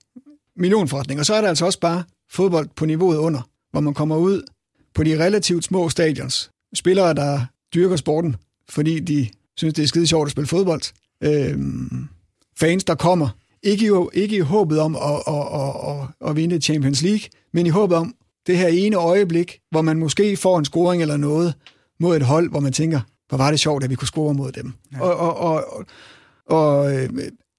millionforretninger. 0.55 1.23
Så 1.23 1.33
er 1.33 1.41
der 1.41 1.49
altså 1.49 1.65
også 1.65 1.79
bare 1.79 2.03
fodbold 2.31 2.69
på 2.75 2.85
niveauet 2.85 3.17
under, 3.17 3.41
hvor 3.71 3.81
man 3.81 3.93
kommer 3.93 4.17
ud 4.17 4.41
på 4.93 5.03
de 5.03 5.23
relativt 5.23 5.63
små 5.63 5.89
stadions. 5.89 6.51
Spillere, 6.75 7.13
der 7.13 7.45
dyrker 7.73 7.95
sporten, 7.95 8.35
fordi 8.69 8.99
de 8.99 9.27
synes, 9.57 9.73
det 9.73 9.83
er 9.83 9.87
skide 9.87 10.07
sjovt 10.07 10.27
at 10.27 10.31
spille 10.31 10.47
fodbold. 10.47 10.81
Øhm, 11.23 12.07
fans, 12.59 12.83
der 12.83 12.95
kommer. 12.95 13.29
Ikke, 13.63 13.85
jo, 13.85 14.09
ikke 14.13 14.35
i 14.35 14.39
håbet 14.39 14.79
om 14.79 14.95
at, 14.95 15.01
at, 15.27 15.33
at, 15.33 15.75
at, 15.91 16.29
at 16.29 16.35
vinde 16.35 16.61
Champions 16.61 17.01
League, 17.01 17.21
men 17.53 17.65
i 17.65 17.69
håbet 17.69 17.97
om 17.97 18.15
det 18.47 18.57
her 18.57 18.67
ene 18.67 18.95
øjeblik, 18.95 19.59
hvor 19.71 19.81
man 19.81 19.97
måske 19.97 20.37
får 20.37 20.59
en 20.59 20.65
scoring 20.65 21.01
eller 21.01 21.17
noget 21.17 21.53
mod 21.99 22.15
et 22.15 22.21
hold, 22.21 22.49
hvor 22.49 22.59
man 22.59 22.73
tænker, 22.73 23.01
hvor 23.29 23.37
var 23.37 23.51
det 23.51 23.59
sjovt, 23.59 23.83
at 23.83 23.89
vi 23.89 23.95
kunne 23.95 24.07
score 24.07 24.33
mod 24.33 24.51
dem. 24.51 24.73
Ja. 24.93 25.01
Og, 25.01 25.15
og, 25.17 25.37
og, 25.37 25.65
og, 25.73 25.85
og 26.47 26.95
øh, 26.95 27.09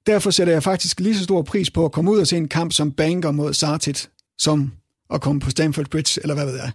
derfor 0.07 0.30
sætter 0.30 0.52
jeg 0.52 0.62
faktisk 0.62 1.00
lige 1.00 1.16
så 1.18 1.24
stor 1.24 1.42
pris 1.42 1.70
på 1.70 1.85
at 1.85 1.92
komme 1.92 2.11
ud 2.11 2.18
og 2.18 2.26
se 2.26 2.37
en 2.37 2.48
kamp 2.48 2.72
som 2.72 2.92
Banker 2.92 3.30
mod 3.30 3.52
Sartit, 3.52 4.11
som 4.38 4.72
at 5.11 5.20
komme 5.20 5.40
på 5.40 5.50
Stamford 5.50 5.90
Bridge, 5.90 6.20
eller 6.22 6.35
hvad 6.35 6.46
ved 6.46 6.54
jeg. 6.54 6.70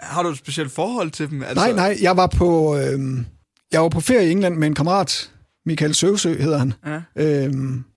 Har 0.00 0.22
du 0.22 0.28
et 0.28 0.38
specielt 0.38 0.72
forhold 0.72 1.10
til 1.10 1.30
dem? 1.30 1.42
Altså, 1.42 1.54
Nej, 1.54 1.72
nej, 1.72 1.98
jeg 2.02 2.16
var 2.16 2.26
på, 2.26 2.76
øh, 2.76 3.18
jeg 3.72 3.82
var 3.82 3.88
på 3.88 4.00
ferie 4.00 4.28
i 4.28 4.30
England 4.30 4.56
med 4.56 4.66
en 4.66 4.74
kammerat, 4.74 5.30
Michael 5.66 5.94
Søvsø 5.94 6.42
hedder 6.42 6.58
han. 6.58 6.72
Ja. 6.86 7.00
Øh, 7.16 7.54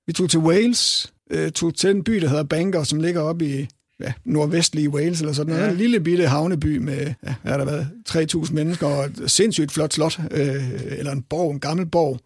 vi 0.08 0.14
tog 0.14 0.30
til 0.30 0.40
Wales, 0.40 1.14
øh, 1.32 1.52
tog 1.52 1.76
til 1.76 1.90
en 1.90 2.04
by, 2.04 2.14
der 2.14 2.28
hedder 2.28 2.44
Bangor, 2.44 2.84
som 2.84 3.00
ligger 3.00 3.22
oppe 3.22 3.46
i 3.46 3.68
ja, 4.00 4.14
nordvestlige 4.26 4.90
Wales, 4.90 5.20
eller 5.20 5.34
sådan 5.34 5.54
noget. 5.54 5.66
Ja. 5.66 5.72
En 5.72 5.78
lille 5.78 6.00
bitte 6.00 6.28
havneby 6.28 6.78
med, 6.78 7.14
ja, 7.26 7.36
har 7.44 7.58
der 7.58 7.66
været, 7.66 7.90
3.000 8.10 8.54
mennesker 8.54 8.88
og 8.88 9.06
et 9.06 9.24
sindssygt 9.32 9.72
flot 9.72 9.94
slot, 9.94 10.20
øh, 10.32 10.72
eller 10.86 11.12
en 11.12 11.22
borg, 11.22 11.52
en 11.52 11.60
gammel 11.60 11.86
borg. 11.86 12.20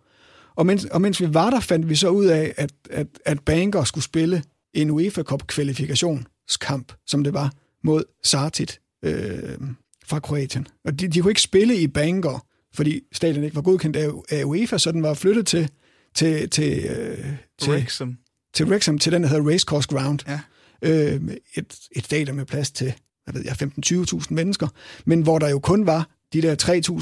Og 0.55 0.65
mens, 0.65 0.86
og 0.86 1.01
mens 1.01 1.21
vi 1.21 1.33
var 1.33 1.49
der, 1.49 1.60
fandt 1.60 1.89
vi 1.89 1.95
så 1.95 2.10
ud 2.10 2.25
af, 2.25 2.53
at, 2.57 2.71
at, 2.89 3.07
at 3.25 3.39
Bangor 3.39 3.83
skulle 3.83 4.03
spille 4.03 4.43
en 4.73 4.89
UEFA 4.89 5.23
Cup 5.23 5.47
kvalifikationskamp, 5.47 6.93
som 7.07 7.23
det 7.23 7.33
var, 7.33 7.53
mod 7.83 8.03
Sartit 8.23 8.79
øh, 9.05 9.57
fra 10.05 10.19
Kroatien. 10.19 10.67
Og 10.86 10.99
de, 10.99 11.07
de 11.07 11.21
kunne 11.21 11.31
ikke 11.31 11.41
spille 11.41 11.75
i 11.75 11.88
Bangor, 11.88 12.45
fordi 12.78 13.02
stadion 13.12 13.44
ikke 13.44 13.56
var 13.56 13.62
godkendt 13.62 13.96
af, 13.96 14.10
af 14.30 14.44
UEFA, 14.44 14.78
så 14.78 14.92
den 14.92 15.04
var 15.04 15.13
flyttet 15.13 15.48
til, 15.48 15.70
til, 16.16 16.50
til, 16.50 16.86
øh, 16.86 17.18
til, 17.60 17.74
Wrexham. 17.74 18.18
til 18.54 18.66
Wrexham, 18.66 19.00
til 19.00 19.12
den, 19.12 19.24
der 19.24 19.30
hedder 19.30 19.52
Racecourse 19.52 19.90
Ground. 19.90 20.20
Ja. 20.28 20.40
Øh, 20.82 21.22
et, 21.56 21.76
et 21.92 22.06
stadion 22.06 22.36
med 22.36 22.46
plads 22.46 22.72
til, 22.72 22.94
hvad 23.26 23.34
ved 23.34 23.44
jeg, 23.46 23.56
15-20.000 24.22 24.28
mennesker, 24.30 24.68
men 25.06 25.22
hvor 25.22 25.40
der 25.40 25.50
jo 25.50 25.60
kun 25.60 25.86
var 25.86 26.10
de 26.34 26.42
der 26.42 26.56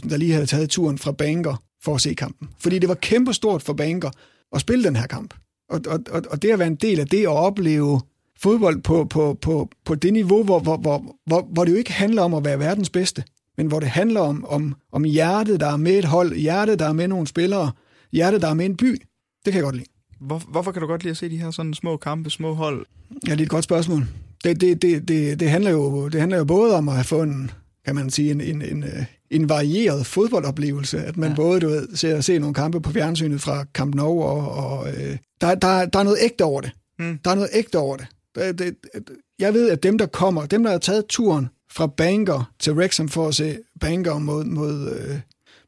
3.000, 0.03 0.09
der 0.09 0.17
lige 0.17 0.33
havde 0.33 0.45
taget 0.45 0.69
turen 0.69 0.97
fra 0.97 1.11
Bangor 1.11 1.63
for 1.83 1.95
at 1.95 2.01
se 2.01 2.13
kampen. 2.13 2.49
Fordi 2.59 2.79
det 2.79 2.89
var 2.89 2.95
kæmpestort 2.95 3.63
for 3.63 3.73
Bangor 3.73 4.11
at 4.55 4.61
spille 4.61 4.83
den 4.83 4.95
her 4.95 5.07
kamp. 5.07 5.33
Og, 5.69 5.81
og, 5.87 5.99
og, 6.09 6.21
og 6.29 6.41
det 6.41 6.51
at 6.51 6.59
være 6.59 6.67
en 6.67 6.75
del 6.75 6.99
af 6.99 7.07
det 7.07 7.21
at 7.21 7.27
opleve 7.27 8.01
fodbold 8.39 8.81
på, 8.81 9.05
på, 9.05 9.37
på, 9.41 9.69
på 9.85 9.95
det 9.95 10.13
niveau, 10.13 10.43
hvor, 10.43 10.59
hvor, 10.59 10.77
hvor, 10.77 11.15
hvor, 11.25 11.41
hvor 11.53 11.65
det 11.65 11.71
jo 11.71 11.77
ikke 11.77 11.91
handler 11.91 12.21
om 12.21 12.33
at 12.33 12.45
være 12.45 12.59
verdens 12.59 12.89
bedste, 12.89 13.23
men 13.57 13.67
hvor 13.67 13.79
det 13.79 13.89
handler 13.89 14.21
om, 14.21 14.45
om, 14.45 14.75
om 14.91 15.03
hjertet, 15.03 15.59
der 15.59 15.67
er 15.67 15.77
med 15.77 15.97
et 15.97 16.05
hold, 16.05 16.35
hjertet, 16.35 16.79
der 16.79 16.87
er 16.87 16.93
med 16.93 17.07
nogle 17.07 17.27
spillere, 17.27 17.71
hjertet, 18.11 18.41
der 18.41 18.47
er 18.47 18.53
med 18.53 18.65
en 18.65 18.77
by. 18.77 19.01
Det 19.45 19.53
kan 19.53 19.53
jeg 19.53 19.63
godt 19.63 19.75
lide. 19.75 19.89
Hvor, 20.21 20.41
hvorfor 20.51 20.71
kan 20.71 20.81
du 20.81 20.87
godt 20.87 21.03
lide 21.03 21.11
at 21.11 21.17
se 21.17 21.29
de 21.29 21.37
her 21.37 21.51
sådan 21.51 21.73
små 21.73 21.97
kampe, 21.97 22.29
små 22.29 22.53
hold? 22.53 22.85
Ja, 23.27 23.31
det 23.31 23.39
er 23.39 23.43
et 23.43 23.49
godt 23.49 23.63
spørgsmål. 23.63 24.05
Det, 24.43 24.61
det, 24.61 24.81
det, 24.81 25.07
det, 25.07 25.39
det, 25.39 25.49
handler, 25.49 25.71
jo, 25.71 26.07
det 26.07 26.19
handler 26.19 26.37
jo 26.37 26.45
både 26.45 26.75
om 26.75 26.89
at 26.89 26.95
have 26.95 27.03
fået 27.03 27.27
en, 27.27 27.51
kan 27.85 27.95
man 27.95 28.09
sige, 28.09 28.31
en, 28.31 28.41
en, 28.41 28.61
en, 28.61 28.85
en 29.31 29.49
varieret 29.49 30.05
fodboldoplevelse, 30.05 30.99
at 30.99 31.17
man 31.17 31.29
ja. 31.29 31.35
både 31.35 31.59
du 31.59 31.67
ved, 31.67 31.95
ser, 31.95 32.21
ser 32.21 32.39
nogle 32.39 32.53
kampe 32.53 32.81
på 32.81 32.91
fjernsynet 32.91 33.41
fra 33.41 33.65
Camp 33.73 33.95
Nou, 33.95 34.23
og, 34.23 34.51
og 34.51 34.87
øh, 34.89 35.17
der, 35.41 35.55
der, 35.55 35.85
der 35.85 35.99
er 35.99 36.03
noget 36.03 36.17
ægte 36.21 36.43
over 36.43 36.61
det. 36.61 36.71
Mm. 36.99 37.19
Der 37.25 37.31
er 37.31 37.35
noget 37.35 37.49
ægte 37.53 37.79
over 37.79 37.97
det. 37.97 38.07
det, 38.35 38.59
det, 38.59 38.75
det 38.93 39.09
jeg 39.39 39.53
ved, 39.53 39.69
at 39.69 39.83
dem, 39.83 39.97
der 39.97 40.05
kommer, 40.05 40.45
dem, 40.45 40.63
der 40.63 40.71
har 40.71 40.77
taget 40.77 41.05
turen 41.09 41.49
fra 41.75 41.87
Bangor 41.87 42.49
til 42.59 42.73
Wrexham 42.73 43.09
for 43.09 43.27
at 43.27 43.35
se 43.35 43.57
Bangor 43.79 44.19
mod, 44.19 44.43
mod, 44.45 44.91
øh, 44.91 45.19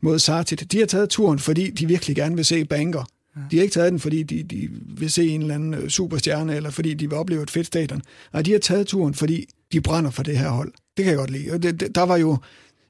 mod 0.02 0.20
Sartit, 0.20 0.72
de 0.72 0.80
har 0.80 0.86
taget 0.86 1.10
turen, 1.10 1.40
fordi 1.40 1.70
de 1.70 1.88
virkelig 1.88 2.16
gerne 2.16 2.36
vil 2.36 2.46
se 2.46 2.66
Bangor. 2.66 3.08
De 3.52 3.58
har 3.58 3.64
ikke 3.64 3.74
taget 3.74 3.92
den, 3.92 4.00
fordi 4.00 4.24
de, 4.24 4.44
de 4.44 4.70
vil 4.88 5.12
se 5.12 5.28
en 5.28 5.42
eller 5.42 5.56
anden 5.56 5.74
øh, 5.74 5.90
superstjerne, 5.90 6.56
eller 6.56 6.70
fordi 6.70 6.94
de 6.94 7.10
vil 7.10 7.18
opleve 7.18 7.44
et 7.44 7.52
fedt 7.52 7.68
stadion. 7.68 8.02
Nej, 8.34 8.42
de 8.42 8.52
har 8.52 8.60
taget 8.60 8.88
turen, 8.88 9.14
fordi 9.14 9.46
de 9.72 9.82
brænder 9.82 10.12
for 10.12 10.24
det 10.24 10.38
her 10.38 10.50
hold. 10.50 10.72
Det 10.98 11.06
kan 11.06 11.12
jeg 11.12 11.18
godt 11.18 11.30
lide. 11.30 11.52
Og 11.52 11.64
det, 11.64 11.80
det, 11.80 11.96
der 11.96 12.02
var 12.02 12.18
jo, 12.18 12.38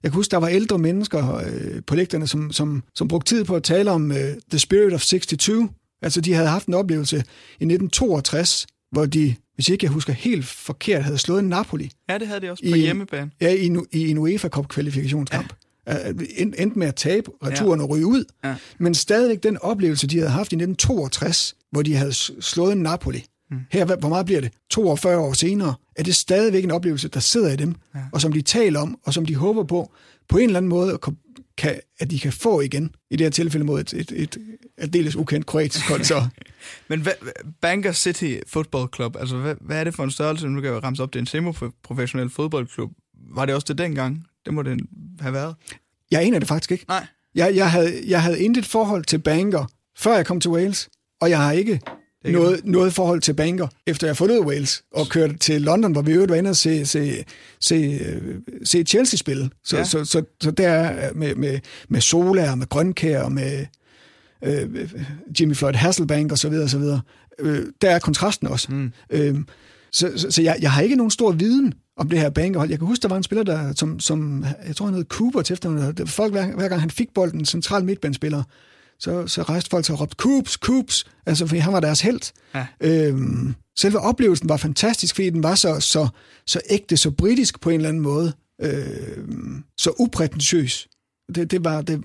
jeg 0.04 0.12
kan 0.12 0.16
huske, 0.16 0.32
der 0.32 0.38
var 0.38 0.48
ældre 0.48 0.78
mennesker 0.78 1.36
øh, 1.36 1.82
på 1.88 1.96
lægterne, 1.96 2.28
som, 2.28 2.52
som, 2.52 2.84
som 2.96 3.08
brugte 3.08 3.36
tid 3.36 3.44
på 3.44 3.56
at 3.56 3.64
tale 3.64 3.92
om 3.92 4.12
øh, 4.12 4.36
The 4.50 4.60
Spirit 4.60 4.94
of 4.94 5.02
62. 5.02 5.72
Altså, 6.02 6.22
de 6.22 6.34
havde 6.34 6.48
haft 6.48 6.68
en 6.68 6.74
oplevelse 6.74 7.16
i 7.16 7.20
1962, 7.66 8.68
hvor 8.92 9.06
de, 9.06 9.36
hvis 9.56 9.70
ikke 9.70 9.86
jeg 9.86 9.92
husker 9.92 10.14
helt 10.14 10.46
forkert, 10.46 11.04
havde 11.04 11.18
slået 11.18 11.44
Napoli 11.46 11.92
Ja, 12.10 12.18
det 12.18 12.28
havde 12.28 12.42
de 12.42 12.52
også 12.52 12.64
på 12.70 12.76
I- 12.76 12.80
hjemmebane. 12.80 13.32
ja, 13.42 13.50
i, 13.54 13.78
i 13.92 14.10
en 14.10 14.18
UEFA 14.18 14.50
Cup 14.50 14.68
kvalifikationskamp. 14.68 15.54
Ja. 15.88 15.98
Endte 16.38 16.80
med 16.80 16.88
at 16.88 16.96
tabe 16.96 17.32
returen 17.46 17.80
ja. 17.80 17.84
og 17.86 17.90
ryge 17.90 18.06
ud. 18.06 18.24
Ja. 18.44 18.56
Men 18.78 18.94
stadigvæk 18.96 19.44
den 19.44 19.58
oplevelse, 19.62 20.08
de 20.08 20.18
havde 20.18 20.30
haft 20.32 20.52
i 20.52 20.56
1962, 20.56 21.56
hvor 21.72 21.82
de 21.82 21.96
havde 21.96 22.14
slået 22.42 22.78
Napoli. 22.78 23.26
Mm. 23.52 23.58
Her, 23.72 23.86
hvor 23.96 24.10
meget 24.10 24.26
bliver 24.26 24.42
det? 24.42 24.52
42 24.70 25.18
år 25.18 25.34
senere, 25.34 25.74
er 25.96 26.04
det 26.04 26.16
stadigvæk 26.16 26.64
en 26.64 26.72
oplevelse, 26.72 27.08
der 27.08 27.20
sidder 27.20 27.52
i 27.52 27.56
dem, 27.56 27.76
ja. 27.96 28.00
og 28.12 28.22
som 28.22 28.32
de 28.34 28.42
taler 28.42 28.80
om, 28.80 29.00
og 29.04 29.14
som 29.14 29.26
de 29.26 29.36
håber 29.36 29.64
på, 29.64 29.92
på 30.30 30.38
en 30.38 30.44
eller 30.44 30.58
anden 30.58 30.70
måde, 30.70 30.94
at 30.94 31.02
kan, 31.58 31.80
at 32.00 32.12
de 32.12 32.20
kan 32.20 32.34
få 32.34 32.62
igen, 32.62 32.96
i 33.12 33.16
det 33.16 33.26
her 33.26 33.32
tilfælde 33.32 33.66
mod 33.66 33.82
et, 33.82 33.94
et, 33.94 34.12
et 34.12 34.38
aldeles 34.78 35.16
ukendt 35.16 35.46
kroatisk 35.46 35.90
hold. 35.90 36.04
Så. 36.04 36.28
Men 36.90 37.02
hvad, 37.02 37.14
Banker 37.62 37.92
City 37.92 38.36
Football 38.48 38.88
Club, 38.96 39.16
altså 39.20 39.38
hvad, 39.38 39.56
hvad 39.62 39.80
er 39.80 39.84
det 39.84 39.96
for 39.96 40.04
en 40.04 40.12
størrelse? 40.12 40.48
Nu 40.48 40.62
kan 40.62 40.74
jeg 40.74 40.84
ramse 40.84 41.04
op, 41.04 41.14
det 41.14 41.20
er 41.20 41.24
en 41.24 41.28
semi-professionel 41.28 42.30
fodboldklub. 42.30 42.92
Var 43.36 43.46
det 43.46 43.56
også 43.56 43.66
det 43.68 43.78
dengang? 43.78 44.26
Det 44.46 44.54
må 44.54 44.64
det 44.64 44.80
have 45.20 45.34
været. 45.34 45.56
Jeg 46.12 46.22
aner 46.22 46.40
det 46.40 46.48
faktisk 46.48 46.72
ikke. 46.72 46.86
Nej. 46.88 47.08
Jeg, 47.36 47.56
jeg, 47.56 47.72
havde, 47.72 48.02
jeg 48.08 48.24
havde 48.24 48.40
intet 48.40 48.66
forhold 48.66 49.04
til 49.04 49.20
Bangor, 49.20 49.70
før 49.98 50.16
jeg 50.16 50.26
kom 50.26 50.40
til 50.40 50.52
Wales, 50.52 50.90
og 51.22 51.30
jeg 51.30 51.38
har 51.38 51.52
ikke 51.52 51.82
noget, 52.26 52.62
noget 52.66 52.94
forhold 52.94 53.22
til 53.22 53.34
banker, 53.34 53.68
efter 53.88 54.08
jeg 54.08 54.18
forlod 54.18 54.46
Wales 54.46 54.84
og 54.94 55.08
kørte 55.10 55.38
til 55.38 55.62
London, 55.62 55.92
hvor 55.92 56.02
vi 56.02 56.12
øvrigt 56.12 56.30
var 56.32 56.36
inde 56.38 56.50
og 56.50 56.56
se, 56.56 56.86
se, 56.86 57.24
se, 57.60 57.76
øh, 57.76 58.36
se 58.64 58.84
Chelsea 58.84 59.18
spille. 59.18 59.50
Så, 59.64 59.78
Ja. 59.78 59.84
så, 59.84 60.06
så, 60.06 60.24
så 60.42 60.52
der 60.52 60.94
med, 61.14 61.36
med, 61.36 61.60
med 61.90 62.02
Sola 62.02 62.52
og 62.52 62.58
med 62.58 62.70
Grønkær 62.70 63.22
og 63.22 63.32
med 63.32 63.66
øh, 64.44 64.90
Jimmy 65.40 65.56
Floyd 65.56 65.74
Hasselbank 65.74 66.32
og 66.32 66.38
så 66.38 66.50
videre, 66.50 66.64
og 66.64 66.70
så 66.70 66.78
videre. 66.78 67.02
Øh, 67.40 67.66
der 67.82 67.90
er 67.92 68.00
kontrasten 68.00 68.48
også. 68.48 68.72
Mm. 68.72 68.92
Øh, 69.10 69.36
så 69.92 70.12
så, 70.16 70.32
så 70.32 70.42
jeg, 70.42 70.58
jeg 70.62 70.72
har 70.72 70.82
ikke 70.82 70.96
nogen 70.96 71.12
stor 71.12 71.32
viden 71.32 71.74
om 71.98 72.10
det 72.10 72.20
her 72.20 72.30
bankerhold. 72.30 72.70
Jeg 72.70 72.80
kan 72.80 72.88
huske, 72.88 73.02
der 73.02 73.08
var 73.08 73.18
en 73.18 73.24
spiller, 73.24 73.44
der, 73.44 73.74
som, 73.76 74.00
som 74.00 74.46
jeg 74.68 74.76
tror, 74.76 74.86
han 74.86 74.96
hed 74.96 75.06
Cooper 75.06 75.42
til 75.42 75.54
efternavn. 75.54 76.08
Folk, 76.08 76.32
hver, 76.32 76.56
hver 76.56 76.68
gang 76.68 76.82
han 76.82 76.90
fik 76.90 77.08
bolden, 77.16 77.40
en 77.40 77.46
central 77.46 77.84
midtbanespiller, 77.86 78.44
så, 79.00 79.28
så 79.28 79.42
rejste 79.42 79.70
folk 79.70 79.86
sig 79.86 79.94
og 79.94 80.02
råbte, 80.02 80.16
Coops, 80.16 80.52
Coops, 80.52 81.06
altså 81.26 81.48
fordi 81.48 81.60
han 81.60 81.74
var 81.74 81.80
deres 81.80 82.02
held. 82.02 82.32
Ja. 82.56 82.68
Øhm, 82.82 83.56
selve 83.80 84.00
oplevelsen 84.00 84.50
var 84.50 84.58
fantastisk, 84.58 85.16
fordi 85.16 85.30
den 85.30 85.44
var 85.44 85.56
så, 85.56 85.80
så, 85.80 86.08
så 86.46 86.62
ægte, 86.70 86.98
så 86.98 87.12
britisk 87.12 87.62
på 87.62 87.70
en 87.70 87.76
eller 87.76 87.90
anden 87.90 88.04
måde, 88.04 88.34
øhm, 88.62 89.64
så 89.78 89.92
uprætentiøs. 90.00 90.88
Det, 91.36 91.52
det, 91.52 91.64
var, 91.64 91.82
det, 91.82 92.02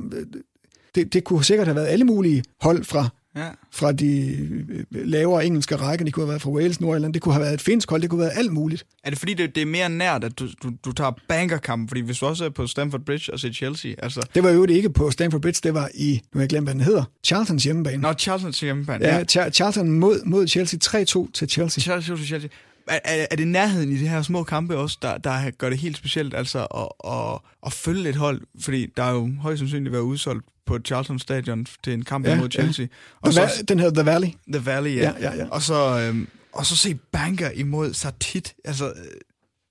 det, 0.94 1.12
det 1.12 1.24
kunne 1.24 1.44
sikkert 1.44 1.66
have 1.66 1.76
været 1.76 1.86
alle 1.86 2.04
mulige 2.04 2.44
hold 2.60 2.84
fra, 2.84 3.08
Ja. 3.36 3.48
fra 3.70 3.92
de 3.92 4.30
øh, 4.70 4.84
lavere 4.90 5.46
engelske 5.46 5.76
rækker. 5.76 6.04
Det 6.04 6.14
kunne 6.14 6.22
have 6.22 6.28
været 6.28 6.42
fra 6.42 6.50
Wales, 6.50 6.80
Nordirland. 6.80 7.14
Det 7.14 7.22
kunne 7.22 7.34
have 7.34 7.42
været 7.42 7.54
et 7.54 7.60
finsk 7.60 7.90
hold. 7.90 8.02
Det 8.02 8.10
kunne 8.10 8.22
have 8.22 8.28
været 8.28 8.38
alt 8.38 8.52
muligt. 8.52 8.86
Er 9.04 9.10
det 9.10 9.18
fordi, 9.18 9.34
det, 9.34 9.54
det 9.54 9.60
er 9.60 9.66
mere 9.66 9.88
nært, 9.88 10.24
at 10.24 10.38
du, 10.38 10.48
du, 10.62 10.72
du 10.84 10.92
tager 10.92 11.12
bankerkampen? 11.28 11.88
Fordi 11.88 12.00
hvis 12.00 12.18
du 12.18 12.26
også 12.26 12.44
er 12.44 12.48
på 12.48 12.66
Stamford 12.66 13.00
Bridge 13.00 13.32
og 13.32 13.40
ser 13.40 13.52
Chelsea, 13.52 13.94
altså... 13.98 14.26
Det 14.34 14.42
var 14.42 14.50
jo 14.50 14.66
ikke 14.66 14.90
på 14.90 15.10
Stamford 15.10 15.40
Bridge. 15.42 15.60
Det 15.62 15.74
var 15.74 15.90
i, 15.94 16.20
nu 16.34 16.38
har 16.38 16.42
jeg 16.42 16.48
glemt, 16.48 16.66
hvad 16.66 16.74
den 16.74 16.82
hedder, 16.82 17.04
Charltons 17.24 17.64
hjemmebane. 17.64 18.02
Nå, 18.02 18.12
Charlton 18.12 18.52
til 18.52 18.66
hjemmebane. 18.66 19.06
Ja, 19.06 19.22
Char- 19.32 19.50
Charlton 19.50 19.90
mod, 19.90 20.24
mod 20.24 20.48
Chelsea 20.48 20.78
3-2 20.84 21.30
til 21.32 21.48
Chelsea. 21.48 21.82
Chelsea 21.82 22.16
til 22.16 22.26
Chelsea. 22.26 22.50
Er, 22.88 22.98
er, 23.04 23.26
er 23.30 23.36
det 23.36 23.48
nærheden 23.48 23.92
i 23.92 23.96
de 23.98 24.08
her 24.08 24.22
små 24.22 24.42
kampe 24.42 24.76
også, 24.76 24.98
der, 25.02 25.18
der 25.18 25.50
gør 25.50 25.68
det 25.70 25.78
helt 25.78 25.96
specielt, 25.96 26.34
altså 26.34 26.58
at, 26.64 27.12
at, 27.12 27.38
at 27.66 27.72
følge 27.72 28.08
et 28.08 28.16
hold? 28.16 28.40
Fordi 28.60 28.86
der 28.96 29.02
er 29.02 29.12
jo 29.12 29.30
højst 29.40 29.58
sandsynligt 29.58 29.92
været 29.92 30.02
udsolgt 30.02 30.46
på 30.66 30.78
Charlton 30.78 31.18
Stadion 31.18 31.66
til 31.84 31.92
en 31.92 32.04
kamp 32.04 32.26
Ja, 32.26 32.30
ja, 32.30 32.36
mod 32.36 32.48
ja. 32.48 32.62
Chelsea. 32.62 32.86
Og 33.20 33.32
The 33.32 33.48
så 33.48 33.64
den 33.68 33.78
hedder 33.78 34.02
The 34.02 34.10
Valley. 34.10 34.28
The 34.52 34.66
Valley, 34.66 34.96
ja. 34.96 35.12
Ja, 35.20 35.30
ja, 35.30 35.36
ja. 35.36 35.46
Og 35.50 35.62
så, 35.62 36.00
øhm, 36.00 36.28
og 36.52 36.66
så 36.66 36.76
se 36.76 36.94
Banker 36.94 37.50
imod 37.50 37.94
Satit. 37.94 38.54
Altså, 38.64 38.86
øh, 38.86 38.92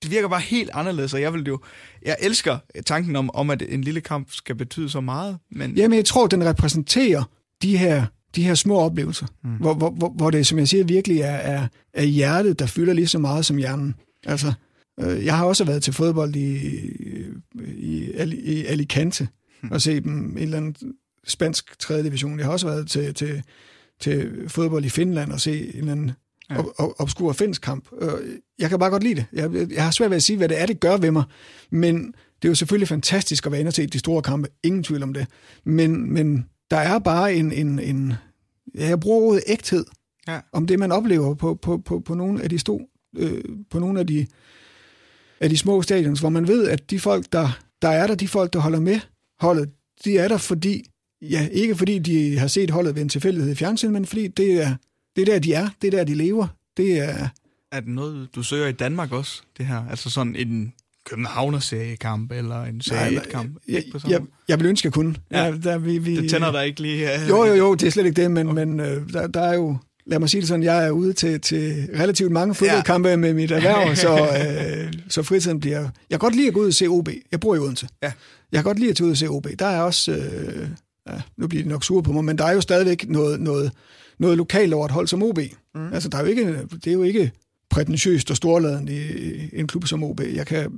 det 0.04 0.12
virker 0.12 0.28
bare 0.28 0.42
helt 0.42 0.70
anderledes, 0.74 1.14
og 1.14 1.22
jeg 1.22 1.34
vil 1.34 1.44
jo... 1.48 1.60
Jeg 2.06 2.16
elsker 2.22 2.58
tanken 2.86 3.16
om, 3.16 3.30
om, 3.34 3.50
at 3.50 3.64
en 3.70 3.82
lille 3.82 4.02
kamp 4.02 4.28
skal 4.32 4.56
betyde 4.56 4.90
så 4.90 5.02
meget, 5.02 5.38
men... 5.52 5.72
Jamen, 5.76 5.98
jeg 5.98 6.06
tror, 6.06 6.28
den 6.28 6.46
repræsenterer 6.46 7.24
de 7.62 7.78
her, 7.78 8.06
de 8.36 8.44
her 8.44 8.56
små 8.56 8.78
oplevelser, 8.80 9.26
mm. 9.44 9.50
hvor, 9.50 9.74
hvor, 9.74 9.90
hvor, 9.90 10.10
hvor 10.10 10.30
det, 10.30 10.48
som 10.48 10.60
jeg 10.60 10.68
siger, 10.68 10.84
virkelig 10.84 11.20
er, 11.20 11.36
er, 11.36 11.68
er 11.94 12.04
hjertet, 12.04 12.60
der 12.60 12.66
fylder 12.66 12.94
lige 12.94 13.08
så 13.08 13.20
meget 13.20 13.46
som 13.46 13.58
hjernen. 13.58 13.96
Altså, 14.26 14.54
øh, 15.00 15.26
jeg 15.26 15.38
har 15.38 15.46
også 15.46 15.64
været 15.64 15.84
til 15.84 15.94
fodbold 15.94 16.36
i, 16.36 16.58
i, 17.78 18.12
Ali- 18.12 18.52
i 18.52 18.66
Alicante 18.66 19.28
og 19.72 19.82
set 19.82 20.04
dem 20.04 20.28
i 20.38 20.42
en 20.42 20.44
eller 20.44 20.58
anden 20.58 20.76
spansk 21.28 21.80
3. 21.80 22.04
division. 22.04 22.38
Jeg 22.40 22.46
har 22.46 22.52
også 22.54 22.68
været 22.68 22.88
til, 22.88 23.14
til, 23.14 23.44
til 24.00 24.32
fodbold 24.50 24.86
i 24.86 24.90
Finland 24.90 25.32
og 25.32 25.42
se 25.42 25.66
en 25.74 25.76
eller 25.80 25.92
anden 25.92 26.12
Ja. 26.50 26.56
ob- 26.62 26.96
obskur 27.00 27.34
finsk 27.34 27.62
kamp. 27.62 27.90
Jeg 28.60 28.70
kan 28.70 28.80
bare 28.80 28.90
godt 28.90 29.04
lide 29.04 29.16
det. 29.16 29.26
Jeg, 29.34 29.72
jeg 29.72 29.84
har 29.84 29.92
svært 29.92 30.10
ved 30.10 30.16
at 30.18 30.24
sige, 30.24 30.38
hvad 30.38 30.50
det 30.50 30.62
er, 30.62 30.66
det 30.66 30.80
gør 30.80 30.98
ved 30.98 31.12
mig. 31.12 31.24
Men 31.70 32.06
det 32.06 32.48
er 32.48 32.50
jo 32.50 32.56
selvfølgelig 32.56 32.88
fantastisk 32.88 33.46
at 33.46 33.52
være 33.52 33.60
inde 33.62 33.70
og 33.70 33.74
se 33.74 33.88
de 33.88 34.00
store 34.00 34.22
kampe. 34.22 34.50
Ingen 34.64 34.84
tvivl 34.84 35.04
om 35.04 35.14
det. 35.14 35.28
Men, 35.64 36.14
men 36.14 36.46
der 36.72 36.78
er 36.78 37.00
bare 37.00 37.34
en, 37.36 37.52
en, 37.52 37.80
en 37.80 38.14
ja, 38.76 38.88
jeg 38.88 39.00
bruger 39.00 39.22
ordet 39.30 39.44
ægthed, 39.48 39.86
Ja. 40.28 40.40
om 40.54 40.68
det, 40.68 40.80
man 40.80 40.92
oplever 40.92 41.34
på, 41.34 41.56
på, 41.56 41.78
på, 41.78 42.00
på 42.00 42.14
nogle 42.16 42.44
af 42.44 42.50
de 42.50 42.60
sto, 42.60 42.82
øh, 43.18 43.44
på 43.70 43.80
nogle 43.80 44.00
af 44.00 44.08
de, 44.08 44.28
af 45.40 45.50
de 45.50 45.58
små 45.58 45.82
stadions, 45.82 46.20
hvor 46.20 46.30
man 46.30 46.48
ved, 46.48 46.68
at 46.68 46.90
de 46.90 47.00
folk, 47.00 47.26
der, 47.32 47.60
der 47.82 47.90
er 47.90 48.08
der, 48.08 48.16
de 48.16 48.28
folk, 48.28 48.54
der 48.54 48.60
holder 48.60 48.80
med 48.80 49.00
holdet, 49.42 49.70
de 50.06 50.18
er 50.18 50.28
der, 50.28 50.38
fordi, 50.38 50.84
ja, 51.22 51.48
ikke 51.52 51.76
fordi 51.76 52.00
de 52.00 52.38
har 52.38 52.48
set 52.48 52.70
holdet 52.72 52.96
ved 52.96 53.02
en 53.02 53.10
tilfældighed 53.10 53.52
i 53.52 53.56
fjernsyn, 53.56 53.92
men 53.92 54.06
fordi 54.06 54.28
det 54.28 54.62
er, 54.64 54.76
det 55.16 55.22
er 55.22 55.26
der, 55.26 55.40
de 55.40 55.54
er, 55.54 55.70
det 55.82 55.94
er 55.94 55.98
der, 55.98 56.04
de 56.04 56.14
lever. 56.16 56.48
Det 56.78 56.98
er, 57.00 57.28
Er 57.72 57.80
det 57.80 57.90
noget, 57.90 58.30
du 58.36 58.44
søger 58.44 58.68
i 58.68 58.72
Danmark 58.72 59.12
også, 59.12 59.42
det 59.58 59.66
her? 59.66 59.84
Altså 59.90 60.10
sådan 60.10 60.36
en 60.36 60.74
Københavner-seriekamp, 61.06 62.32
eller 62.32 62.64
en 62.64 62.82
Serie 62.82 63.20
1-kamp? 63.22 63.58
jeg, 63.68 63.84
jeg, 64.08 64.22
jeg 64.48 64.60
vil 64.60 64.68
ønske, 64.68 64.86
jeg 64.86 64.94
kunne. 64.94 65.16
Ja. 65.32 65.46
Ja, 65.46 65.52
der, 65.64 65.78
vi, 65.78 65.98
vi, 65.98 66.16
Det 66.16 66.30
tænder 66.30 66.52
dig 66.52 66.66
ikke 66.68 66.82
lige... 66.82 67.08
Uh, 67.24 67.30
Jo, 67.30 67.46
jo, 67.46 67.54
jo, 67.54 67.74
det 67.76 67.88
er 67.88 67.92
slet 67.92 68.06
ikke 68.06 68.22
det, 68.22 68.32
men, 68.32 68.56
men 68.56 68.80
øh, 68.80 69.14
der, 69.14 69.28
der 69.28 69.42
er 69.42 69.54
jo, 69.54 69.78
lad 70.06 70.20
mig 70.20 70.30
sige 70.30 70.42
det 70.42 70.48
sådan, 70.48 70.64
jeg 70.64 70.86
er 70.88 70.92
ude 70.92 71.14
til, 71.14 71.42
til 71.42 71.90
relativt 72.00 72.32
mange 72.32 72.56
fodboldkampe 72.56 73.10
ja. 73.10 73.16
med 73.16 73.34
mit 73.34 73.52
erhverv, 73.52 73.96
så, 74.06 74.14
øh, 74.14 74.94
så 75.10 75.24
fritiden 75.24 75.60
bliver... 75.60 75.80
Jeg 75.80 75.90
kan 76.10 76.20
godt 76.20 76.36
lide 76.36 76.48
at 76.48 76.54
gå 76.54 76.60
ud 76.60 76.68
og 76.68 76.74
se 76.74 76.88
OB. 76.88 77.10
Jeg 77.32 77.40
bor 77.40 77.56
i 77.56 77.60
Odense. 77.60 77.88
Ja. 78.04 78.12
Jeg 78.52 78.58
kan 78.58 78.64
godt 78.64 78.80
lide 78.80 78.90
at 78.90 78.96
tage 78.96 79.06
ud 79.06 79.12
og 79.12 79.18
se 79.18 79.28
OB. 79.28 79.48
Der 79.60 79.66
er 79.66 79.82
også... 79.82 80.12
Øh, 80.12 80.68
ja, 81.10 81.22
nu 81.38 81.48
bliver 81.48 81.64
de 81.64 81.70
nok 81.70 81.84
sure 81.84 82.04
på 82.04 82.12
mig, 82.12 82.26
men 82.26 82.38
der 82.38 82.46
er 82.46 82.54
jo 82.54 82.62
stadigvæk 82.62 83.10
noget, 83.10 83.40
noget, 83.40 83.72
noget 84.20 84.38
lokalt 84.38 84.74
over 84.74 84.86
et 84.86 84.92
hold 84.92 85.08
som 85.08 85.24
OB. 85.24 85.40
Mm. 85.76 85.94
Altså, 85.94 86.10
der 86.10 86.18
er 86.18 86.22
jo 86.22 86.28
ikke, 86.28 86.58
det 86.72 86.88
er 86.88 86.94
jo 86.94 87.04
ikke 87.04 87.32
prætentiøst 87.70 88.32
og 88.32 88.38
storladen 88.38 88.88
i 88.88 89.00
en 89.54 89.68
klub 89.68 89.88
som 89.88 90.04
OB. 90.04 90.22
Jeg 90.36 90.48
kan, 90.48 90.72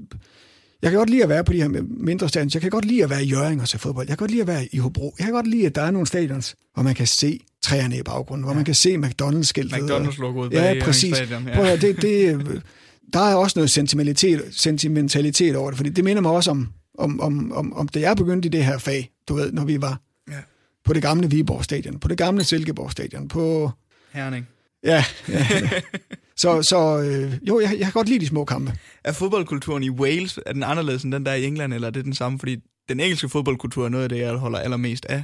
jeg 0.83 0.91
kan 0.91 0.97
godt 0.97 1.09
lide 1.09 1.23
at 1.23 1.29
være 1.29 1.43
på 1.43 1.53
de 1.53 1.61
her 1.61 1.83
mindre 1.97 2.29
stadions. 2.29 2.53
Jeg 2.53 2.61
kan 2.61 2.71
godt 2.71 2.85
lide 2.85 3.03
at 3.03 3.09
være 3.09 3.23
i 3.23 3.27
Jørgen 3.27 3.59
og 3.59 3.67
se 3.67 3.79
fodbold. 3.79 4.07
Jeg 4.07 4.17
kan 4.17 4.23
godt 4.23 4.31
lide 4.31 4.41
at 4.41 4.47
være 4.47 4.67
i 4.71 4.77
Hobro. 4.77 5.15
Jeg 5.19 5.25
kan 5.25 5.33
godt 5.33 5.47
lide, 5.47 5.65
at 5.65 5.75
der 5.75 5.81
er 5.81 5.91
nogle 5.91 6.07
stadions, 6.07 6.55
hvor 6.73 6.83
man 6.83 6.95
kan 6.95 7.07
se 7.07 7.39
træerne 7.61 7.97
i 7.97 8.01
baggrunden, 8.03 8.43
hvor 8.45 8.53
man 8.53 8.65
kan 8.65 8.75
se 8.75 8.95
McDonald's-skiltet. 8.97 9.73
McDonald's-logoet 9.77 10.51
Ja, 10.51 10.63
Jørgen 10.63 10.81
præcis. 10.83 11.15
Stadion, 11.17 11.47
ja. 11.47 11.55
Prøv 11.55 11.65
at 11.65 11.81
det, 11.81 12.01
det, 12.01 12.61
der 13.13 13.19
er 13.19 13.35
også 13.35 13.59
noget 13.59 13.69
sentimentalitet, 13.69 14.41
sentimentalitet 14.51 15.55
over 15.55 15.69
det, 15.69 15.77
fordi 15.77 15.89
det 15.89 16.03
minder 16.03 16.21
mig 16.21 16.31
også 16.31 16.51
om, 16.51 16.69
om, 16.97 17.19
om, 17.19 17.51
om, 17.51 17.73
om 17.73 17.87
det 17.87 18.01
jeg 18.01 18.17
begyndte 18.17 18.45
i 18.45 18.49
det 18.49 18.65
her 18.65 18.77
fag, 18.77 19.11
du 19.27 19.33
ved, 19.35 19.51
når 19.51 19.65
vi 19.65 19.81
var 19.81 19.99
Ja. 20.31 20.37
på 20.85 20.93
det 20.93 21.01
gamle 21.01 21.29
Viborg 21.29 21.63
Stadion, 21.63 21.99
på 21.99 22.07
det 22.07 22.17
gamle 22.17 22.43
Silkeborg 22.43 22.91
Stadion, 22.91 23.27
på... 23.27 23.71
Herning. 24.13 24.47
Ja, 24.83 25.03
ja. 25.29 25.69
Så, 26.37 26.61
så 26.61 26.99
øh, 27.01 27.33
jo, 27.47 27.59
jeg, 27.59 27.69
jeg 27.71 27.79
kan 27.85 27.91
godt 27.91 28.09
lide 28.09 28.19
de 28.19 28.27
små 28.27 28.45
kampe. 28.45 28.73
Er 29.03 29.11
fodboldkulturen 29.11 29.83
i 29.83 29.89
Wales, 29.89 30.39
er 30.45 30.53
den 30.53 30.63
anderledes 30.63 31.03
end 31.03 31.11
den 31.11 31.25
der 31.25 31.33
i 31.33 31.45
England, 31.45 31.73
eller 31.73 31.87
er 31.87 31.91
det 31.91 32.05
den 32.05 32.13
samme? 32.15 32.39
Fordi 32.39 32.57
den 32.89 32.99
engelske 32.99 33.29
fodboldkultur 33.29 33.85
er 33.85 33.89
noget 33.89 34.03
af 34.03 34.09
det, 34.09 34.19
jeg 34.19 34.33
holder 34.33 34.59
allermest 34.59 35.05
af. 35.05 35.23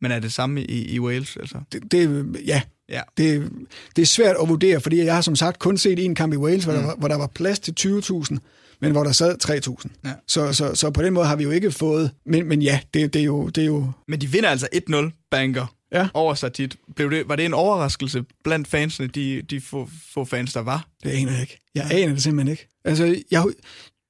Men 0.00 0.12
er 0.12 0.18
det 0.18 0.32
samme 0.32 0.64
i, 0.64 0.94
i 0.94 1.00
Wales, 1.00 1.36
altså? 1.36 1.58
Det, 1.72 1.92
det, 1.92 2.26
ja, 2.46 2.62
Ja. 2.88 3.00
det, 3.16 3.50
det 3.96 4.02
er 4.02 4.06
svært 4.06 4.36
at 4.42 4.48
vurdere, 4.48 4.80
fordi 4.80 5.04
jeg 5.04 5.14
har 5.14 5.20
som 5.20 5.36
sagt 5.36 5.58
kun 5.58 5.76
set 5.78 6.04
en 6.04 6.14
kamp 6.14 6.32
i 6.32 6.36
Wales, 6.36 6.64
hvor, 6.64 6.72
mm. 6.72 6.78
der, 6.78 6.86
var, 6.86 6.96
hvor 6.96 7.08
der 7.08 7.16
var 7.16 7.26
plads 7.26 7.58
til 7.58 7.74
20.000, 7.80 8.36
men 8.80 8.92
hvor 8.92 9.04
der 9.04 9.12
sad 9.12 9.36
3.000. 9.44 9.90
Ja. 10.04 10.12
Så, 10.26 10.52
så, 10.52 10.74
så 10.74 10.90
på 10.90 11.02
den 11.02 11.12
måde 11.12 11.26
har 11.26 11.36
vi 11.36 11.44
jo 11.44 11.50
ikke 11.50 11.70
fået... 11.70 12.10
Men, 12.26 12.48
men 12.48 12.62
ja, 12.62 12.80
det, 12.94 13.14
det, 13.14 13.20
er 13.20 13.24
jo, 13.24 13.48
det 13.48 13.62
er 13.62 13.66
jo... 13.66 13.90
Men 14.08 14.20
de 14.20 14.26
vinder 14.26 14.48
altså 14.48 14.68
1-0 14.90 15.28
banker 15.30 15.74
Ja. 15.94 16.08
over 16.14 16.34
Satit. 16.34 16.76
Blev 16.96 17.10
det, 17.10 17.28
var 17.28 17.36
det 17.36 17.44
en 17.44 17.54
overraskelse 17.54 18.24
blandt 18.44 18.68
fansene, 18.68 19.06
de, 19.08 19.42
de 19.42 19.60
få, 19.60 19.88
få 20.14 20.24
fans, 20.24 20.52
der 20.52 20.60
var? 20.60 20.88
Det 21.04 21.10
aner 21.10 21.32
jeg 21.32 21.40
ikke. 21.40 21.58
Jeg 21.74 21.86
aner 21.92 22.14
det 22.14 22.22
simpelthen 22.22 22.50
ikke. 22.50 22.68
Altså, 22.84 23.04
jeg, 23.30 23.44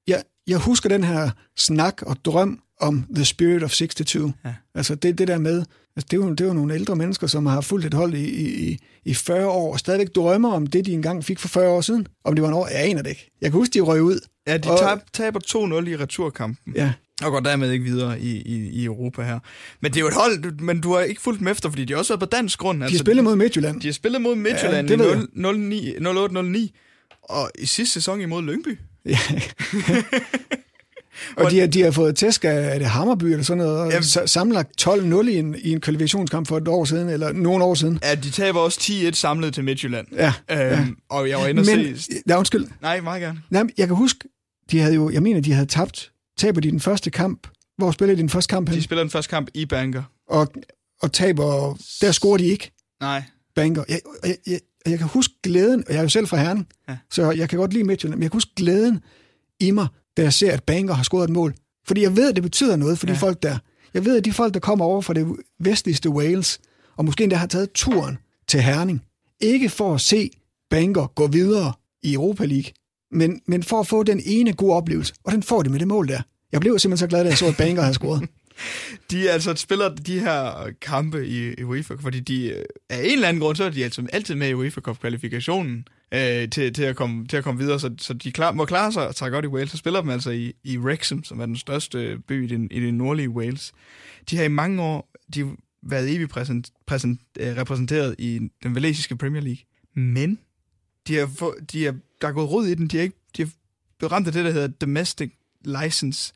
jeg, 0.07 0.23
jeg 0.47 0.57
husker 0.57 0.89
den 0.89 1.03
her 1.03 1.29
snak 1.57 2.01
og 2.01 2.17
drøm 2.25 2.59
om 2.81 3.05
The 3.15 3.25
Spirit 3.25 3.63
of 3.63 3.71
62. 3.71 4.33
Ja. 4.45 4.53
Altså, 4.75 4.95
det, 4.95 5.17
det 5.17 5.27
der 5.27 5.37
med... 5.37 5.65
Altså, 5.97 6.07
det, 6.11 6.13
er 6.13 6.25
jo, 6.25 6.29
det 6.31 6.41
er 6.41 6.45
jo 6.45 6.53
nogle 6.53 6.73
ældre 6.73 6.95
mennesker, 6.95 7.27
som 7.27 7.45
har 7.45 7.61
fulgt 7.61 7.85
et 7.85 7.93
hold 7.93 8.13
i, 8.13 8.45
i, 8.71 8.77
i 9.05 9.13
40 9.13 9.47
år, 9.47 9.73
og 9.73 9.79
stadigvæk 9.79 10.15
drømmer 10.15 10.51
om 10.51 10.67
det, 10.67 10.85
de 10.85 10.93
engang 10.93 11.25
fik 11.25 11.39
for 11.39 11.47
40 11.47 11.69
år 11.69 11.81
siden. 11.81 12.07
Om 12.25 12.35
det 12.35 12.41
var 12.41 12.47
en 12.47 12.53
år, 12.53 12.67
jeg 12.67 12.83
aner 12.89 13.01
det 13.01 13.09
ikke. 13.09 13.31
Jeg 13.41 13.51
kan 13.51 13.59
huske, 13.59 13.73
de 13.73 13.79
røg 13.79 14.01
ud. 14.01 14.19
Ja, 14.47 14.57
de 14.57 14.71
Og- 14.71 14.79
tab, 14.79 14.99
taber 15.13 15.39
2-0 15.39 15.87
i 15.89 15.97
returkampen, 15.97 16.73
Ja, 16.75 16.93
og 17.23 17.31
går 17.31 17.39
dermed 17.39 17.71
ikke 17.71 17.85
videre 17.85 18.19
i, 18.21 18.41
i, 18.41 18.69
i 18.69 18.85
Europa 18.85 19.23
her. 19.23 19.39
Men 19.81 19.91
det 19.91 19.97
er 19.97 20.01
jo 20.01 20.07
et 20.07 20.13
hold, 20.13 20.59
men 20.59 20.81
du 20.81 20.93
har 20.93 21.01
ikke 21.01 21.21
fulgt 21.21 21.39
dem 21.39 21.47
efter, 21.47 21.69
fordi 21.69 21.85
de 21.85 21.93
har 21.93 21.97
også 21.99 22.13
været 22.13 22.19
på 22.19 22.25
dansk 22.35 22.59
grund. 22.59 22.83
de 22.83 22.97
spiller 22.97 23.23
mod 23.23 23.35
Midtjylland. 23.35 23.81
De 23.81 23.87
har 23.87 23.93
spillet 23.93 24.21
mod 24.21 24.35
Midtjylland 24.35 24.89
Ja, 24.89 24.95
i 24.95 25.95
0 25.99 26.67
08-09, 26.67 26.69
og 27.23 27.51
i 27.59 27.65
sidste 27.65 27.93
sæson 27.93 28.21
imod 28.21 28.43
Lyngby. 28.43 28.79
Ja. 29.05 29.17
og 31.37 31.51
de 31.51 31.59
har, 31.59 31.67
de 31.67 31.81
har 31.81 31.91
fået 31.91 32.15
tæsk 32.15 32.45
af, 32.45 32.75
er 32.75 32.79
det 32.79 32.87
Hammerby 32.87 33.23
eller 33.23 33.43
sådan 33.43 33.57
noget, 33.63 33.79
og 33.79 33.91
Jamen- 33.91 34.03
sa- 34.03 34.25
sammenlagt 34.25 34.87
12-0 34.87 35.27
i 35.27 35.35
en, 35.35 35.55
i 35.63 35.71
en 35.71 35.81
kvalifikationskamp 35.81 36.47
for 36.47 36.57
et 36.57 36.67
år 36.67 36.85
siden, 36.85 37.09
eller 37.09 37.31
nogle 37.31 37.63
år 37.63 37.73
siden. 37.75 37.99
Ja, 38.03 38.15
de 38.15 38.29
taber 38.31 38.59
også 38.59 38.79
10-1 38.81 39.11
samlet 39.11 39.53
til 39.53 39.63
Midtjylland. 39.63 40.07
Ja, 40.13 40.33
Øhm, 40.51 40.59
ja. 40.61 40.85
Og 41.09 41.29
jeg 41.29 41.37
var 41.37 41.47
inde 41.47 41.59
og 41.59 41.65
Men, 41.65 41.97
se... 41.97 42.11
ja, 42.29 42.37
undskyld. 42.37 42.65
Nej, 42.81 43.01
meget 43.01 43.21
gerne. 43.21 43.41
Nej, 43.49 43.63
jeg 43.77 43.87
kan 43.87 43.95
huske, 43.95 44.19
de 44.71 44.79
havde 44.79 44.95
jo, 44.95 45.09
jeg 45.09 45.23
mener, 45.23 45.41
de 45.41 45.53
havde 45.53 45.67
tabt, 45.67 46.11
taber 46.37 46.61
de 46.61 46.71
den 46.71 46.79
første 46.79 47.11
kamp. 47.11 47.47
Hvor 47.77 47.91
spillede 47.91 48.15
de 48.17 48.21
den 48.21 48.29
første 48.29 48.49
kamp 48.49 48.69
hen? 48.69 48.77
De 48.77 48.83
spiller 48.83 49.03
den 49.03 49.11
første 49.11 49.29
kamp 49.29 49.49
i 49.53 49.65
Banker. 49.65 50.03
Og, 50.29 50.47
og 51.01 51.11
taber, 51.13 51.77
der 52.01 52.11
scorer 52.11 52.37
de 52.37 52.45
ikke, 52.45 52.71
Nej. 53.01 53.23
banker. 53.55 53.83
Jeg, 53.89 53.99
jeg, 54.23 54.37
jeg, 54.47 54.59
jeg 54.85 54.97
kan 54.97 55.07
huske 55.07 55.33
glæden, 55.43 55.83
og 55.87 55.93
jeg 55.93 55.97
er 55.99 56.03
jo 56.03 56.09
selv 56.09 56.27
fra 56.27 56.37
Herning, 56.37 56.67
Ja. 56.89 56.97
så 57.11 57.31
jeg 57.31 57.49
kan 57.49 57.59
godt 57.59 57.73
lide 57.73 57.83
Midtjylland, 57.83 58.17
men 58.17 58.23
jeg 58.23 58.31
kan 58.31 58.35
huske 58.35 58.51
glæden 58.55 58.99
i 59.59 59.71
mig, 59.71 59.87
da 60.17 60.21
jeg 60.21 60.33
ser, 60.33 60.51
at 60.51 60.63
banker 60.63 60.93
har 60.93 61.03
scoret 61.03 61.23
et 61.23 61.29
mål. 61.29 61.55
Fordi 61.87 62.01
jeg 62.01 62.15
ved, 62.15 62.29
at 62.29 62.35
det 62.35 62.43
betyder 62.43 62.75
noget 62.75 62.99
for 62.99 63.05
de 63.05 63.11
Ja. 63.11 63.17
folk 63.17 63.43
der. 63.43 63.57
Jeg 63.93 64.05
ved, 64.05 64.17
at 64.17 64.25
de 64.25 64.33
folk, 64.33 64.53
der 64.53 64.59
kommer 64.59 64.85
over 64.85 65.01
fra 65.01 65.13
det 65.13 65.35
vestligste 65.59 66.09
Wales, 66.09 66.59
og 66.97 67.05
måske 67.05 67.23
endda 67.23 67.35
har 67.35 67.47
taget 67.47 67.71
turen 67.73 68.17
til 68.47 68.61
Herning, 68.61 69.03
Ikke 69.41 69.69
for 69.69 69.95
at 69.95 70.01
se 70.01 70.29
Banker 70.69 71.07
gå 71.07 71.27
videre 71.27 71.73
i 72.03 72.13
Europa 72.13 72.45
League, 72.45 72.71
men, 73.15 73.41
men 73.45 73.63
for 73.63 73.79
at 73.79 73.87
få 73.87 74.03
den 74.03 74.21
ene 74.25 74.53
gode 74.53 74.73
oplevelse. 74.73 75.13
Og 75.23 75.31
den 75.31 75.43
får 75.43 75.63
de 75.63 75.69
med 75.69 75.79
det 75.79 75.87
mål 75.87 76.07
der. 76.07 76.21
Jeg 76.51 76.61
blev 76.61 76.79
simpelthen 76.79 76.97
så 76.97 77.09
glad, 77.09 77.23
da 77.23 77.29
jeg 77.29 77.37
så, 77.37 77.47
at 77.47 77.57
Banger 77.57 77.81
havde 77.81 77.93
scoret. 77.93 78.29
De 79.11 79.27
er 79.27 79.33
altså 79.33 79.55
spiller 79.55 79.89
de 79.89 80.19
her 80.19 80.69
kampe 80.81 81.27
i, 81.27 81.53
i 81.53 81.63
UEFA, 81.63 81.93
fordi 81.93 82.19
de 82.19 82.49
øh, 82.49 82.65
af 82.89 82.99
en 83.03 83.11
eller 83.11 83.27
anden 83.27 83.41
grund, 83.41 83.55
så 83.55 83.63
er 83.63 83.69
de 83.69 83.83
altså 83.83 84.07
altid 84.13 84.35
med 84.35 84.49
i 84.49 84.53
UEFA 84.53 84.81
Cup 84.81 84.99
kvalifikationen 84.99 85.87
øh, 86.13 86.49
til, 86.49 86.73
til, 86.73 86.83
at 86.83 86.95
komme, 86.95 87.27
til 87.27 87.37
at 87.37 87.43
komme 87.43 87.61
videre, 87.61 87.79
så, 87.79 87.95
så 87.97 88.13
de 88.13 88.31
klar, 88.31 88.51
må 88.51 88.65
klare 88.65 88.91
sig 88.91 89.07
og 89.07 89.15
tager 89.15 89.29
godt 89.29 89.45
i 89.45 89.47
Wales. 89.47 89.71
Så 89.71 89.77
spiller 89.77 90.01
de 90.01 90.11
altså 90.11 90.31
i, 90.31 90.53
i 90.63 90.77
Wrexham, 90.77 91.23
som 91.23 91.39
er 91.39 91.45
den 91.45 91.57
største 91.57 92.17
by 92.27 92.43
i, 92.43 92.47
den, 92.47 92.67
i 92.71 92.79
det 92.79 92.93
nordlige 92.93 93.29
Wales. 93.29 93.73
De 94.29 94.37
har 94.37 94.43
i 94.43 94.47
mange 94.47 94.81
år 94.81 95.11
de 95.33 95.39
har 95.39 95.55
været 95.83 96.15
evigt 96.15 96.31
præsent, 96.31 96.71
præsent, 96.87 97.21
øh, 97.39 97.57
repræsenteret 97.57 98.15
i 98.17 98.39
den 98.63 98.75
valesiske 98.75 99.17
Premier 99.17 99.41
League. 99.41 99.63
Men 99.95 100.39
de 101.07 101.15
har, 101.15 101.29
få, 101.37 101.55
de 101.71 101.85
har, 101.85 101.95
der 102.25 102.29
er 102.29 102.33
gået 102.33 102.51
rod 102.51 102.65
i 102.67 102.75
den. 102.75 102.87
De 102.87 102.97
har, 102.97 103.03
ikke, 103.03 103.17
de 103.37 103.41
har 103.43 103.49
blevet 103.99 104.11
ramt 104.11 104.27
af 104.27 104.33
det, 104.33 104.45
der 104.45 104.51
hedder 104.51 104.67
domestic 104.67 105.31
license, 105.65 106.33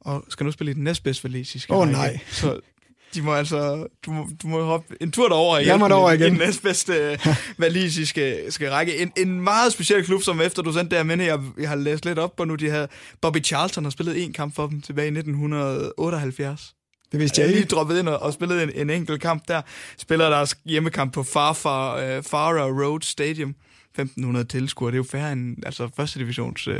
og 0.00 0.24
skal 0.28 0.44
nu 0.46 0.52
spille 0.52 0.70
i 0.70 0.74
den 0.74 0.84
næstbedste 0.84 1.24
valesiske 1.24 1.72
Åh, 1.72 1.78
række. 1.80 1.92
nej. 1.92 2.18
Så 2.30 2.60
de 3.14 3.22
må 3.22 3.34
altså, 3.34 3.86
du 4.06 4.10
må, 4.10 4.28
du 4.42 4.48
må 4.48 4.62
hoppe 4.64 4.94
en 5.00 5.10
tur 5.12 5.28
derover 5.28 5.58
Jeg 5.58 5.78
må 5.78 5.88
derover 5.88 6.10
i 6.10 6.14
igen. 6.14 6.30
den 6.30 6.38
næstbedste 6.38 7.18
valisiske 7.58 8.44
skal 8.48 8.70
række. 8.70 8.96
En, 8.98 9.12
en 9.16 9.40
meget 9.40 9.72
speciel 9.72 10.04
klub, 10.04 10.22
som 10.22 10.40
efter 10.40 10.62
du 10.62 10.72
sendte 10.72 10.96
der 10.96 11.02
minde, 11.02 11.24
jeg, 11.24 11.40
jeg 11.58 11.68
har 11.68 11.76
læst 11.76 12.04
lidt 12.04 12.18
op 12.18 12.36
på 12.36 12.44
nu, 12.44 12.54
de 12.54 12.70
havde, 12.70 12.88
Bobby 13.20 13.44
Charlton 13.44 13.84
har 13.84 13.90
spillet 13.90 14.22
en 14.24 14.32
kamp 14.32 14.54
for 14.54 14.66
dem 14.66 14.80
tilbage 14.80 15.06
i 15.06 15.10
1978. 15.18 16.74
Det 17.12 17.20
vidste 17.20 17.40
Jeg 17.40 17.46
jeg 17.46 17.50
lige 17.54 17.62
ikke. 17.62 17.70
droppet 17.74 17.98
ind 17.98 18.08
og, 18.08 18.18
og 18.18 18.32
spillet 18.32 18.62
en, 18.62 18.70
en 18.74 18.90
enkelt 18.90 19.20
kamp 19.22 19.42
der. 19.48 19.62
Spiller 19.98 20.30
deres 20.30 20.56
hjemmekamp 20.64 21.12
på 21.12 21.22
Farfar, 21.22 21.94
uh, 22.18 22.24
Farah 22.24 22.76
Road 22.82 23.00
Stadium. 23.02 23.54
1500 23.98 24.44
tilskuere, 24.44 24.90
det 24.90 24.94
er 24.94 24.98
jo 24.98 25.02
færre 25.02 25.32
end 25.32 25.56
altså, 25.66 25.88
første 25.96 26.18
divisions 26.18 26.68
uh, 26.68 26.74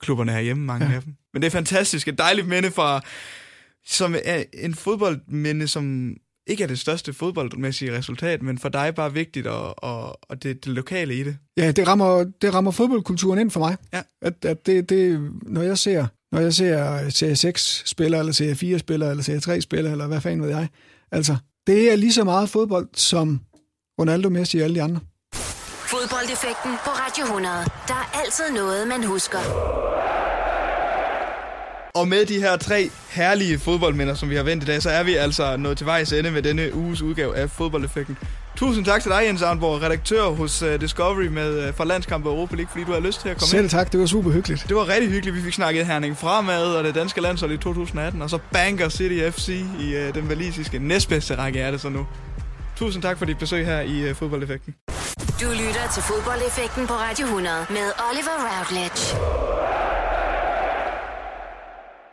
klubberne 0.00 0.32
herhjemme, 0.32 0.64
mange 0.64 0.86
ja. 0.86 0.92
af 0.92 1.02
dem. 1.02 1.14
Men 1.32 1.42
det 1.42 1.46
er 1.46 1.50
fantastisk, 1.50 2.08
et 2.08 2.18
dejligt 2.18 2.48
minde 2.48 2.70
fra, 2.70 3.00
som 3.86 4.14
er 4.24 4.44
en 4.52 4.74
fodboldminde, 4.74 5.68
som 5.68 6.16
ikke 6.46 6.62
er 6.62 6.68
det 6.68 6.78
største 6.78 7.12
fodboldmæssige 7.12 7.98
resultat, 7.98 8.42
men 8.42 8.58
for 8.58 8.68
dig 8.68 8.94
bare 8.94 9.12
vigtigt, 9.12 9.46
og, 9.46 9.84
og, 9.84 10.18
og 10.30 10.42
det, 10.42 10.64
det 10.64 10.72
lokale 10.72 11.14
i 11.14 11.24
det. 11.24 11.36
Ja, 11.56 11.72
det 11.72 11.88
rammer, 11.88 12.24
det 12.42 12.54
rammer 12.54 12.70
fodboldkulturen 12.70 13.38
ind 13.38 13.50
for 13.50 13.60
mig. 13.60 13.76
Ja. 13.92 14.02
At, 14.22 14.44
at 14.44 14.66
det, 14.66 14.88
det, 14.88 15.30
når 15.42 15.62
jeg 15.62 15.78
ser, 15.78 16.06
når 16.32 16.40
jeg 16.40 16.54
ser 16.54 17.08
serie 17.08 17.36
6 17.36 17.82
spiller 17.86 18.18
eller 18.18 18.32
serie 18.32 18.54
4 18.54 18.78
spiller 18.78 19.10
eller 19.10 19.22
serie 19.22 19.40
3 19.40 19.60
spiller 19.60 19.92
eller 19.92 20.06
hvad 20.06 20.20
fanden 20.20 20.42
ved 20.42 20.48
jeg. 20.48 20.68
Altså, 21.12 21.36
det 21.66 21.92
er 21.92 21.96
lige 21.96 22.12
så 22.12 22.24
meget 22.24 22.48
fodbold 22.48 22.88
som 22.94 23.40
Ronaldo, 24.00 24.28
Messi 24.28 24.58
og 24.58 24.64
alle 24.64 24.76
de 24.76 24.82
andre. 24.82 25.00
Fodboldeffekten 25.90 26.72
på 26.84 26.90
Radio 26.90 27.24
100. 27.24 27.54
Der 27.88 27.94
er 27.94 28.20
altid 28.24 28.44
noget, 28.54 28.88
man 28.88 29.04
husker. 29.04 29.38
Og 31.94 32.08
med 32.08 32.26
de 32.26 32.40
her 32.40 32.56
tre 32.56 32.90
herlige 33.10 33.58
fodboldminder, 33.58 34.14
som 34.14 34.30
vi 34.30 34.36
har 34.36 34.42
vendt 34.42 34.64
i 34.64 34.66
dag, 34.66 34.82
så 34.82 34.90
er 34.90 35.02
vi 35.02 35.14
altså 35.14 35.56
nået 35.56 35.76
til 35.76 35.86
vejs 35.86 36.12
ende 36.12 36.30
med 36.30 36.42
denne 36.42 36.74
uges 36.74 37.02
udgave 37.02 37.36
af 37.36 37.50
Fodboldeffekten. 37.50 38.18
Tusind 38.56 38.84
tak 38.84 39.02
til 39.02 39.10
dig, 39.10 39.22
Jens 39.26 39.42
Arnborg, 39.42 39.82
redaktør 39.82 40.22
hos 40.22 40.62
uh, 40.62 40.80
Discovery 40.80 41.26
med 41.26 41.68
uh, 41.68 41.74
for 41.74 41.84
landskamp 41.84 42.26
og 42.26 42.32
Europa 42.32 42.56
League, 42.56 42.70
fordi 42.70 42.84
du 42.84 42.92
har 42.92 43.00
lyst 43.00 43.20
til 43.20 43.28
at 43.28 43.36
komme 43.36 43.48
Selv 43.50 43.62
ind. 43.62 43.70
tak, 43.70 43.92
det 43.92 44.00
var 44.00 44.06
super 44.06 44.30
hyggeligt. 44.30 44.64
Det 44.68 44.76
var 44.76 44.88
rigtig 44.88 45.10
hyggeligt. 45.10 45.36
Vi 45.36 45.42
fik 45.42 45.54
snakket 45.54 45.86
Herning 45.86 46.16
Fremad 46.16 46.74
og 46.74 46.84
det 46.84 46.94
danske 46.94 47.20
landshold 47.20 47.52
i 47.52 47.56
2018, 47.56 48.22
og 48.22 48.30
så 48.30 48.38
Banker 48.52 48.88
City 48.88 49.30
FC 49.30 49.48
i 49.80 49.96
uh, 50.08 50.14
den 50.14 50.28
valisiske 50.28 50.78
næstbedste 50.78 51.34
række 51.34 51.60
er 51.60 51.70
det 51.70 51.80
så 51.80 51.88
nu. 51.88 52.06
Tusind 52.76 53.02
tak 53.02 53.18
for 53.18 53.24
dit 53.24 53.38
besøg 53.38 53.66
her 53.66 53.80
i 53.80 54.10
uh, 54.10 54.16
Fodboldeffekten. 54.16 54.74
Du 55.40 55.48
lytter 55.50 55.86
til 55.94 56.02
Fodboldeffekten 56.02 56.86
på 56.86 56.92
Radio 56.94 57.26
100 57.26 57.66
med 57.70 57.86
Oliver 58.08 58.36
Routledge. 58.46 59.00